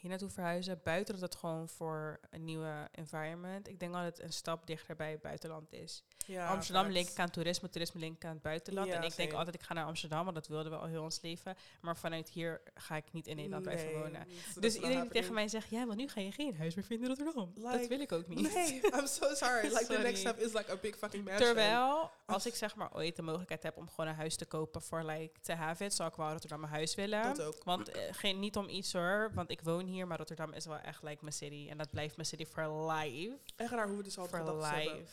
hier 0.00 0.10
naartoe 0.10 0.30
verhuizen, 0.30 0.80
buiten 0.84 1.14
dat 1.14 1.22
het 1.22 1.40
gewoon 1.40 1.68
voor 1.68 2.20
een 2.30 2.44
nieuwe 2.44 2.88
environment. 2.92 3.68
Ik 3.68 3.80
denk 3.80 3.92
dat 3.92 4.04
het 4.04 4.20
een 4.22 4.32
stap 4.32 4.66
dichter 4.66 4.96
bij 4.96 5.10
het 5.10 5.22
buitenland 5.22 5.72
is. 5.72 6.04
Ja, 6.26 6.48
Amsterdam 6.48 6.88
link 6.90 7.08
ik 7.08 7.18
aan 7.18 7.30
toerisme, 7.30 7.68
toerisme 7.68 8.00
link 8.00 8.16
ik 8.16 8.24
aan 8.24 8.32
het 8.32 8.42
buitenland. 8.42 8.88
Ja, 8.88 8.94
en 8.94 9.02
ik 9.02 9.16
denk 9.16 9.32
altijd, 9.32 9.54
ik 9.54 9.62
ga 9.62 9.74
naar 9.74 9.84
Amsterdam, 9.84 10.24
want 10.24 10.34
dat 10.34 10.46
wilden 10.48 10.72
we 10.72 10.78
al 10.78 10.86
heel 10.86 11.02
ons 11.02 11.20
leven. 11.22 11.56
Maar 11.80 11.96
vanuit 11.96 12.28
hier 12.28 12.60
ga 12.74 12.96
ik 12.96 13.04
niet 13.12 13.26
in 13.26 13.36
Nederland 13.36 13.62
blijven 13.62 13.86
Nee, 13.86 13.94
wonen. 13.94 14.26
it's 14.28 14.54
not 14.54 14.62
Dus 14.62 14.74
iedereen 14.74 15.00
die 15.00 15.10
tegen 15.10 15.34
mij 15.34 15.48
zegt, 15.48 15.70
ja, 15.70 15.86
want 15.86 15.98
nu 15.98 16.08
ga 16.08 16.20
je 16.20 16.32
geen 16.32 16.56
huis 16.56 16.74
meer 16.74 16.84
vinden 16.84 17.10
in 17.10 17.16
Rotterdam. 17.16 17.52
dat 17.72 17.86
wil 17.86 18.00
ik 18.00 18.12
ook 18.12 18.28
niet. 18.28 18.54
Nee, 18.54 18.80
I'm 18.98 19.06
so 19.06 19.34
sorry. 19.34 19.68
Like 19.76 19.86
the 19.86 19.98
next 19.98 20.18
step 20.20 20.38
is 20.38 20.52
like 20.52 20.72
a 20.72 20.76
big 20.76 20.96
fucking 20.96 21.24
mansion. 21.24 21.46
Terwijl, 21.46 22.10
als 22.26 22.46
ik 22.46 22.54
zeg 22.54 22.74
maar 22.74 22.94
ooit 22.94 23.16
de 23.16 23.22
mogelijkheid 23.22 23.62
heb 23.62 23.76
om 23.76 23.88
gewoon 23.88 24.06
een 24.10 24.16
huis 24.16 24.36
te 24.36 24.44
kopen 24.44 24.82
voor 24.82 25.02
like 25.04 25.40
to 25.40 25.54
have 25.54 25.84
it, 25.84 25.94
zou 25.94 26.08
ik 26.08 26.16
wel 26.16 26.30
Rotterdam 26.30 26.60
mijn 26.60 26.72
huis 26.72 26.94
willen. 26.94 27.22
Dat 27.22 27.40
ook. 27.40 27.64
Want 27.64 27.88
eh, 27.90 28.02
geen, 28.10 28.38
niet 28.38 28.56
om 28.56 28.68
iets 28.68 28.92
hoor, 28.92 29.30
want 29.34 29.50
ik 29.50 29.60
woon 29.60 29.86
hier, 29.86 30.06
maar 30.06 30.18
Rotterdam 30.18 30.52
is 30.52 30.66
wel 30.66 30.78
echt 30.78 31.02
like 31.02 31.18
mijn 31.20 31.34
city. 31.34 31.66
En 31.70 31.78
dat 31.78 31.90
blijft 31.90 32.16
mijn 32.16 32.28
city 32.28 32.46
for 32.46 32.90
life. 32.92 33.38
Echt 33.56 33.70
raar 33.72 33.88
hoe 33.88 33.96
we 33.96 34.02
dus 34.02 34.18
altijd 34.18 34.42
For 34.42 34.52
gedacht 34.52 34.74
hebben. 34.74 35.06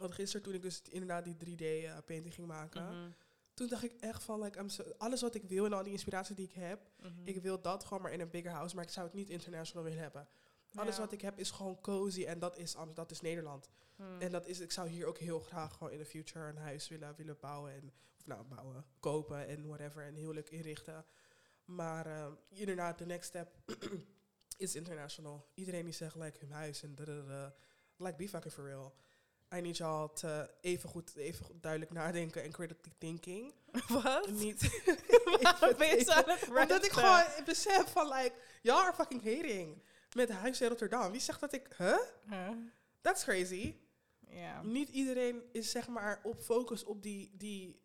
Want 0.00 0.12
gisteren 0.14 0.42
toen 0.42 0.54
ik 0.54 0.62
dus 0.62 0.82
inderdaad 0.82 1.24
die 1.24 1.34
3D-painting 1.36 2.34
ging 2.34 2.46
maken, 2.46 2.82
Mhm, 2.84 3.10
toen 3.54 3.68
dacht 3.68 3.82
ik 3.82 3.92
echt 4.00 4.22
van, 4.22 4.42
like, 4.42 4.58
I'm 4.58 4.68
so- 4.68 4.92
alles 4.98 5.20
wat 5.20 5.34
ik 5.34 5.42
wil 5.44 5.64
en 5.64 5.72
al 5.72 5.82
die 5.82 5.92
inspiratie 5.92 6.34
die 6.34 6.46
ik 6.46 6.52
heb, 6.54 6.80
mhm. 7.00 7.12
ik 7.24 7.42
wil 7.42 7.60
dat 7.60 7.84
gewoon 7.84 8.02
maar 8.02 8.12
in 8.12 8.20
een 8.20 8.30
bigger 8.30 8.50
house, 8.52 8.74
maar 8.74 8.84
ik 8.84 8.90
zou 8.90 9.06
het 9.06 9.14
niet 9.14 9.30
international 9.30 9.84
willen 9.84 9.98
hebben. 10.02 10.28
Alles 10.74 10.94
Ja. 10.96 11.00
wat 11.02 11.12
ik 11.12 11.20
heb 11.20 11.38
is 11.38 11.50
gewoon 11.50 11.80
cozy 11.80 12.24
en 12.24 12.38
dat 12.38 12.56
is, 12.56 12.76
Am- 12.76 12.94
dat 12.94 13.10
is 13.10 13.20
Nederland. 13.20 13.68
Hmm. 13.96 14.20
En 14.20 14.32
dat 14.32 14.46
is, 14.46 14.60
ik 14.60 14.72
zou 14.72 14.88
hier 14.88 15.06
ook 15.06 15.18
heel 15.18 15.40
graag 15.40 15.72
gewoon 15.72 15.92
in 15.92 15.98
de 15.98 16.04
future 16.04 16.48
een 16.48 16.56
huis 16.56 16.88
willen, 16.88 17.14
willen 17.16 17.36
bouwen. 17.40 17.72
En, 17.72 17.92
of 18.18 18.26
nou, 18.26 18.44
bouwen, 18.44 18.84
kopen 19.00 19.46
en 19.48 19.66
whatever. 19.66 20.04
En 20.06 20.14
heel 20.14 20.32
leuk 20.32 20.50
inrichten. 20.50 21.04
Maar 21.64 22.06
ehm, 22.06 22.32
inderdaad, 22.48 22.98
de 22.98 23.06
next 23.06 23.28
step 23.28 23.56
is 24.56 24.74
international. 24.74 25.50
Iedereen 25.54 25.84
die 25.84 25.94
zegt, 25.94 26.14
like, 26.16 26.38
hun 26.38 26.52
huis 26.52 26.82
en 26.82 26.94
dadadada. 26.94 27.54
Like, 27.96 28.16
be 28.16 28.28
fucking 28.28 28.52
for 28.52 28.64
real. 28.64 28.94
I 29.54 29.60
need 29.60 29.76
y'all 29.76 30.12
te 30.12 30.50
even 30.60 30.88
goed, 30.88 31.16
even 31.16 31.44
goed 31.44 31.62
duidelijk 31.62 31.92
nadenken 31.92 32.42
en 32.42 32.52
critical 32.52 32.92
thinking. 32.98 33.54
Wat? 34.02 34.28
Niet 34.30 34.82
Waarom 35.42 35.76
ben 35.76 35.88
je 35.96 36.04
zo 36.04 36.10
aan 36.12 36.28
het 36.28 36.48
Omdat 36.48 36.84
ik 36.84 36.92
gewoon 36.92 37.44
besef 37.44 37.92
van, 37.92 38.06
like, 38.08 38.32
y'all 38.62 38.82
are 38.82 38.92
fucking 38.92 39.24
hating. 39.24 39.82
Met 40.16 40.30
huis 40.30 40.60
in 40.60 40.68
Rotterdam. 40.68 41.10
Wie 41.10 41.20
zegt 41.20 41.40
dat 41.40 41.52
ik, 41.52 41.68
huh? 41.76 41.98
Huh? 42.28 42.48
That's 43.00 43.22
crazy. 43.24 43.74
Ja. 44.28 44.62
Niet 44.62 44.88
iedereen 44.88 45.42
is 45.52 45.70
zeg 45.70 45.88
maar 45.88 46.20
op 46.22 46.40
focus 46.40 46.84
op 46.84 47.02
die, 47.02 47.30
die. 47.36 47.80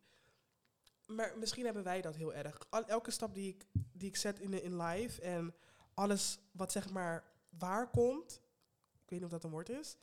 Maar 1.05 1.37
misschien 1.37 1.65
hebben 1.65 1.83
wij 1.83 2.01
dat 2.01 2.15
heel 2.15 2.33
erg. 2.33 2.57
Al, 2.69 2.85
elke 2.85 3.11
stap 3.11 3.33
die 3.33 3.49
ik, 3.53 3.65
die 3.93 4.07
ik 4.09 4.15
zet 4.15 4.39
in, 4.39 4.51
de- 4.51 4.61
in 4.61 4.81
live 4.81 5.21
en 5.21 5.55
alles 5.93 6.39
wat 6.51 6.71
zeg 6.71 6.89
maar 6.89 7.23
waar 7.49 7.89
komt. 7.89 8.41
Ik 8.93 9.09
weet 9.09 9.19
niet 9.19 9.23
of 9.23 9.29
dat 9.29 9.43
een 9.43 9.49
woord 9.49 9.69
is. 9.69 9.97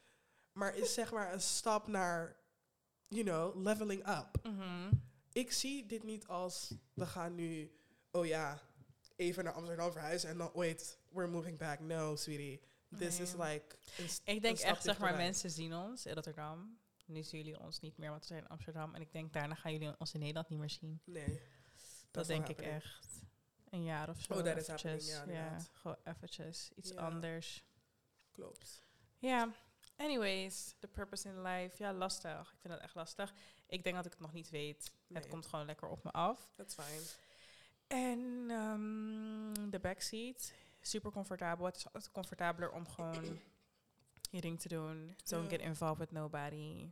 Maar 0.52 0.76
is 0.76 0.94
zeg 0.94 1.12
maar 1.12 1.32
een 1.32 1.40
stap 1.40 1.86
naar, 1.86 2.36
you 3.08 3.24
know, 3.24 3.56
leveling 3.64 4.08
up. 4.08 4.28
Mhm. 4.42 4.90
Ik 5.32 5.52
zie 5.52 5.86
dit 5.86 6.02
niet 6.02 6.26
als 6.26 6.74
we 6.94 7.06
gaan 7.06 7.34
nu, 7.34 7.72
oh 8.10 8.26
ja, 8.26 8.60
even 9.16 9.44
naar 9.44 9.52
Amsterdam 9.52 9.92
verhuizen 9.92 10.28
en 10.28 10.38
dan 10.38 10.52
ooit, 10.52 10.98
we're 11.08 11.28
moving 11.28 11.58
back. 11.58 11.80
No, 11.80 12.16
sweetie. 12.16 12.60
This 12.98 13.18
Nee. 13.18 13.26
is 13.26 13.32
like. 13.32 13.76
Ik 14.24 14.42
denk 14.42 14.58
echt, 14.58 14.82
zeg 14.82 14.98
maar, 14.98 15.16
mensen 15.16 15.50
zien 15.50 15.74
ons 15.74 16.06
in 16.06 16.14
Rotterdam. 16.14 16.78
Nu 17.06 17.22
zien 17.22 17.42
jullie 17.44 17.60
ons 17.60 17.80
niet 17.80 17.96
meer, 17.98 18.08
want 18.10 18.20
we 18.20 18.26
zijn 18.26 18.40
in 18.42 18.48
Amsterdam. 18.48 18.94
En 18.94 19.00
ik 19.00 19.12
denk, 19.12 19.32
daarna 19.32 19.54
gaan 19.54 19.72
jullie 19.72 19.94
ons 19.98 20.12
in 20.14 20.20
Nederland 20.20 20.48
niet 20.48 20.58
meer 20.58 20.70
zien. 20.70 21.00
Nee. 21.04 21.40
Dat 22.10 22.26
denk 22.26 22.48
ik 22.48 22.60
echt. 22.60 23.08
Een 23.70 23.84
jaar 23.84 24.08
of 24.08 24.20
zo. 24.20 24.32
Oh, 24.32 24.38
that 24.42 24.56
is 24.56 24.66
happening, 24.66 25.02
ja, 25.26 25.56
gewoon 25.72 25.96
eventjes. 26.04 26.70
Iets 26.74 26.96
anders. 26.96 27.64
Klopt. 28.32 28.82
Ja, 29.18 29.52
anyways, 30.02 30.74
the 30.78 30.88
purpose 30.88 31.28
in 31.28 31.42
life. 31.42 31.82
Ja, 31.82 31.92
lastig. 31.92 32.52
Ik 32.52 32.60
vind 32.60 32.72
dat 32.72 32.82
echt 32.82 32.94
lastig. 32.94 33.34
Ik 33.66 33.84
denk 33.84 33.96
dat 33.96 34.04
ik 34.06 34.12
het 34.12 34.20
nog 34.20 34.32
niet 34.32 34.50
weet. 34.50 34.92
Het 35.12 35.28
komt 35.28 35.46
gewoon 35.46 35.66
lekker 35.66 35.88
op 35.88 36.04
me 36.04 36.10
af. 36.10 36.48
That's 36.56 36.74
fine. 36.74 37.02
En 37.86 38.50
ehm, 38.50 39.70
de 39.70 39.78
backseat, 39.78 40.52
super 40.80 41.10
comfortabel. 41.10 41.66
Het 41.66 41.76
is 41.76 41.84
altijd 41.84 42.12
comfortabeler 42.12 42.70
om 42.70 42.88
gewoon 42.88 43.40
je 44.30 44.40
ding 44.40 44.60
te 44.60 44.68
doen. 44.68 45.16
Don't 45.24 45.48
get 45.48 45.60
involved 45.60 45.98
with 45.98 46.12
nobody. 46.12 46.90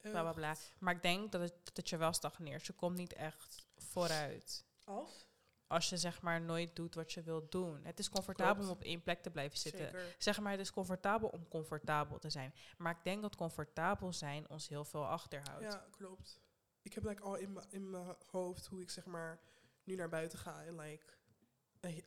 Bla 0.00 0.20
bla 0.20 0.32
bla. 0.32 0.56
Maar 0.78 0.94
ik 0.94 1.02
denk 1.02 1.32
dat 1.32 1.40
het, 1.40 1.54
dat 1.64 1.76
het 1.76 1.88
je 1.88 1.96
wel 1.96 2.12
stagneert. 2.12 2.66
Je 2.66 2.72
komt 2.72 2.96
niet 2.96 3.12
echt 3.12 3.66
vooruit. 3.76 4.64
Als? 4.84 5.29
Als 5.70 5.88
je 5.88 5.96
zeg 5.96 6.22
maar 6.22 6.40
nooit 6.40 6.76
doet 6.76 6.94
wat 6.94 7.12
je 7.12 7.22
wilt 7.22 7.52
doen. 7.52 7.84
Het 7.84 7.98
is 7.98 8.08
comfortabel 8.08 8.54
Klopt. 8.54 8.70
om 8.70 8.76
op 8.76 8.82
één 8.82 9.02
plek 9.02 9.22
te 9.22 9.30
blijven 9.30 9.58
zitten. 9.58 9.84
Zeker. 9.84 10.14
Zeg 10.18 10.40
maar, 10.40 10.50
het 10.52 10.60
is 10.60 10.70
comfortabel 10.70 11.28
om 11.28 11.48
comfortabel 11.48 12.18
te 12.18 12.30
zijn. 12.30 12.54
Maar 12.78 12.96
ik 12.96 13.04
denk 13.04 13.22
dat 13.22 13.36
comfortabel 13.36 14.12
zijn 14.12 14.48
ons 14.48 14.68
heel 14.68 14.84
veel 14.84 15.06
achterhoudt. 15.06 15.62
Ja, 15.62 15.86
klopt. 15.90 16.40
Ik 16.82 16.92
heb 16.92 17.04
like 17.04 17.22
al 17.22 17.36
in 17.36 17.90
mijn 17.90 18.16
hoofd 18.30 18.66
hoe 18.66 18.80
ik 18.80 18.90
zeg 18.90 19.04
maar 19.04 19.40
nu 19.84 19.94
naar 19.94 20.08
buiten 20.08 20.38
ga 20.38 20.64
en 20.64 20.76
like 20.76 21.04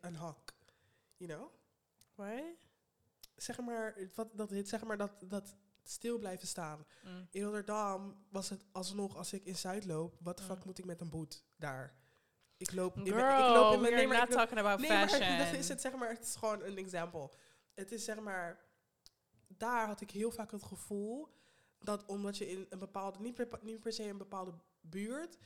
een, 0.01 0.15
hak. 0.15 0.53
You 1.17 1.31
know? 1.31 1.51
What? 2.15 2.67
Zeg 3.35 3.59
maar, 3.59 3.97
wat, 4.15 4.37
dat, 4.37 4.51
zeg 4.63 4.83
maar 4.83 4.97
dat, 4.97 5.11
dat 5.25 5.55
stil 5.83 6.17
blijven 6.17 6.47
staan. 6.47 6.85
Mm. 7.03 7.27
In 7.31 7.43
Rotterdam 7.43 8.25
was 8.29 8.49
het 8.49 8.65
alsnog, 8.71 9.15
als 9.15 9.33
ik 9.33 9.45
in 9.45 9.55
Zuid 9.55 9.85
loop, 9.85 10.17
wat 10.19 10.37
de 10.37 10.43
fuck 10.43 10.57
Mm. 10.57 10.63
moet 10.65 10.77
ik 10.77 10.85
met 10.85 11.01
een 11.01 11.09
boet 11.09 11.43
daar? 11.55 12.01
Ik 12.69 12.73
loop, 12.73 12.97
ik, 12.97 13.07
Girl, 13.07 13.15
ben- 13.37 13.47
ik 13.49 13.55
loop 13.55 13.73
in 13.73 13.81
mijn... 13.81 13.93
Nee, 13.93 14.07
maar 14.07 14.17
not 14.17 14.29
loop- 14.29 14.37
talking 14.37 14.59
about 14.59 14.79
nee, 14.79 14.89
fashion. 14.89 15.19
maar 15.29 15.37
dat 15.45 15.53
is 15.59 15.69
het, 15.69 15.81
zeg 15.81 15.93
maar, 15.95 16.09
het 16.09 16.23
is 16.23 16.35
gewoon 16.35 16.61
een 16.63 16.77
example. 16.77 17.29
Het 17.73 17.91
is 17.91 18.03
zeg 18.03 18.19
maar, 18.19 18.65
daar 19.47 19.87
had 19.87 20.01
ik 20.01 20.11
heel 20.11 20.31
vaak 20.31 20.51
het 20.51 20.63
gevoel 20.63 21.27
dat 21.79 22.05
omdat 22.05 22.37
je 22.37 22.49
in 22.49 22.65
een 22.69 22.79
bepaalde, 22.79 23.19
niet 23.19 23.33
per, 23.33 23.47
niet 23.61 23.79
per 23.79 23.93
se 23.93 24.03
een 24.03 24.17
bepaalde 24.17 24.53
buurt, 24.81 25.37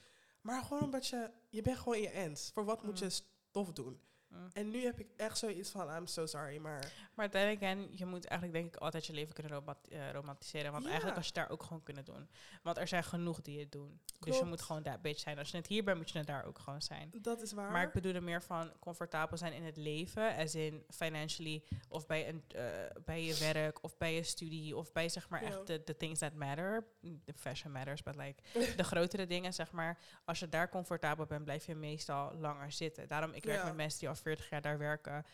maar 0.41 0.63
gewoon 0.63 0.83
omdat 0.83 1.07
je, 1.07 1.31
je 1.49 1.61
bent 1.61 1.77
gewoon 1.77 1.95
in 1.95 2.01
je 2.01 2.09
ends. 2.09 2.51
Voor 2.53 2.65
wat 2.65 2.83
moet 2.83 2.99
Mm. 3.01 3.07
je 3.07 3.09
stof 3.49 3.71
doen? 3.73 4.01
Mm. 4.29 4.49
En 4.53 4.69
nu 4.69 4.83
heb 4.83 4.99
ik 4.99 5.07
echt 5.17 5.37
zoiets 5.37 5.69
van, 5.69 5.95
I'm 5.95 6.07
so 6.07 6.25
sorry, 6.25 6.57
maar 6.57 6.91
Maar 7.13 7.29
again, 7.35 7.87
je 7.91 8.05
moet 8.05 8.25
eigenlijk 8.25 8.59
denk 8.61 8.75
ik 8.75 8.81
altijd 8.81 9.05
je 9.05 9.13
leven 9.13 9.33
kunnen 9.33 9.63
eh, 9.89 10.11
romantiseren. 10.11 10.71
Want 10.71 10.83
Ja. 10.83 10.89
eigenlijk 10.89 11.17
als 11.17 11.27
je 11.27 11.33
daar 11.33 11.49
ook 11.49 11.63
gewoon 11.63 11.83
kunnen 11.83 12.05
doen. 12.05 12.29
Want 12.63 12.77
er 12.77 12.87
zijn 12.87 13.03
genoeg 13.03 13.41
die 13.41 13.59
het 13.59 13.71
doen. 13.71 13.99
Dus 14.19 14.37
je 14.37 14.45
moet 14.45 14.61
gewoon 14.61 14.83
dat 14.83 15.01
bitch 15.01 15.19
zijn. 15.19 15.37
Als 15.37 15.49
je 15.49 15.55
net 15.55 15.67
hier 15.67 15.83
bent, 15.83 15.97
moet 15.97 16.09
je 16.09 16.17
net 16.17 16.27
daar 16.27 16.45
ook 16.45 16.59
gewoon 16.59 16.81
zijn. 16.81 17.11
dat 17.21 17.41
is 17.41 17.51
waar. 17.51 17.71
Maar 17.71 17.83
ik 17.83 17.91
bedoel 17.91 18.13
er 18.13 18.23
meer 18.23 18.41
van 18.43 18.71
comfortabel 18.79 19.37
zijn 19.37 19.53
in 19.53 19.63
het 19.63 19.77
leven. 19.77 20.35
As 20.35 20.55
in 20.55 20.83
financially. 20.89 21.63
Of 21.89 22.05
bij, 22.05 22.29
een, 22.29 22.43
eh, 22.47 22.63
bij 23.05 23.23
je 23.23 23.37
werk. 23.53 23.83
Of 23.83 23.97
bij 23.97 24.13
je 24.15 24.23
studie. 24.23 24.75
Of 24.77 24.91
bij 24.91 25.09
zeg 25.09 25.29
maar 25.29 25.41
echt 25.41 25.67
de, 25.67 25.81
de 25.83 25.95
things 25.97 26.19
that 26.19 26.33
matter. 26.33 26.87
The 27.01 27.33
fashion 27.35 27.71
matters. 27.71 28.03
But 28.03 28.15
like 28.15 28.41
de 28.75 28.83
grotere 28.83 29.25
dingen 29.27 29.53
zeg 29.53 29.71
maar. 29.71 29.97
Als 30.25 30.39
je 30.39 30.49
daar 30.49 30.69
comfortabel 30.69 31.25
bent, 31.25 31.43
blijf 31.43 31.65
je 31.65 31.75
meestal 31.75 32.33
langer 32.35 32.71
zitten. 32.71 33.07
Daarom, 33.07 33.31
ik 33.33 33.43
werk 33.43 33.59
Ja. 33.59 33.65
met 33.65 33.75
mensen 33.75 33.99
die 33.99 34.09
al 34.09 34.15
40 34.17 34.49
jaar 34.49 34.61
daar 34.61 34.77
werken. 34.77 35.25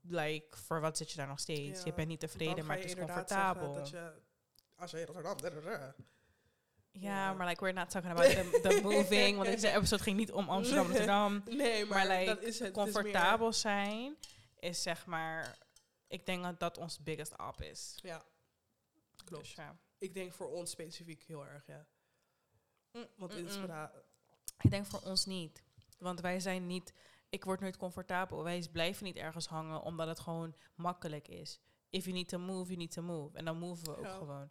Like, 0.00 0.56
voor 0.56 0.80
wat 0.80 0.96
zit 0.96 1.10
je 1.10 1.16
daar 1.16 1.26
nog 1.26 1.40
steeds? 1.40 1.78
Ja, 1.78 1.86
Je 1.86 1.94
bent 1.94 2.08
niet 2.08 2.20
tevreden, 2.20 2.66
maar 2.66 2.76
het 2.76 2.84
is 2.84 2.94
comfortabel. 2.94 3.74
Dat 3.74 3.90
je, 3.90 4.12
als 4.76 4.90
je 4.90 5.04
Rotterdam... 5.04 5.36
da, 5.40 5.50
da, 5.50 5.60
da. 5.60 5.94
Ja, 6.92 7.32
maar 7.32 7.46
like, 7.46 7.64
we're 7.64 7.78
not 7.78 7.90
talking 7.90 8.12
about 8.12 8.30
the, 8.30 8.60
the 8.62 8.80
moving. 8.88 9.36
Want 9.36 9.48
deze 9.48 9.70
episode 9.70 10.02
ging 10.02 10.16
niet 10.16 10.32
om 10.32 10.48
Amsterdam, 10.48 10.86
Rotterdam. 10.86 11.42
Nee, 11.46 11.84
maar, 11.84 12.06
Maar, 12.06 12.18
like, 12.18 12.34
dat 12.34 12.42
is 12.42 12.58
het. 12.58 12.68
Is 12.68 12.82
comfortabel 12.82 13.52
zijn 13.52 14.16
is 14.60 14.82
zeg 14.82 15.06
maar... 15.06 15.58
Ik 16.06 16.26
denk 16.26 16.42
dat 16.42 16.60
dat 16.60 16.78
ons 16.78 17.02
biggest 17.02 17.32
up 17.32 17.62
is. 17.62 17.98
ja, 18.02 18.24
klopt. 19.24 19.44
Dus 19.44 19.54
ja. 19.54 19.78
Ik 19.98 20.14
denk 20.14 20.32
voor 20.32 20.50
ons 20.50 20.70
specifiek 20.70 21.22
heel 21.22 21.46
erg, 21.46 21.66
ja. 21.66 21.86
Want 23.16 23.34
inspira 23.34 23.92
Ik 24.58 24.70
denk 24.70 24.86
voor 24.86 25.00
ons 25.00 25.24
niet. 25.24 25.62
Want 25.98 26.20
wij 26.20 26.40
zijn 26.40 26.66
niet... 26.66 26.92
Ik 27.30 27.44
word 27.44 27.60
nooit 27.60 27.76
comfortabel. 27.76 28.42
Wij 28.42 28.68
blijven 28.72 29.04
niet 29.04 29.16
ergens 29.16 29.46
hangen 29.46 29.82
omdat 29.82 30.08
het 30.08 30.20
gewoon 30.20 30.54
makkelijk 30.74 31.28
is. 31.28 31.60
If 31.90 32.04
you 32.04 32.16
need 32.16 32.28
to 32.28 32.38
move, 32.38 32.66
you 32.66 32.76
need 32.76 32.90
to 32.90 33.02
move. 33.02 33.36
En 33.36 33.44
dan 33.44 33.58
moven 33.58 33.84
we 33.84 33.96
ook 33.96 34.12
gewoon. 34.12 34.50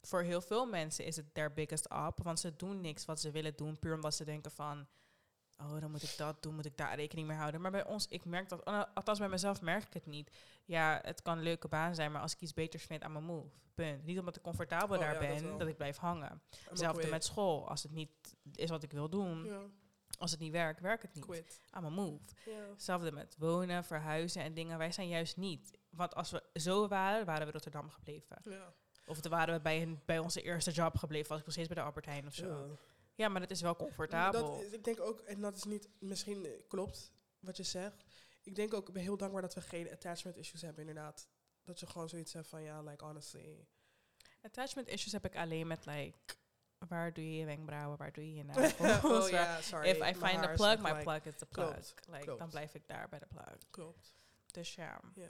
Voor 0.00 0.22
heel 0.22 0.40
veel 0.40 0.66
mensen 0.66 1.04
is 1.04 1.16
het 1.16 1.34
their 1.34 1.52
biggest 1.52 1.84
up. 1.84 2.18
Want 2.22 2.40
ze 2.40 2.56
doen 2.56 2.80
niks 2.80 3.04
wat 3.04 3.20
ze 3.20 3.30
willen 3.30 3.56
doen. 3.56 3.78
Puur 3.78 3.94
omdat 3.94 4.14
ze 4.14 4.24
denken 4.24 4.50
van... 4.50 4.86
Oh, 5.58 5.80
dan 5.80 5.90
moet 5.90 6.02
ik 6.02 6.16
dat 6.16 6.42
doen. 6.42 6.54
Moet 6.54 6.66
ik 6.66 6.76
daar 6.76 6.94
rekening 6.94 7.26
mee 7.28 7.36
houden. 7.36 7.60
Maar 7.60 7.70
bij 7.70 7.86
ons, 7.86 8.06
ik 8.06 8.24
merk 8.24 8.48
dat... 8.48 8.64
al- 8.64 8.86
Althans, 8.86 9.18
bij 9.18 9.28
mezelf 9.28 9.60
merk 9.60 9.84
ik 9.84 9.92
het 9.92 10.06
niet. 10.06 10.36
Ja, 10.64 10.98
het 11.02 11.22
kan 11.22 11.36
een 11.36 11.42
leuke 11.42 11.68
baan 11.68 11.94
zijn. 11.94 12.12
Maar 12.12 12.20
als 12.20 12.32
ik 12.32 12.40
iets 12.40 12.54
beters 12.54 12.84
vind 12.84 13.02
aan 13.02 13.12
mijn 13.12 13.24
move. 13.24 13.48
Punt. 13.74 14.04
Niet 14.04 14.18
omdat 14.18 14.36
ik 14.36 14.42
comfortabel 14.42 14.96
Oh 14.96 15.02
daar 15.02 15.12
ja, 15.12 15.18
ben. 15.18 15.58
Dat, 15.58 15.68
ik 15.68 15.76
blijf 15.76 15.96
hangen. 15.96 16.42
Hetzelfde 16.68 17.08
met 17.08 17.24
school. 17.24 17.68
Als 17.68 17.82
het 17.82 17.92
niet 17.92 18.36
is 18.52 18.70
wat 18.70 18.82
ik 18.82 18.92
wil 18.92 19.08
doen. 19.08 19.44
Ja, 19.44 19.62
Als 20.18 20.30
het 20.30 20.40
niet 20.40 20.52
werkt, 20.52 20.80
werkt 20.80 21.02
het 21.02 21.14
niet. 21.14 21.24
quit. 21.24 21.60
I'm 21.76 21.84
a 21.84 21.88
move. 21.88 22.22
Ja. 22.44 22.68
Hetzelfde 22.70 23.12
met 23.12 23.36
wonen, 23.38 23.84
verhuizen 23.84 24.42
en 24.42 24.54
dingen. 24.54 24.78
Wij 24.78 24.92
zijn 24.92 25.08
juist 25.08 25.36
niet. 25.36 25.78
Want 25.90 26.14
als 26.14 26.30
we 26.30 26.42
zo 26.54 26.88
waren, 26.88 27.26
waren 27.26 27.46
we 27.46 27.52
Rotterdam 27.52 27.90
gebleven. 27.90 28.42
Of 29.06 29.20
dan 29.20 29.30
waren 29.30 29.54
we 29.54 29.60
bij, 29.60 29.82
een, 29.82 30.00
bij 30.04 30.18
onze 30.18 30.42
eerste 30.42 30.70
job 30.70 30.96
gebleven. 30.96 31.28
Was 31.28 31.38
ik 31.38 31.44
nog 31.44 31.54
steeds 31.54 31.68
bij 31.68 31.76
de 31.76 31.82
Albert 31.82 32.06
Heijn 32.06 32.26
of 32.26 32.34
zo. 32.34 32.46
Ja. 32.46 32.76
Ja, 33.14 33.28
maar 33.28 33.40
dat 33.40 33.50
is 33.50 33.60
wel 33.60 33.76
comfortabel. 33.76 34.52
Dat 34.52 34.62
is, 34.62 34.72
ik 34.72 34.84
denk 34.84 35.00
ook, 35.00 35.20
en 35.20 35.40
dat 35.40 35.56
is 35.56 35.64
niet, 35.64 35.88
misschien 35.98 36.46
klopt 36.68 37.12
wat 37.40 37.56
je 37.56 37.62
zegt. 37.62 38.04
Ik 38.42 38.54
denk 38.54 38.74
ook, 38.74 38.88
ik 38.88 38.94
ben 38.94 39.02
heel 39.02 39.16
dankbaar 39.16 39.42
dat 39.42 39.54
we 39.54 39.60
geen 39.60 39.90
attachment 39.90 40.36
issues 40.36 40.62
hebben, 40.62 40.86
inderdaad. 40.86 41.28
Dat 41.64 41.80
je 41.80 41.86
gewoon 41.86 42.08
zoiets 42.08 42.32
hebt 42.32 42.48
van, 42.48 42.62
ja, 42.62 42.82
like, 42.82 43.04
honestly. 43.04 43.66
Attachment 44.42 44.88
issues 44.88 45.12
heb 45.12 45.24
ik 45.24 45.36
alleen 45.36 45.66
met 45.66 45.86
like... 45.86 46.18
Waar 46.88 47.12
doe 47.12 47.24
je 47.32 47.38
je 47.38 47.44
wenkbrauwen? 47.44 47.98
Waar 47.98 48.12
doe 48.12 48.26
je 48.26 48.34
je 48.34 48.44
nagels? 48.54 49.04
oh 49.04 49.28
ja, 49.28 49.60
sorry. 49.60 49.88
If 49.88 49.96
I 49.96 50.14
find 50.14 50.42
the 50.42 50.48
is 50.50 50.56
plug, 50.56 50.78
my 50.80 50.90
like- 50.90 51.02
plug 51.02 51.24
is 51.24 51.36
the 51.36 51.46
plug. 51.46 51.66
Klopt, 51.70 51.94
like, 52.08 52.24
klopt. 52.24 52.38
Dan 52.38 52.48
blijf 52.48 52.74
ik 52.74 52.86
daar 52.88 53.08
bij 53.08 53.18
de 53.18 53.26
plug. 53.26 53.56
Klopt. 53.70 54.14
Dus 54.46 54.74
ja, 54.74 55.00
Ja. 55.14 55.28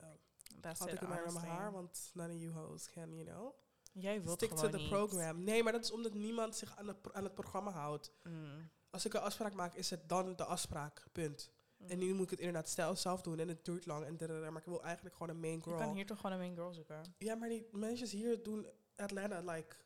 that's 0.61 0.79
Had 0.79 0.89
it 0.89 0.95
ik 0.95 1.01
het 1.01 1.09
maar 1.09 1.23
met 1.25 1.33
mijn 1.35 1.47
haar, 1.47 1.73
want 1.73 2.11
none 2.15 2.35
of 2.35 2.41
you 2.41 2.53
hoes 2.53 2.91
can, 2.91 3.15
you 3.15 3.25
know. 3.25 3.53
Jij 3.93 4.23
wilt 4.23 4.37
Stick 4.37 4.51
to 4.57 4.69
the 4.69 4.77
niet. 4.77 4.89
program. 4.89 5.43
Nee, 5.45 5.63
maar 5.63 5.73
dat 5.73 5.85
is 5.85 5.93
omdat 5.93 6.15
niemand 6.15 6.57
zich 6.57 6.77
aan 6.77 6.97
aan 7.13 7.25
het 7.25 7.35
programma 7.35 7.71
houdt. 7.71 8.13
Mm. 8.23 8.69
Als 8.91 9.05
ik 9.07 9.15
een 9.15 9.21
afspraak 9.21 9.55
maak, 9.55 9.75
is 9.75 9.91
het 9.91 10.09
dan 10.09 10.37
de 10.37 10.45
afspraak. 10.45 11.05
Punt. 11.13 11.51
En 11.87 11.99
nu 11.99 12.15
moet 12.15 12.25
ik 12.25 12.31
het 12.31 12.39
inderdaad 12.39 12.69
stel 12.69 12.97
zelf 12.97 13.23
doen 13.23 13.39
en 13.39 13.49
het 13.49 13.65
duurt 13.65 13.87
lang. 13.87 14.05
En 14.05 14.17
dadada, 14.17 14.51
maar 14.51 14.61
ik 14.61 14.67
wil 14.69 14.83
eigenlijk 14.83 15.17
gewoon 15.17 15.35
een 15.35 15.41
main 15.41 15.63
girl. 15.63 15.77
kan 15.77 15.95
hier 15.95 16.07
toch 16.07 16.17
gewoon 16.17 16.33
een 16.33 16.39
main 16.39 16.55
girl 16.55 16.73
zoeken. 16.73 17.03
Ja, 17.19 17.35
maar 17.35 17.49
die 17.49 17.67
mensen 17.73 18.09
hier 18.19 18.43
doen 18.43 18.67
Atlanta 18.97 19.41
like 19.53 19.77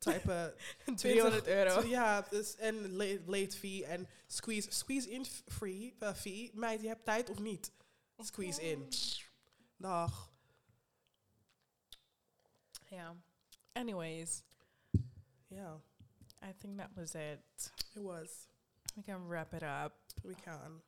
type 0.00 0.54
200 0.96 1.46
euro. 1.46 1.82
Ja, 1.86 2.20
dus, 2.30 2.56
en 2.56 2.92
late, 2.96 3.22
late 3.26 3.56
fee 3.58 3.84
en 3.86 4.08
squeeze, 4.26 4.70
squeeze 4.72 5.10
in 5.10 5.24
free 5.46 5.94
uh, 6.00 6.14
fee. 6.14 6.50
Meid, 6.54 6.80
je 6.80 6.88
hebt 6.88 7.04
tijd 7.04 7.30
of 7.30 7.38
niet? 7.38 7.72
Squeeze 8.18 8.62
in. 8.62 8.88
Dag. 9.76 10.32
Ja. 12.90 13.16
Anyways, 13.72 14.42
Ja, 15.48 15.80
I 16.42 16.52
think 16.58 16.78
that 16.78 16.90
was 16.94 17.14
it. 17.14 17.72
it 17.94 18.02
was. 18.02 18.48
We 18.96 19.02
can 19.02 19.26
wrap 19.28 19.54
it 19.54 19.62
up. 19.62 19.92
We 20.22 20.34
can. 20.34 20.82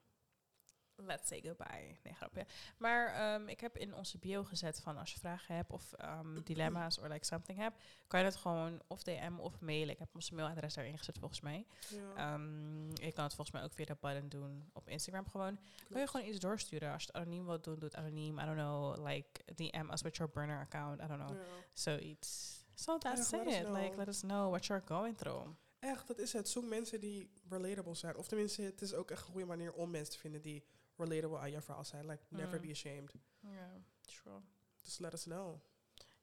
Let's 1.07 1.29
say 1.29 1.41
goodbye. 1.41 1.97
Nee, 2.03 2.15
grapje. 2.15 2.47
Maar 2.77 3.15
ehm, 3.15 3.49
ik 3.49 3.61
heb 3.61 3.77
in 3.77 3.95
onze 3.95 4.19
bio 4.19 4.45
gezet 4.45 4.81
van 4.81 4.97
als 4.97 5.13
je 5.13 5.19
vragen 5.19 5.55
hebt 5.55 5.73
of 5.73 5.93
ehm, 5.93 6.41
dilemma's 6.45 6.99
of 6.99 7.09
like 7.09 7.25
something 7.25 7.59
hebt, 7.59 7.83
kan 8.07 8.21
je 8.21 8.27
dat 8.27 8.37
gewoon 8.37 8.83
of 8.87 9.03
DM 9.03 9.39
of 9.39 9.61
mailen. 9.61 9.89
Ik 9.89 9.99
heb 9.99 10.15
onze 10.15 10.35
mailadres 10.35 10.75
daarin 10.75 10.99
gezet 10.99 11.19
volgens 11.19 11.41
mij. 11.41 11.67
Ja, 11.89 12.33
Ehm, 12.35 12.91
je 12.91 13.13
kan 13.13 13.25
het 13.25 13.35
volgens 13.35 13.51
mij 13.51 13.63
ook 13.63 13.73
via 13.73 13.85
de 13.85 13.97
button 14.01 14.29
doen 14.29 14.71
op 14.73 14.89
Instagram 14.89 15.29
gewoon. 15.29 15.59
Wil 15.89 16.01
je 16.01 16.07
gewoon 16.07 16.27
iets 16.27 16.39
doorsturen? 16.39 16.93
Als 16.93 17.03
je 17.03 17.09
het 17.13 17.17
anoniem 17.17 17.47
wilt 17.47 17.65
doen, 17.65 17.75
doe 17.75 17.89
het 17.89 17.95
anoniem. 17.97 18.39
I 18.39 18.45
don't 18.45 18.57
know, 18.57 19.07
like 19.07 19.45
DM 19.55 19.91
us 19.91 20.03
with 20.03 20.17
your 20.17 20.33
burner 20.33 20.61
account. 20.61 21.01
I 21.01 21.07
don't 21.07 21.21
know. 21.27 21.37
Ja. 21.37 21.45
Zoiets. 21.73 22.61
So 22.75 22.99
that's 22.99 23.33
it. 23.33 23.69
Like, 23.69 23.97
let 23.97 24.09
us 24.09 24.21
know 24.21 24.51
what 24.51 24.67
you're 24.67 24.83
going 24.87 25.17
through. 25.17 25.49
Echt, 25.79 26.07
dat 26.07 26.19
is 26.19 26.33
het. 26.33 26.49
Zoek 26.49 26.65
mensen 26.65 27.01
die 27.01 27.31
relatable 27.49 27.95
zijn. 27.95 28.17
Of 28.17 28.29
tenminste, 28.29 28.63
het 28.63 28.83
is 28.83 28.95
ook 28.95 29.11
echt 29.11 29.21
een 29.21 29.33
goede 29.33 29.47
manier 29.47 29.73
om 29.73 29.91
mensen 29.91 30.13
te 30.13 30.19
vinden 30.19 30.43
die 30.43 30.65
relatable 30.97 31.39
aan 31.39 31.51
je 31.51 31.61
verhaal 31.61 31.85
zijn. 31.85 32.07
Like, 32.07 32.23
never 32.29 32.55
Mm. 32.57 32.61
be 32.67 32.71
ashamed. 32.71 33.13
Yeah, 33.41 33.71
true. 34.07 34.41
Just 34.83 35.01
let 35.01 35.13
us 35.15 35.25
know. 35.25 35.61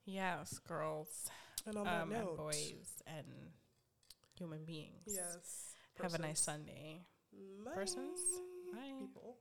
Yes, 0.04 0.60
girls. 0.64 1.28
And 1.66 1.76
on 1.78 1.84
that 1.86 2.02
um, 2.04 2.12
and 2.12 2.36
boys 2.36 3.02
and 3.06 3.54
human 4.34 4.66
beings. 4.66 5.14
yes. 5.14 5.76
Have 5.94 6.14
a 6.14 6.18
nice. 6.18 6.42
Sunday. 6.44 7.06
Bye. 7.64 7.74
Persons? 7.74 8.20
Bye. 8.74 8.96
People. 9.00 9.38